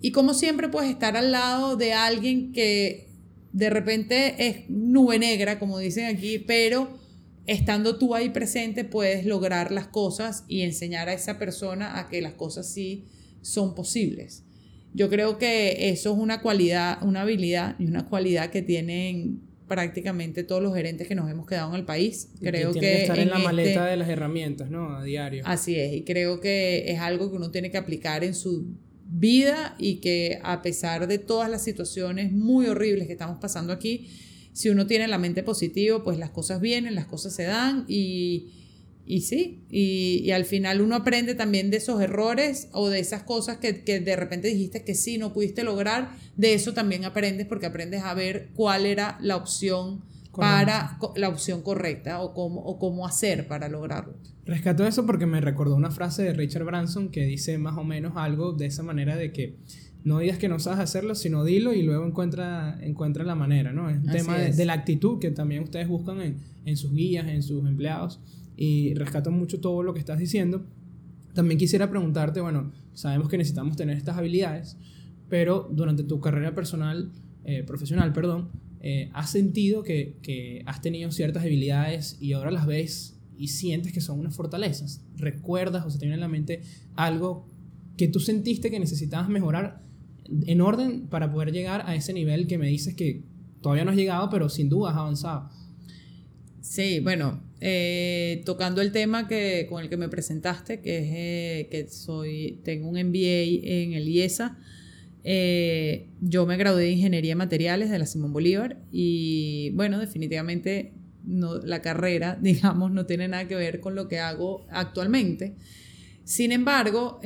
y 0.00 0.12
cómo 0.12 0.34
siempre 0.34 0.68
puedes 0.68 0.90
estar 0.90 1.16
al 1.16 1.32
lado 1.32 1.76
de 1.76 1.94
alguien 1.94 2.52
que 2.52 3.08
de 3.52 3.70
repente 3.70 4.46
es 4.46 4.68
nube 4.68 5.18
negra, 5.18 5.58
como 5.58 5.78
dicen 5.78 6.04
aquí, 6.04 6.38
pero 6.38 6.98
estando 7.46 7.98
tú 7.98 8.14
ahí 8.14 8.28
presente 8.28 8.84
puedes 8.84 9.24
lograr 9.24 9.72
las 9.72 9.86
cosas 9.86 10.44
y 10.46 10.60
enseñar 10.60 11.08
a 11.08 11.14
esa 11.14 11.38
persona 11.38 11.98
a 11.98 12.08
que 12.08 12.20
las 12.20 12.34
cosas 12.34 12.70
sí 12.70 13.06
son 13.40 13.74
posibles. 13.74 14.45
Yo 14.94 15.10
creo 15.10 15.38
que 15.38 15.90
eso 15.90 16.12
es 16.12 16.18
una 16.18 16.40
cualidad, 16.40 17.02
una 17.02 17.22
habilidad 17.22 17.76
y 17.78 17.86
una 17.86 18.06
cualidad 18.06 18.50
que 18.50 18.62
tienen 18.62 19.40
prácticamente 19.68 20.44
todos 20.44 20.62
los 20.62 20.74
gerentes 20.74 21.08
que 21.08 21.14
nos 21.14 21.30
hemos 21.30 21.46
quedado 21.46 21.70
en 21.70 21.76
el 21.76 21.84
país. 21.84 22.30
Creo 22.40 22.72
que, 22.72 22.80
que, 22.80 23.02
estar 23.02 23.18
en, 23.18 23.30
la 23.30 23.38
maleta 23.38 23.70
este 23.70 23.90
de 23.90 23.96
las 23.96 24.08
herramientas, 24.08 24.70
¿no? 24.70 24.96
A 24.96 25.04
diario. 25.04 25.42
Así 25.44 25.76
es, 25.78 25.92
y 25.92 26.02
creo 26.04 26.40
que 26.40 26.90
es 26.90 27.00
algo 27.00 27.30
que 27.30 27.36
uno 27.36 27.50
tiene 27.50 27.70
que 27.70 27.76
aplicar 27.76 28.24
en 28.24 28.34
su 28.34 28.66
vida 29.08 29.76
y 29.78 29.96
que 29.96 30.40
a 30.42 30.62
pesar 30.62 31.06
de 31.06 31.18
todas 31.18 31.50
las 31.50 31.62
situaciones 31.62 32.32
muy 32.32 32.66
horribles 32.66 33.06
que 33.06 33.12
estamos 33.12 33.38
pasando 33.38 33.72
aquí, 33.72 34.08
si 34.52 34.68
uno 34.68 34.86
tiene 34.86 35.06
la 35.08 35.18
mente 35.18 35.42
positiva, 35.42 36.02
pues 36.02 36.18
las 36.18 36.30
cosas 36.30 36.60
vienen, 36.60 36.94
las 36.94 37.06
cosas 37.06 37.34
se 37.34 37.44
dan 37.44 37.84
y 37.88 38.52
y 39.08 39.20
sí, 39.20 39.62
y, 39.70 40.32
al 40.32 40.44
final 40.44 40.80
uno 40.80 40.96
aprende 40.96 41.36
también 41.36 41.70
de 41.70 41.76
esos 41.76 42.00
errores 42.00 42.68
o 42.72 42.88
de 42.88 42.98
esas 42.98 43.22
cosas 43.22 43.58
que, 43.58 43.72
de 43.72 44.16
repente 44.16 44.48
dijiste 44.48 44.82
que 44.82 44.96
sí, 44.96 45.16
no 45.16 45.32
pudiste 45.32 45.62
lograr, 45.62 46.10
de 46.36 46.54
eso 46.54 46.74
también 46.74 47.04
aprendes 47.04 47.46
porque 47.46 47.66
aprendes 47.66 48.02
a 48.02 48.14
ver 48.14 48.48
cuál 48.54 48.84
era 48.84 49.16
la 49.20 49.36
opción 49.36 50.02
para 50.34 50.98
la 51.14 51.28
opción 51.28 51.62
correcta 51.62 52.20
o 52.20 52.34
cómo, 52.34 52.60
o 52.60 52.78
cómo 52.78 53.06
hacer 53.06 53.46
para 53.46 53.68
lograrlo. 53.68 54.14
Rescato 54.44 54.84
eso 54.86 55.06
porque 55.06 55.24
me 55.24 55.40
recordó 55.40 55.76
una 55.76 55.90
frase 55.90 56.24
de 56.24 56.34
Richard 56.34 56.64
Branson 56.64 57.08
que 57.08 57.24
dice 57.24 57.56
más 57.58 57.78
o 57.78 57.84
menos 57.84 58.14
algo 58.16 58.52
de 58.52 58.66
esa 58.66 58.82
manera 58.82 59.16
de 59.16 59.32
que 59.32 59.56
no 60.04 60.18
digas 60.18 60.38
que 60.38 60.48
no 60.48 60.58
sabes 60.58 60.80
hacerlo, 60.80 61.14
sino 61.14 61.44
dilo 61.44 61.72
y 61.72 61.82
luego 61.82 62.04
encuentra, 62.06 62.78
encuentra 62.82 63.24
la 63.24 63.34
manera, 63.34 63.72
¿no? 63.72 63.88
Es 63.88 63.96
un 63.96 64.06
tema 64.06 64.36
de, 64.36 64.64
la 64.64 64.74
actitud 64.74 65.18
que 65.20 65.30
también 65.30 65.62
ustedes 65.62 65.88
buscan 65.88 66.20
en, 66.20 66.36
en 66.64 66.76
sus 66.76 66.92
guías, 66.92 67.26
en 67.28 67.42
sus 67.42 67.66
empleados 67.66 68.20
y 68.56 68.94
rescato 68.94 69.30
mucho 69.30 69.60
todo 69.60 69.82
lo 69.82 69.92
que 69.92 70.00
estás 70.00 70.18
diciendo. 70.18 70.66
También 71.34 71.58
quisiera 71.58 71.90
preguntarte, 71.90 72.40
bueno, 72.40 72.72
sabemos 72.94 73.28
que 73.28 73.36
necesitamos 73.38 73.76
tener 73.76 73.96
estas 73.96 74.16
habilidades, 74.16 74.78
pero 75.28 75.68
durante 75.70 76.02
tu 76.02 76.20
carrera 76.20 76.54
personal, 76.54 77.12
eh, 77.44 77.62
profesional, 77.62 78.12
perdón, 78.12 78.48
eh, 78.80 79.10
¿has 79.12 79.30
sentido 79.30 79.82
que, 79.82 80.16
que 80.22 80.62
has 80.66 80.80
tenido 80.80 81.10
ciertas 81.10 81.42
habilidades 81.42 82.16
y 82.20 82.32
ahora 82.32 82.50
las 82.50 82.66
ves 82.66 83.18
y 83.36 83.48
sientes 83.48 83.92
que 83.92 84.00
son 84.00 84.18
unas 84.18 84.34
fortalezas? 84.34 85.04
¿Recuerdas 85.16 85.84
o 85.84 85.90
se 85.90 85.98
te 85.98 86.06
viene 86.06 86.14
en 86.14 86.20
la 86.20 86.28
mente 86.28 86.62
algo 86.94 87.48
que 87.96 88.08
tú 88.08 88.20
sentiste 88.20 88.70
que 88.70 88.78
necesitabas 88.78 89.28
mejorar 89.28 89.82
en 90.28 90.60
orden 90.60 91.06
para 91.08 91.30
poder 91.32 91.52
llegar 91.52 91.82
a 91.86 91.94
ese 91.94 92.12
nivel 92.12 92.46
que 92.46 92.58
me 92.58 92.68
dices 92.68 92.94
que 92.94 93.24
todavía 93.60 93.84
no 93.84 93.90
has 93.90 93.96
llegado, 93.96 94.28
pero 94.30 94.48
sin 94.48 94.68
duda 94.68 94.90
has 94.90 94.96
avanzado? 94.96 95.50
Sí, 96.60 97.00
bueno, 97.00 97.40
eh, 97.60 98.42
tocando 98.44 98.82
el 98.82 98.92
tema 98.92 99.28
que, 99.28 99.66
con 99.68 99.82
el 99.82 99.88
que 99.88 99.96
me 99.96 100.08
presentaste, 100.08 100.80
que 100.80 100.98
es 100.98 101.04
eh, 101.08 101.68
que 101.70 101.88
soy, 101.88 102.60
tengo 102.64 102.88
un 102.88 102.96
MBA 102.96 103.64
en 103.64 103.94
el 103.94 104.08
IESA. 104.08 104.58
Eh, 105.24 106.10
yo 106.20 106.46
me 106.46 106.56
gradué 106.56 106.84
de 106.84 106.90
Ingeniería 106.90 107.32
de 107.32 107.36
Materiales 107.36 107.90
de 107.90 107.98
la 107.98 108.06
Simón 108.06 108.32
Bolívar 108.32 108.78
y 108.92 109.70
bueno, 109.70 109.98
definitivamente 109.98 110.92
no, 111.24 111.58
la 111.58 111.80
carrera, 111.80 112.38
digamos, 112.40 112.92
no 112.92 113.06
tiene 113.06 113.26
nada 113.28 113.48
que 113.48 113.54
ver 113.54 113.80
con 113.80 113.94
lo 113.94 114.06
que 114.06 114.18
hago 114.18 114.66
actualmente. 114.70 115.54
Sin 116.24 116.52
embargo, 116.52 117.20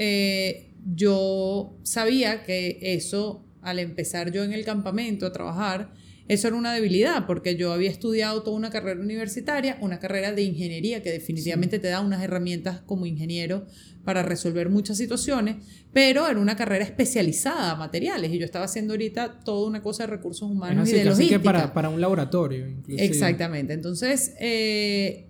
yo 0.95 1.79
sabía 1.83 2.43
que 2.43 2.79
eso, 2.83 3.47
al 3.63 3.79
empezar 3.79 4.31
yo 4.31 4.45
en 4.45 4.53
el 4.53 4.65
campamento 4.65 5.27
a 5.27 5.33
trabajar, 5.33 5.93
eso 6.31 6.47
era 6.47 6.57
una 6.57 6.73
debilidad 6.73 7.27
porque 7.27 7.57
yo 7.57 7.73
había 7.73 7.91
estudiado 7.91 8.45
toda 8.45 8.57
una 8.57 8.71
carrera 8.71 9.01
universitaria, 9.01 9.77
una 9.81 9.99
carrera 9.99 10.31
de 10.31 10.43
ingeniería 10.43 11.03
que 11.03 11.11
definitivamente 11.11 11.81
te 11.81 11.89
da 11.89 12.01
unas 12.01 12.23
herramientas 12.23 12.83
como 12.83 13.05
ingeniero 13.05 13.67
para 14.05 14.23
resolver 14.23 14.69
muchas 14.69 14.97
situaciones, 14.97 15.57
pero 15.93 16.29
era 16.29 16.39
una 16.39 16.55
carrera 16.55 16.85
especializada 16.85 17.73
a 17.73 17.75
materiales 17.75 18.33
y 18.33 18.39
yo 18.39 18.45
estaba 18.45 18.67
haciendo 18.67 18.93
ahorita 18.93 19.41
toda 19.41 19.67
una 19.67 19.83
cosa 19.83 20.05
de 20.05 20.07
recursos 20.07 20.49
humanos 20.49 20.89
y 20.89 20.93
de 20.93 21.05
logística. 21.05 21.39
que 21.39 21.45
para, 21.45 21.75
para 21.75 21.89
un 21.89 22.01
laboratorio. 22.01 22.65
Inclusive. 22.69 23.05
Exactamente. 23.05 23.73
Entonces, 23.73 24.33
eh, 24.39 25.27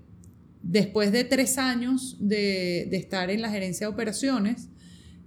después 0.62 1.12
de 1.12 1.24
tres 1.24 1.56
años 1.56 2.18
de, 2.20 2.88
de 2.90 2.96
estar 2.98 3.30
en 3.30 3.40
la 3.40 3.50
gerencia 3.50 3.86
de 3.86 3.92
operaciones, 3.94 4.68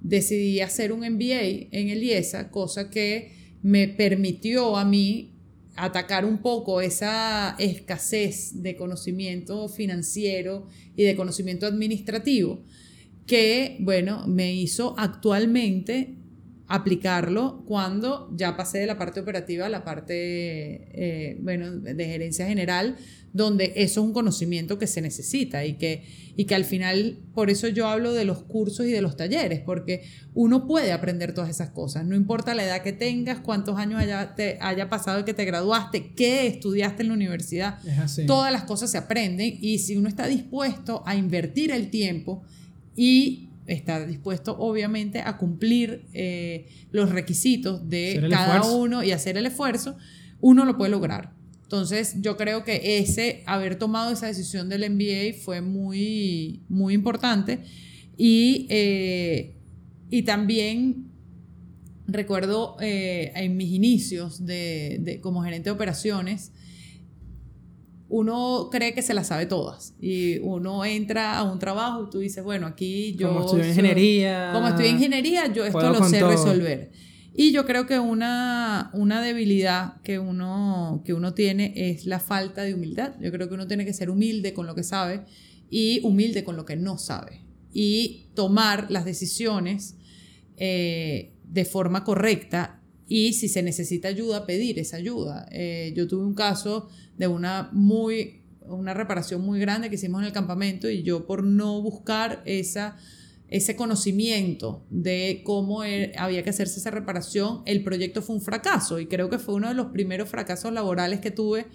decidí 0.02 0.62
hacer 0.62 0.94
un 0.94 1.00
MBA 1.00 1.70
en 1.72 1.90
el 1.90 2.04
IESA, 2.04 2.52
cosa 2.52 2.92
que 2.92 3.58
me 3.64 3.88
permitió 3.88 4.78
a 4.78 4.86
mí 4.86 5.33
atacar 5.76 6.26
un 6.26 6.40
poco 6.40 6.82
esa 6.82 7.56
escasez 7.60 8.62
de 8.62 8.76
conocimiento 8.76 9.68
financiero 9.70 10.68
y 10.96 11.04
de 11.04 11.16
conocimiento 11.16 11.66
administrativo 11.66 12.64
que, 13.26 13.78
bueno, 13.80 14.28
me 14.28 14.54
hizo 14.54 14.96
actualmente 14.98 16.18
aplicarlo 16.68 17.64
cuando 17.68 18.30
ya 18.36 18.56
pasé 18.56 18.80
de 18.80 18.88
la 18.88 18.98
parte 18.98 19.20
operativa 19.20 19.66
a 19.66 19.70
la 19.70 19.84
parte, 19.84 20.16
eh, 20.16 21.38
bueno, 21.42 21.72
de 21.72 22.06
gerencia 22.06 22.48
general, 22.48 22.96
donde 23.34 23.74
eso 23.76 24.00
es 24.00 24.06
un 24.06 24.14
conocimiento 24.14 24.78
que 24.78 24.88
se 24.88 25.02
necesita 25.02 25.66
y 25.66 25.74
que, 25.74 26.04
y 26.36 26.46
que 26.46 26.56
al 26.56 26.66
final, 26.66 27.20
por 27.34 27.50
eso 27.50 27.68
yo 27.68 27.88
hablo 27.88 28.14
de 28.14 28.26
los 28.26 28.44
cursos 28.44 28.86
y 28.86 28.92
de 28.92 29.02
los 29.02 29.18
talleres, 29.18 29.60
porque 29.60 30.04
uno 30.36 30.68
puede 30.68 30.92
aprender 30.92 31.34
todas 31.34 31.50
esas 31.50 31.72
cosas, 31.72 32.06
no 32.06 32.16
importa 32.16 32.54
la 32.54 32.64
edad 32.64 32.82
que 32.82 32.94
tengas, 32.94 33.40
cuántos 33.40 33.78
años 33.78 34.00
haya, 34.00 34.36
te, 34.36 34.58
haya 34.62 34.90
pasado 34.90 35.26
que 35.26 35.34
te 35.34 35.46
graduaste, 35.46 36.14
qué 36.16 36.48
estudiaste 36.48 37.02
en 37.02 37.10
la 37.10 37.16
universidad, 37.16 37.80
todas 38.28 38.52
las 38.52 38.64
cosas 38.64 38.92
se 38.92 39.00
aprenden 39.00 39.58
y 39.60 39.80
si 39.80 39.98
uno 39.98 40.08
está 40.08 40.28
dispuesto 40.28 41.04
a 41.06 41.16
invertir 41.16 41.72
el 41.72 41.90
tiempo 41.90 42.44
y 42.96 43.50
está 43.66 44.06
dispuesto 44.06 44.58
obviamente 44.58 45.22
a 45.22 45.38
cumplir 45.38 46.06
eh, 46.14 46.68
los 46.92 47.12
requisitos 47.12 47.88
de 47.90 48.28
cada 48.30 48.64
uno 48.64 49.04
y 49.04 49.12
hacer 49.12 49.38
el 49.38 49.46
esfuerzo, 49.46 49.98
uno 50.42 50.66
lo 50.66 50.78
puede 50.78 50.92
lograr. 50.92 51.34
Entonces, 51.64 52.16
yo 52.22 52.38
creo 52.38 52.64
que 52.64 53.00
ese, 53.00 53.42
haber 53.48 53.78
tomado 53.78 54.12
esa 54.12 54.28
decisión 54.28 54.70
del 54.70 54.90
MBA 54.92 55.42
fue 55.44 55.62
muy, 55.62 56.62
muy 56.70 56.94
importante. 56.94 57.64
Y, 58.16 58.68
eh, 58.70 59.56
y 60.12 60.22
también 60.22 61.08
recuerdo 62.06 62.78
eh, 62.80 63.32
en 63.36 63.58
mis 63.58 63.70
inicios 63.70 64.46
de, 64.46 65.00
de, 65.02 65.20
como 65.20 65.42
gerente 65.42 65.70
de 65.70 65.72
operaciones, 65.72 66.52
uno 68.14 68.70
cree 68.72 68.94
que 68.94 69.02
se 69.02 69.16
las 69.16 69.30
sabe 69.30 69.48
todas 69.48 69.96
y 70.00 70.38
uno 70.38 70.86
entra 70.86 71.36
a 71.36 71.52
un 71.52 71.58
trabajo 71.58 72.04
y 72.04 72.10
tú 72.12 72.20
dices, 72.20 72.44
bueno, 72.44 72.68
aquí 72.68 73.16
yo... 73.16 73.30
Como 73.30 73.46
estudio 73.46 73.68
ingeniería. 73.68 74.52
Como 74.54 74.68
estudio 74.68 74.92
ingeniería, 74.92 75.52
yo 75.52 75.66
esto 75.66 75.90
lo 75.90 76.08
sé 76.08 76.22
resolver. 76.22 76.92
Y 77.34 77.52
yo 77.52 77.66
creo 77.66 77.88
que 77.88 77.98
una, 77.98 78.92
una 78.94 79.20
debilidad 79.20 80.00
que 80.04 80.20
uno, 80.20 81.02
que 81.04 81.16
uno 81.16 81.34
tiene 81.34 81.74
es 81.76 82.06
la 82.06 82.20
falta 82.20 82.62
de 82.62 82.76
humildad. 82.76 83.16
Yo 83.20 83.32
creo 83.32 83.48
que 83.48 83.56
uno 83.56 83.66
tiene 83.66 83.84
que 83.84 83.94
ser 83.94 84.12
humilde 84.12 84.54
con 84.54 84.68
lo 84.68 84.76
que 84.76 84.84
sabe 84.84 85.26
y 85.72 86.00
humilde 86.04 86.44
con 86.44 86.56
lo 86.56 86.66
que 86.66 86.76
no 86.76 87.00
sabe. 87.00 87.42
Y 87.74 88.28
tomar 88.36 88.92
las 88.92 89.06
decisiones 89.06 89.96
eh, 90.58 91.34
de 91.46 91.66
forma 91.66 92.04
correcta 92.04 92.83
y 93.08 93.34
si 93.34 93.50
se 93.50 93.64
necesita 93.64 94.08
ayuda, 94.08 94.46
pedir 94.46 94.80
esa 94.80 94.98
ayuda. 94.98 95.48
Eh, 95.52 95.94
yo 95.96 96.08
tuve 96.08 96.26
un 96.26 96.36
caso 96.36 96.90
de 97.18 97.28
una 97.28 97.70
muy 97.74 98.40
una 98.66 98.94
reparación 98.94 99.42
muy 99.42 99.60
grande 99.60 99.90
que 99.90 99.96
hicimos 99.96 100.22
en 100.22 100.28
el 100.28 100.34
campamento 100.34 100.90
y 100.90 101.04
yo 101.04 101.26
por 101.26 101.44
no 101.44 101.82
buscar 101.82 102.42
esa 102.46 102.96
ese 103.50 103.76
conocimiento 103.76 104.84
de 104.90 105.42
cómo 105.44 105.84
e, 105.84 106.12
había 106.18 106.44
que 106.44 106.50
hacerse 106.50 106.80
esa 106.80 106.90
reparación, 106.90 107.62
el 107.66 107.84
proyecto 107.84 108.24
fue 108.24 108.36
un 108.36 108.42
fracaso 108.42 109.00
y 109.00 109.06
creo 109.06 109.30
que 109.30 109.38
fue 109.38 109.54
uno 109.54 109.68
de 109.68 109.76
los 109.76 109.88
primeros 109.88 110.28
fracasos 110.28 110.74
laborales 110.74 111.20
que 111.20 111.30
tuve 111.30 111.68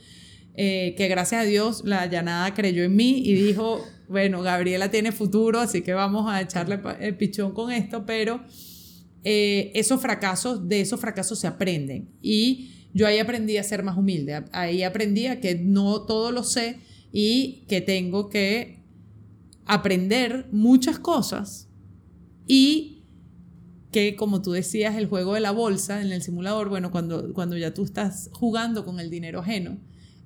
eh, 0.61 0.97
que 0.97 1.07
gracias 1.07 1.43
a 1.43 1.45
Dios 1.45 1.83
la 1.85 2.07
llanada 2.07 2.53
creyó 2.53 2.83
en 2.83 2.97
mí 2.97 3.23
y 3.25 3.33
dijo, 3.35 3.85
bueno, 4.09 4.43
Gabriela 4.43 4.91
tiene 4.91 5.13
futuro, 5.13 5.61
así 5.61 5.83
que 5.83 5.93
vamos 5.93 6.29
a 6.29 6.41
echarle 6.41 6.81
el 6.99 7.17
pichón 7.17 7.53
con 7.53 7.71
esto, 7.71 8.05
pero 8.05 8.41
eh, 9.25 9.73
esos 9.75 10.01
fracasos, 10.01 10.69
de 10.69 10.81
esos 10.81 11.01
fracasos 11.01 11.39
se 11.39 11.47
aprenden. 11.47 12.11
Y 12.23 12.71
yo 12.95 13.07
ahí 13.07 13.19
aprendí 13.19 13.57
a 13.57 13.63
ser 13.63 13.83
más 13.83 13.97
humilde, 13.97 14.45
ahí 14.53 14.83
aprendí 14.83 15.27
a 15.27 15.41
que 15.41 15.55
no 15.55 16.03
todo 16.03 16.33
lo 16.33 16.43
sé 16.43 16.79
y 17.13 17.65
que 17.69 17.81
tengo 17.81 18.29
que 18.29 18.83
aprender 19.67 20.49
muchas 20.51 20.99
cosas 20.99 21.69
y 22.47 23.05
que 23.93 24.17
como 24.17 24.43
tú 24.43 24.53
decías, 24.53 24.97
el 24.97 25.07
juego 25.07 25.35
de 25.35 25.41
la 25.41 25.51
bolsa 25.51 26.03
en 26.03 26.13
el 26.13 26.23
simulador, 26.23 26.69
bueno, 26.69 26.91
cuando, 26.91 27.33
cuando 27.33 27.57
ya 27.57 27.73
tú 27.73 27.85
estás 27.85 28.31
jugando 28.33 28.85
con 28.85 29.01
el 29.01 29.11
dinero 29.11 29.41
ajeno, 29.41 29.79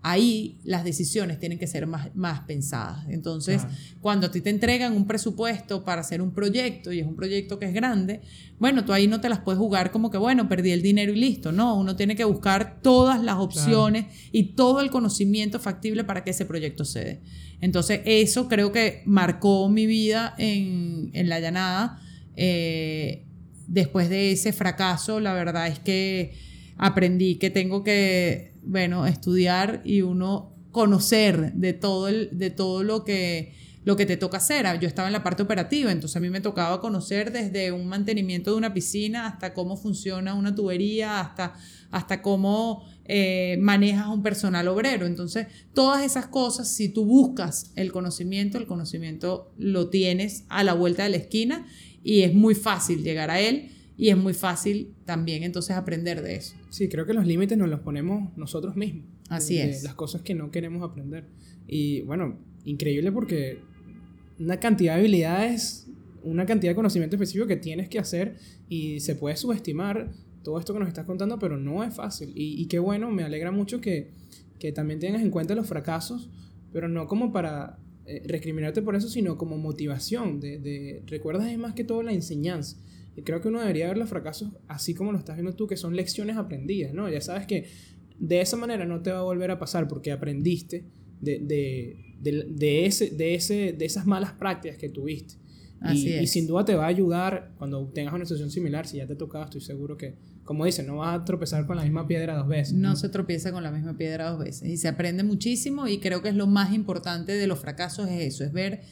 ahí 0.02 0.58
las 0.64 0.82
decisiones 0.84 1.38
tienen 1.38 1.58
que 1.58 1.68
ser 1.68 1.86
más, 1.86 2.14
más 2.16 2.40
pensadas. 2.40 3.06
Entonces, 3.08 3.62
cuando 4.00 4.26
a 4.26 4.30
ti 4.32 4.40
te 4.40 4.50
entregan 4.50 4.94
un 4.94 5.06
presupuesto 5.06 5.84
para 5.84 6.00
hacer 6.00 6.20
un 6.20 6.32
proyecto 6.32 6.92
y 6.92 6.98
es 6.98 7.06
un 7.06 7.14
proyecto 7.14 7.58
que 7.60 7.66
es 7.66 7.72
grande, 7.72 8.20
bueno, 8.58 8.84
tú 8.84 8.92
ahí 8.92 9.06
no 9.06 9.20
te 9.20 9.28
las 9.28 9.38
puedes 9.38 9.58
jugar 9.58 9.92
como 9.92 10.10
que, 10.10 10.18
bueno, 10.18 10.48
perdí 10.48 10.72
el 10.72 10.82
dinero 10.82 11.12
y 11.12 11.16
listo. 11.20 11.52
No, 11.52 11.78
uno 11.78 11.94
tiene 11.94 12.16
que 12.16 12.24
buscar 12.24 12.80
todas 12.82 13.22
las 13.22 13.36
opciones 13.36 14.06
y 14.32 14.54
todo 14.54 14.80
el 14.80 14.90
conocimiento 14.90 15.60
factible 15.60 16.02
para 16.02 16.24
que 16.24 16.30
ese 16.30 16.46
proyecto 16.46 16.84
se 16.84 17.04
dé. 17.04 17.20
Entonces, 17.60 18.00
eso 18.04 18.48
creo 18.48 18.72
que 18.72 19.02
marcó 19.06 19.68
mi 19.68 19.86
vida 19.86 20.34
en, 20.36 21.10
en 21.12 21.28
la 21.28 21.38
llanada. 21.38 22.00
Eh, 22.34 23.24
después 23.68 24.08
de 24.08 24.32
ese 24.32 24.52
fracaso, 24.52 25.20
la 25.20 25.32
verdad 25.32 25.68
es 25.68 25.78
que 25.78 26.34
aprendí 26.76 27.36
que 27.36 27.50
tengo 27.50 27.84
que 27.84 28.51
bueno, 28.62 29.06
estudiar 29.06 29.82
y 29.84 30.02
uno 30.02 30.54
conocer 30.70 31.52
de 31.54 31.72
todo, 31.72 32.08
el, 32.08 32.30
de 32.32 32.50
todo 32.50 32.82
lo 32.82 33.04
que 33.04 33.54
lo 33.84 33.96
que 33.96 34.06
te 34.06 34.16
toca 34.16 34.36
hacer. 34.36 34.66
Yo 34.80 34.88
estaba 34.88 35.08
en 35.08 35.12
la 35.12 35.22
parte 35.22 35.42
operativa, 35.42 35.90
entonces 35.90 36.16
a 36.16 36.20
mí 36.20 36.30
me 36.30 36.40
tocaba 36.40 36.80
conocer 36.80 37.32
desde 37.32 37.72
un 37.72 37.86
mantenimiento 37.86 38.52
de 38.52 38.56
una 38.56 38.74
piscina 38.74 39.26
hasta 39.26 39.54
cómo 39.54 39.76
funciona 39.76 40.34
una 40.34 40.54
tubería, 40.54 41.20
hasta, 41.20 41.54
hasta 41.90 42.22
cómo 42.22 42.84
eh, 43.04 43.58
manejas 43.60 44.06
un 44.08 44.22
personal 44.22 44.68
obrero. 44.68 45.06
Entonces, 45.06 45.48
todas 45.74 46.04
esas 46.04 46.26
cosas, 46.26 46.68
si 46.68 46.88
tú 46.88 47.04
buscas 47.04 47.72
el 47.74 47.92
conocimiento, 47.92 48.58
el 48.58 48.66
conocimiento 48.66 49.52
lo 49.58 49.88
tienes 49.88 50.44
a 50.48 50.62
la 50.62 50.74
vuelta 50.74 51.02
de 51.04 51.10
la 51.10 51.16
esquina 51.16 51.66
y 52.04 52.22
es 52.22 52.34
muy 52.34 52.54
fácil 52.54 53.02
llegar 53.02 53.30
a 53.30 53.40
él 53.40 53.70
y 53.96 54.10
es 54.10 54.16
muy 54.16 54.34
fácil 54.34 54.94
también 55.04 55.42
entonces 55.42 55.76
aprender 55.76 56.22
de 56.22 56.36
eso. 56.36 56.54
Sí, 56.72 56.88
creo 56.88 57.04
que 57.04 57.12
los 57.12 57.26
límites 57.26 57.58
nos 57.58 57.68
los 57.68 57.80
ponemos 57.80 58.34
nosotros 58.34 58.76
mismos. 58.76 59.04
Así 59.28 59.58
es. 59.58 59.82
las 59.84 59.94
cosas 59.94 60.22
que 60.22 60.34
no 60.34 60.50
queremos 60.50 60.82
aprender. 60.82 61.26
Y 61.68 62.00
bueno, 62.00 62.38
increíble 62.64 63.12
porque 63.12 63.58
una 64.38 64.58
cantidad 64.58 64.94
de 64.94 65.00
habilidades, 65.00 65.86
una 66.22 66.46
cantidad 66.46 66.70
de 66.70 66.74
conocimiento 66.74 67.16
específico 67.16 67.46
que 67.46 67.56
tienes 67.56 67.90
que 67.90 67.98
hacer 67.98 68.38
y 68.70 69.00
se 69.00 69.16
puede 69.16 69.36
subestimar 69.36 70.12
todo 70.42 70.58
esto 70.58 70.72
que 70.72 70.78
nos 70.78 70.88
estás 70.88 71.04
contando, 71.04 71.38
pero 71.38 71.58
no 71.58 71.84
es 71.84 71.94
fácil. 71.94 72.32
Y, 72.34 72.64
qué 72.68 72.78
bueno, 72.78 73.10
me 73.10 73.22
alegra 73.22 73.50
mucho 73.50 73.82
que, 73.82 74.08
que, 74.58 74.72
también 74.72 74.98
tengas 74.98 75.20
en 75.20 75.30
cuenta 75.30 75.54
los 75.54 75.66
fracasos, 75.66 76.30
pero 76.72 76.88
no 76.88 77.06
como 77.06 77.32
para 77.32 77.80
eh, 78.06 78.22
recriminarte 78.24 78.80
por 78.80 78.96
eso, 78.96 79.10
sino 79.10 79.36
como 79.36 79.58
motivación. 79.58 80.40
De, 80.40 80.58
de, 80.58 81.02
recuerdas 81.06 81.50
es 81.50 81.58
más 81.58 81.74
que 81.74 81.84
todo 81.84 82.02
la 82.02 82.14
enseñanza. 82.14 82.78
Y 83.16 83.22
creo 83.22 83.40
que 83.40 83.48
uno 83.48 83.60
debería 83.60 83.88
ver 83.88 83.98
los 83.98 84.08
fracasos 84.08 84.50
así 84.68 84.94
como 84.94 85.12
lo 85.12 85.18
estás 85.18 85.36
viendo 85.36 85.54
tú, 85.54 85.66
que 85.66 85.76
son 85.76 85.94
lecciones 85.94 86.36
aprendidas, 86.36 86.94
¿no? 86.94 87.08
Ya 87.08 87.20
sabes 87.20 87.46
que 87.46 87.66
de 88.18 88.40
esa 88.40 88.56
manera 88.56 88.84
no 88.84 89.02
te 89.02 89.10
va 89.10 89.18
a 89.18 89.22
volver 89.22 89.50
a 89.50 89.58
pasar 89.58 89.88
porque 89.88 90.12
aprendiste 90.12 90.84
de, 91.20 91.38
de, 91.40 92.46
de, 92.48 92.86
ese, 92.86 93.10
de, 93.10 93.34
ese, 93.34 93.72
de 93.72 93.84
esas 93.84 94.06
malas 94.06 94.32
prácticas 94.32 94.78
que 94.78 94.88
tuviste. 94.88 95.34
Así 95.80 96.08
y, 96.08 96.12
es. 96.12 96.22
y 96.22 96.26
sin 96.28 96.46
duda 96.46 96.64
te 96.64 96.74
va 96.74 96.84
a 96.84 96.88
ayudar 96.88 97.52
cuando 97.58 97.88
tengas 97.88 98.14
una 98.14 98.24
situación 98.24 98.50
similar, 98.50 98.86
si 98.86 98.98
ya 98.98 99.06
te 99.06 99.14
ha 99.14 99.18
tocado, 99.18 99.44
estoy 99.44 99.60
seguro 99.60 99.96
que, 99.96 100.14
como 100.44 100.64
dicen, 100.64 100.86
no 100.86 100.98
vas 100.98 101.20
a 101.20 101.24
tropezar 101.24 101.66
con 101.66 101.76
la 101.76 101.82
misma 101.82 102.06
piedra 102.06 102.36
dos 102.36 102.46
veces. 102.46 102.74
No, 102.74 102.94
se 102.94 103.08
tropieza 103.08 103.50
con 103.52 103.62
la 103.62 103.72
misma 103.72 103.96
piedra 103.96 104.30
dos 104.30 104.38
veces 104.38 104.68
y 104.68 104.76
se 104.76 104.88
aprende 104.88 105.24
muchísimo 105.24 105.88
y 105.88 105.98
creo 105.98 106.22
que 106.22 106.28
es 106.28 106.36
lo 106.36 106.46
más 106.46 106.72
importante 106.72 107.32
de 107.32 107.46
los 107.46 107.58
fracasos 107.58 108.08
es 108.08 108.34
eso, 108.34 108.44
es 108.44 108.52
ver 108.52 108.82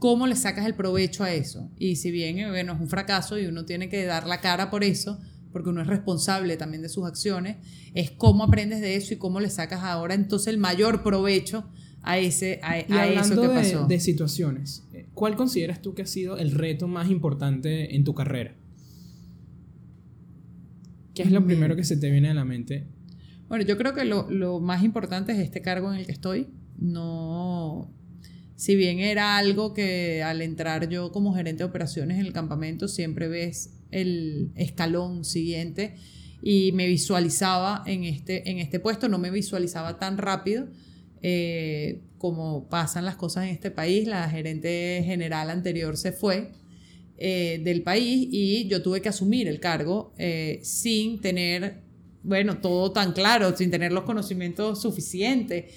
cómo 0.00 0.26
le 0.26 0.34
sacas 0.34 0.66
el 0.66 0.74
provecho 0.74 1.22
a 1.22 1.32
eso. 1.32 1.70
Y 1.78 1.96
si 1.96 2.10
bien 2.10 2.38
eh, 2.38 2.48
bueno, 2.48 2.72
es 2.72 2.80
un 2.80 2.88
fracaso 2.88 3.38
y 3.38 3.46
uno 3.46 3.66
tiene 3.66 3.88
que 3.88 4.04
dar 4.04 4.26
la 4.26 4.40
cara 4.40 4.70
por 4.70 4.82
eso, 4.82 5.20
porque 5.52 5.68
uno 5.68 5.82
es 5.82 5.86
responsable 5.86 6.56
también 6.56 6.82
de 6.82 6.88
sus 6.88 7.06
acciones, 7.06 7.58
es 7.94 8.10
cómo 8.10 8.44
aprendes 8.44 8.80
de 8.80 8.96
eso 8.96 9.14
y 9.14 9.18
cómo 9.18 9.38
le 9.38 9.50
sacas 9.50 9.84
ahora 9.84 10.14
entonces 10.14 10.48
el 10.48 10.58
mayor 10.58 11.02
provecho 11.02 11.68
a, 12.02 12.18
ese, 12.18 12.60
a, 12.62 12.78
eso 12.78 13.40
que 13.40 13.48
pasó. 13.48 13.86
De, 13.86 13.94
de 13.94 14.00
situaciones, 14.00 14.84
eh, 14.94 15.06
¿cuál 15.12 15.36
consideras 15.36 15.82
tú 15.82 15.94
que 15.94 16.02
ha 16.02 16.06
sido 16.06 16.38
el 16.38 16.52
reto 16.52 16.88
más 16.88 17.10
importante 17.10 17.94
en 17.94 18.02
tu 18.02 18.14
carrera? 18.14 18.56
¿Qué 21.14 21.24
es 21.24 21.30
lo 21.30 21.44
primero 21.44 21.76
que 21.76 21.84
se 21.84 21.98
te 21.98 22.10
viene 22.10 22.30
a 22.30 22.34
la 22.34 22.46
mente? 22.46 22.86
Bueno, 23.48 23.66
yo 23.66 23.76
creo 23.76 23.92
que 23.92 24.06
lo, 24.06 24.30
lo 24.30 24.60
más 24.60 24.82
importante 24.82 25.32
es 25.32 25.40
este 25.40 25.60
cargo 25.60 25.92
en 25.92 25.98
el 25.98 26.06
que 26.06 26.12
estoy. 26.12 26.48
No, 26.78 27.92
si 28.60 28.76
bien 28.76 28.98
era 28.98 29.38
algo 29.38 29.72
que 29.72 30.22
al 30.22 30.42
entrar 30.42 30.86
yo 30.90 31.12
como 31.12 31.34
gerente 31.34 31.62
de 31.62 31.70
operaciones 31.70 32.18
en 32.18 32.26
el 32.26 32.34
campamento 32.34 32.88
siempre 32.88 33.26
ves 33.26 33.70
el 33.90 34.52
escalón 34.54 35.24
siguiente 35.24 35.94
y 36.42 36.70
me 36.72 36.86
visualizaba 36.86 37.82
en 37.86 38.04
este, 38.04 38.50
en 38.50 38.58
este 38.58 38.78
puesto, 38.78 39.08
no 39.08 39.16
me 39.16 39.30
visualizaba 39.30 39.98
tan 39.98 40.18
rápido 40.18 40.68
eh, 41.22 42.02
como 42.18 42.68
pasan 42.68 43.06
las 43.06 43.16
cosas 43.16 43.44
en 43.44 43.48
este 43.48 43.70
país. 43.70 44.06
La 44.06 44.28
gerente 44.28 45.02
general 45.06 45.48
anterior 45.48 45.96
se 45.96 46.12
fue 46.12 46.52
eh, 47.16 47.62
del 47.64 47.82
país 47.82 48.28
y 48.30 48.68
yo 48.68 48.82
tuve 48.82 49.00
que 49.00 49.08
asumir 49.08 49.48
el 49.48 49.58
cargo 49.58 50.12
eh, 50.18 50.60
sin 50.62 51.22
tener, 51.22 51.80
bueno, 52.22 52.58
todo 52.58 52.92
tan 52.92 53.14
claro, 53.14 53.56
sin 53.56 53.70
tener 53.70 53.90
los 53.90 54.04
conocimientos 54.04 54.82
suficientes. 54.82 55.72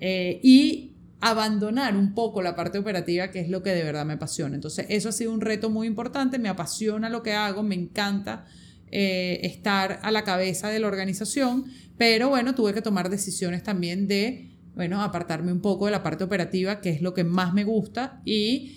y 0.00 0.94
abandonar 1.20 1.96
un 1.96 2.14
poco 2.14 2.42
la 2.42 2.54
parte 2.54 2.78
operativa, 2.78 3.30
que 3.30 3.40
es 3.40 3.48
lo 3.48 3.62
que 3.62 3.70
de 3.70 3.82
verdad 3.82 4.06
me 4.06 4.14
apasiona. 4.14 4.54
Entonces, 4.54 4.86
eso 4.88 5.08
ha 5.08 5.12
sido 5.12 5.32
un 5.32 5.40
reto 5.40 5.70
muy 5.70 5.86
importante, 5.86 6.38
me 6.38 6.48
apasiona 6.48 7.10
lo 7.10 7.22
que 7.22 7.32
hago, 7.32 7.62
me 7.62 7.74
encanta 7.74 8.46
eh, 8.90 9.40
estar 9.42 10.00
a 10.02 10.10
la 10.10 10.24
cabeza 10.24 10.68
de 10.68 10.78
la 10.78 10.86
organización, 10.86 11.66
pero 11.96 12.28
bueno, 12.28 12.54
tuve 12.54 12.72
que 12.72 12.82
tomar 12.82 13.10
decisiones 13.10 13.64
también 13.64 14.06
de, 14.06 14.56
bueno, 14.76 15.02
apartarme 15.02 15.52
un 15.52 15.60
poco 15.60 15.86
de 15.86 15.90
la 15.90 16.04
parte 16.04 16.22
operativa, 16.22 16.80
que 16.80 16.90
es 16.90 17.02
lo 17.02 17.14
que 17.14 17.24
más 17.24 17.52
me 17.52 17.64
gusta, 17.64 18.22
y 18.24 18.76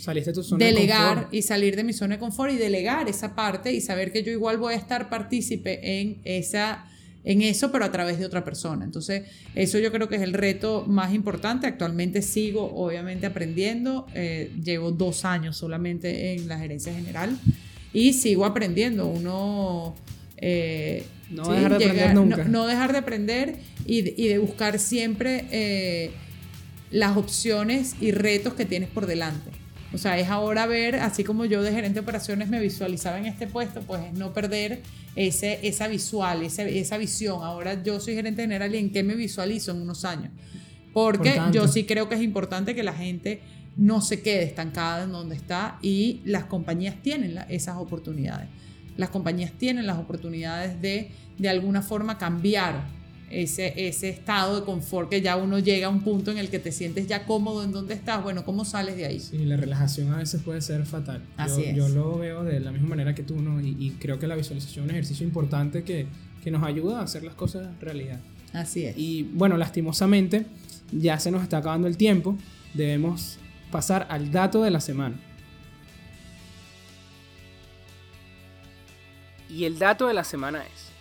delegar 0.58 1.30
y 1.32 1.44
salir 1.44 1.76
de 1.76 1.84
mi 1.84 1.94
zona 1.94 2.16
de 2.16 2.20
confort 2.20 2.52
y 2.52 2.58
delegar 2.58 3.08
esa 3.08 3.36
parte 3.36 3.72
y 3.72 3.82
saber 3.82 4.12
que 4.12 4.24
yo 4.24 4.32
igual 4.32 4.58
voy 4.58 4.74
a 4.74 4.78
estar 4.78 5.10
partícipe 5.10 6.02
en 6.02 6.22
esa 6.24 6.86
en 7.24 7.42
eso, 7.42 7.72
pero 7.72 7.86
a 7.86 7.92
través 7.92 8.20
de 8.20 8.26
otra 8.26 8.44
persona. 8.44 8.84
Entonces, 8.84 9.24
eso 9.56 9.78
yo 9.80 9.92
creo 9.92 10.10
que 10.10 10.16
es 10.16 10.22
el 10.22 10.34
reto 10.34 10.86
más 10.88 11.14
importante. 11.14 11.68
Actualmente 11.68 12.22
sigo, 12.22 12.74
obviamente, 12.74 13.26
aprendiendo. 13.26 14.08
Eh, 14.14 14.52
llevo 14.64 14.92
dos 14.92 15.26
años 15.26 15.58
solamente 15.58 16.34
en 16.34 16.48
la 16.48 16.58
gerencia 16.58 16.94
general 16.94 17.38
y 17.94 18.14
sigo 18.14 18.46
aprendiendo. 18.46 19.08
Uno... 19.08 19.96
Eh, 20.44 21.06
no 21.30 21.52
dejar 21.52 21.78
de 21.78 21.86
aprender 21.86 22.14
nunca. 22.16 22.44
No, 22.46 22.66
dejar 22.66 22.92
de 22.92 22.98
aprender 22.98 23.56
y 23.86 24.02
de, 24.02 24.38
buscar 24.40 24.80
siempre 24.80 25.46
eh, 25.52 26.12
las 26.90 27.16
opciones 27.16 27.96
y 28.02 28.12
retos 28.12 28.56
que 28.56 28.66
tienes 28.66 28.90
por 28.90 29.06
delante. 29.06 29.61
O 29.94 29.98
sea, 29.98 30.18
es 30.18 30.30
ahora 30.30 30.66
ver, 30.66 30.96
así 30.98 31.24
como 31.24 31.46
yo 31.46 31.62
de 31.62 31.72
gerente 31.72 31.96
de 31.96 32.00
operaciones 32.00 32.50
me 32.50 32.60
visualizaba 32.60 33.20
en 33.20 33.26
este 33.26 33.48
puesto, 33.48 33.82
pues 33.82 34.02
es 34.04 34.14
no 34.14 34.34
perder 34.34 34.82
ese, 35.16 35.60
esa 35.68 35.88
visual, 35.88 36.44
esa, 36.44 36.64
esa 36.64 36.98
visión. 36.98 37.44
Ahora 37.44 37.82
yo 37.84 38.00
soy 38.00 38.16
gerente 38.16 38.42
general 38.42 38.74
y 38.74 38.78
en 38.78 38.92
qué 38.92 39.04
me 39.04 39.16
visualizo 39.16 39.72
en 39.72 39.82
unos 39.82 40.06
años. 40.06 40.32
Porque 40.94 41.40
yo 41.52 41.68
sí 41.68 41.86
creo 41.86 42.10
que 42.10 42.16
es 42.16 42.22
importante 42.22 42.76
que 42.76 42.84
la 42.84 42.94
gente 42.94 43.42
no 43.78 44.02
se 44.02 44.22
quede 44.22 44.44
estancada 44.44 45.04
en 45.04 45.12
donde 45.12 45.36
está 45.36 45.78
y 45.82 46.22
las 46.26 46.46
compañías 46.46 46.96
tienen 47.02 47.40
esas 47.50 47.78
oportunidades. 47.78 48.48
Las 48.98 49.10
compañías 49.10 49.52
tienen 49.54 49.88
las 49.88 49.98
oportunidades 49.98 50.82
de 50.82 51.12
de 51.42 51.50
alguna 51.50 51.82
forma 51.82 52.20
cambiar 52.20 52.84
ese, 53.32 53.88
ese 53.88 54.10
estado 54.10 54.60
de 54.60 54.66
confort 54.66 55.10
que 55.10 55.22
ya 55.22 55.38
uno 55.38 55.60
llega 55.60 55.88
a 55.88 55.90
un 55.90 56.02
punto 56.02 56.32
en 56.32 56.38
el 56.38 56.50
que 56.50 56.60
te 56.60 56.72
sientes 56.72 57.08
ya 57.08 57.26
cómodo 57.26 57.64
en 57.64 57.72
donde 57.72 57.94
estás, 57.94 58.24
bueno, 58.24 58.44
¿cómo 58.46 58.66
sales 58.66 58.98
de 58.98 59.06
ahí? 59.06 59.20
Sí, 59.20 59.46
la 59.46 59.58
relajación 59.58 60.14
a 60.14 60.18
veces 60.18 60.42
puede 60.42 60.62
ser 60.62 60.86
fatal. 60.86 61.22
Así 61.38 61.62
yo, 61.62 61.68
es. 61.70 61.76
yo 61.76 61.90
lo 61.90 62.18
veo 62.18 62.44
de 62.44 62.60
la 62.60 62.72
misma 62.72 62.90
manera 62.90 63.16
que 63.16 63.24
tú, 63.24 63.42
¿no? 63.42 63.62
Y, 63.62 63.76
y, 63.80 63.92
creo 64.00 64.20
que 64.20 64.28
la 64.28 64.36
visualización 64.36 64.86
es 64.86 64.90
un 64.90 64.96
ejercicio 64.96 65.26
importante 65.26 65.84
que, 65.84 66.08
que 66.44 66.52
nos 66.52 66.64
ayuda 66.64 67.00
a 67.00 67.04
hacer 67.04 67.24
las 67.24 67.36
cosas 67.36 67.68
realidad. 67.80 68.20
Así 68.54 68.86
es. 68.86 68.98
Y 68.98 69.24
bueno, 69.24 69.58
lastimosamente 69.58 70.46
ya 70.92 71.20
se 71.20 71.32
nos 71.32 71.44
está 71.44 71.58
acabando 71.58 71.88
el 71.88 71.98
tiempo, 71.98 72.38
debemos 72.74 73.38
pasar 73.72 74.08
al 74.10 74.32
dato 74.32 74.64
de 74.64 74.72
la 74.72 74.82
semana. 74.82 75.16
Y 79.50 79.66
el 79.66 79.80
dato 79.80 80.08
de 80.08 80.14
la 80.14 80.24
semana 80.24 80.64
es, 80.64 80.92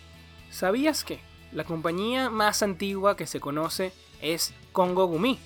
¿sabías 0.55 1.03
que? 1.03 1.19
La 1.51 1.63
compañía 1.63 2.29
más 2.29 2.63
antigua 2.63 3.15
que 3.17 3.27
se 3.27 3.39
conoce 3.39 3.93
es 4.21 4.53
Kongo 4.71 5.05
Gumi. 5.05 5.39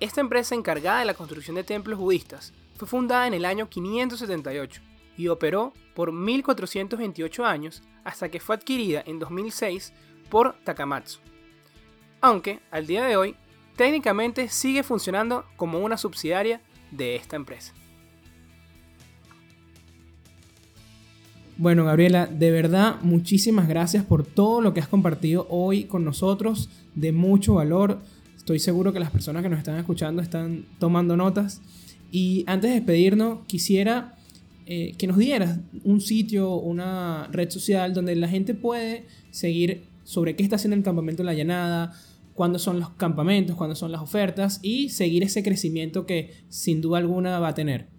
Esta 0.00 0.20
empresa 0.20 0.54
encargada 0.54 1.00
de 1.00 1.04
la 1.04 1.14
construcción 1.14 1.56
de 1.56 1.64
templos 1.64 1.98
budistas 1.98 2.52
fue 2.76 2.88
fundada 2.88 3.26
en 3.26 3.34
el 3.34 3.44
año 3.44 3.68
578 3.68 4.80
y 5.16 5.28
operó 5.28 5.72
por 5.94 6.12
1428 6.12 7.44
años 7.44 7.82
hasta 8.04 8.30
que 8.30 8.40
fue 8.40 8.54
adquirida 8.54 9.02
en 9.04 9.18
2006 9.18 9.92
por 10.30 10.54
Takamatsu. 10.64 11.18
Aunque 12.20 12.60
al 12.70 12.86
día 12.86 13.04
de 13.04 13.16
hoy 13.16 13.36
técnicamente 13.76 14.48
sigue 14.48 14.82
funcionando 14.82 15.44
como 15.56 15.80
una 15.80 15.98
subsidiaria 15.98 16.60
de 16.90 17.16
esta 17.16 17.36
empresa. 17.36 17.74
Bueno, 21.58 21.84
Gabriela, 21.84 22.26
de 22.28 22.52
verdad, 22.52 23.00
muchísimas 23.02 23.66
gracias 23.66 24.04
por 24.04 24.24
todo 24.24 24.60
lo 24.60 24.72
que 24.72 24.78
has 24.78 24.86
compartido 24.86 25.44
hoy 25.50 25.84
con 25.84 26.04
nosotros, 26.04 26.68
de 26.94 27.10
mucho 27.10 27.54
valor. 27.54 27.98
Estoy 28.36 28.60
seguro 28.60 28.92
que 28.92 29.00
las 29.00 29.10
personas 29.10 29.42
que 29.42 29.48
nos 29.48 29.58
están 29.58 29.76
escuchando 29.76 30.22
están 30.22 30.66
tomando 30.78 31.16
notas. 31.16 31.60
Y 32.12 32.44
antes 32.46 32.70
de 32.70 32.76
despedirnos, 32.76 33.40
quisiera 33.48 34.14
eh, 34.66 34.94
que 34.98 35.08
nos 35.08 35.16
dieras 35.18 35.58
un 35.82 36.00
sitio, 36.00 36.54
una 36.54 37.26
red 37.32 37.50
social 37.50 37.92
donde 37.92 38.14
la 38.14 38.28
gente 38.28 38.54
puede 38.54 39.06
seguir 39.32 39.82
sobre 40.04 40.36
qué 40.36 40.44
está 40.44 40.54
haciendo 40.54 40.76
el 40.76 40.84
campamento 40.84 41.24
de 41.24 41.26
la 41.26 41.34
llanada, 41.34 41.92
cuándo 42.34 42.60
son 42.60 42.78
los 42.78 42.90
campamentos, 42.90 43.56
cuándo 43.56 43.74
son 43.74 43.90
las 43.90 44.00
ofertas 44.00 44.60
y 44.62 44.90
seguir 44.90 45.24
ese 45.24 45.42
crecimiento 45.42 46.06
que 46.06 46.34
sin 46.50 46.80
duda 46.80 46.98
alguna 46.98 47.40
va 47.40 47.48
a 47.48 47.54
tener. 47.54 47.97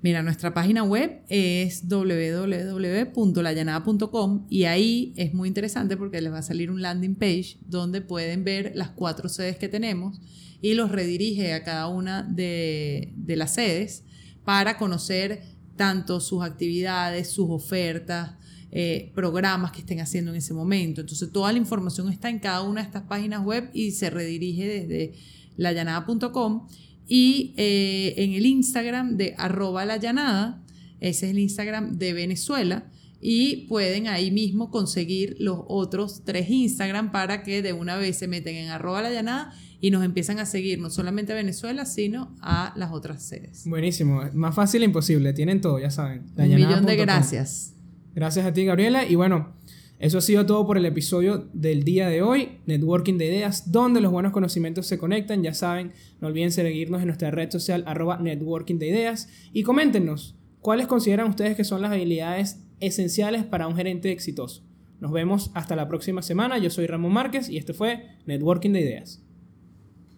Mira, 0.00 0.22
nuestra 0.22 0.54
página 0.54 0.84
web 0.84 1.22
es 1.28 1.88
www.layanada.com 1.88 4.46
y 4.48 4.62
ahí 4.64 5.12
es 5.16 5.34
muy 5.34 5.48
interesante 5.48 5.96
porque 5.96 6.20
les 6.20 6.32
va 6.32 6.38
a 6.38 6.42
salir 6.42 6.70
un 6.70 6.82
landing 6.82 7.16
page 7.16 7.58
donde 7.66 8.00
pueden 8.00 8.44
ver 8.44 8.70
las 8.76 8.90
cuatro 8.90 9.28
sedes 9.28 9.58
que 9.58 9.68
tenemos 9.68 10.20
y 10.62 10.74
los 10.74 10.92
redirige 10.92 11.52
a 11.52 11.64
cada 11.64 11.88
una 11.88 12.22
de, 12.22 13.12
las 13.26 13.54
sedes 13.54 14.04
para 14.44 14.78
conocer 14.78 15.42
tanto 15.74 16.20
sus 16.20 16.44
actividades, 16.44 17.30
sus 17.30 17.50
ofertas, 17.50 18.36
eh, 18.70 19.10
programas 19.16 19.72
que 19.72 19.80
estén 19.80 20.00
haciendo 20.00 20.30
en 20.30 20.36
ese 20.36 20.54
momento. 20.54 21.00
Entonces 21.00 21.32
toda 21.32 21.50
la 21.50 21.58
información 21.58 22.08
está 22.08 22.28
en 22.28 22.38
cada 22.38 22.62
una 22.62 22.82
de 22.82 22.86
estas 22.86 23.02
páginas 23.02 23.44
web 23.44 23.68
y 23.72 23.90
se 23.90 24.10
redirige 24.10 24.68
desde 24.68 25.14
layanada.com 25.56 26.68
y 27.08 27.54
eh, 27.56 28.14
en 28.18 28.34
el 28.34 28.46
Instagram 28.46 29.16
de 29.16 29.34
arroba 29.38 29.84
la 29.86 29.96
llanada, 29.96 30.62
ese 31.00 31.26
es 31.26 31.32
el 31.32 31.38
Instagram 31.38 31.98
de 31.98 32.12
Venezuela, 32.12 32.90
y 33.20 33.66
pueden 33.66 34.06
ahí 34.06 34.30
mismo 34.30 34.70
conseguir 34.70 35.36
los 35.40 35.58
otros 35.66 36.22
tres 36.24 36.50
Instagram 36.50 37.10
para 37.10 37.42
que 37.42 37.62
de 37.62 37.72
una 37.72 37.96
vez 37.96 38.18
se 38.18 38.28
meten 38.28 38.54
en 38.54 38.68
arroba 38.68 39.02
la 39.02 39.10
llanada 39.10 39.52
y 39.80 39.90
nos 39.90 40.04
empiezan 40.04 40.38
a 40.38 40.46
seguir 40.46 40.78
no 40.80 40.90
solamente 40.90 41.32
a 41.32 41.36
Venezuela, 41.36 41.84
sino 41.84 42.36
a 42.40 42.72
las 42.76 42.92
otras 42.92 43.22
sedes. 43.22 43.64
Buenísimo, 43.66 44.22
más 44.34 44.54
fácil 44.54 44.82
e 44.82 44.84
imposible, 44.84 45.32
tienen 45.32 45.60
todo, 45.60 45.78
ya 45.78 45.90
saben. 45.90 46.26
Un 46.36 46.54
millón 46.54 46.86
de 46.86 46.96
gracias. 46.96 47.74
Gracias 48.14 48.44
a 48.44 48.52
ti, 48.52 48.64
Gabriela, 48.64 49.04
y 49.06 49.14
bueno, 49.14 49.54
eso 49.98 50.18
ha 50.18 50.20
sido 50.20 50.46
todo 50.46 50.64
por 50.64 50.78
el 50.78 50.86
episodio 50.86 51.48
del 51.52 51.82
día 51.82 52.08
de 52.08 52.22
hoy, 52.22 52.60
Networking 52.66 53.18
de 53.18 53.26
Ideas, 53.26 53.72
donde 53.72 54.00
los 54.00 54.12
buenos 54.12 54.32
conocimientos 54.32 54.86
se 54.86 54.96
conectan. 54.96 55.42
Ya 55.42 55.54
saben, 55.54 55.92
no 56.20 56.28
olviden 56.28 56.52
seguirnos 56.52 57.00
en 57.00 57.08
nuestra 57.08 57.32
red 57.32 57.50
social 57.50 57.82
arroba 57.84 58.18
Networking 58.18 58.76
de 58.76 58.88
Ideas 58.88 59.28
y 59.52 59.64
coméntenos 59.64 60.36
cuáles 60.60 60.86
consideran 60.86 61.28
ustedes 61.28 61.56
que 61.56 61.64
son 61.64 61.82
las 61.82 61.90
habilidades 61.90 62.64
esenciales 62.78 63.42
para 63.42 63.66
un 63.66 63.74
gerente 63.74 64.12
exitoso. 64.12 64.62
Nos 65.00 65.10
vemos 65.10 65.50
hasta 65.54 65.74
la 65.74 65.88
próxima 65.88 66.22
semana. 66.22 66.58
Yo 66.58 66.70
soy 66.70 66.86
Ramón 66.86 67.12
Márquez 67.12 67.48
y 67.48 67.56
este 67.56 67.74
fue 67.74 68.04
Networking 68.26 68.70
de 68.70 68.80
Ideas. 68.80 69.24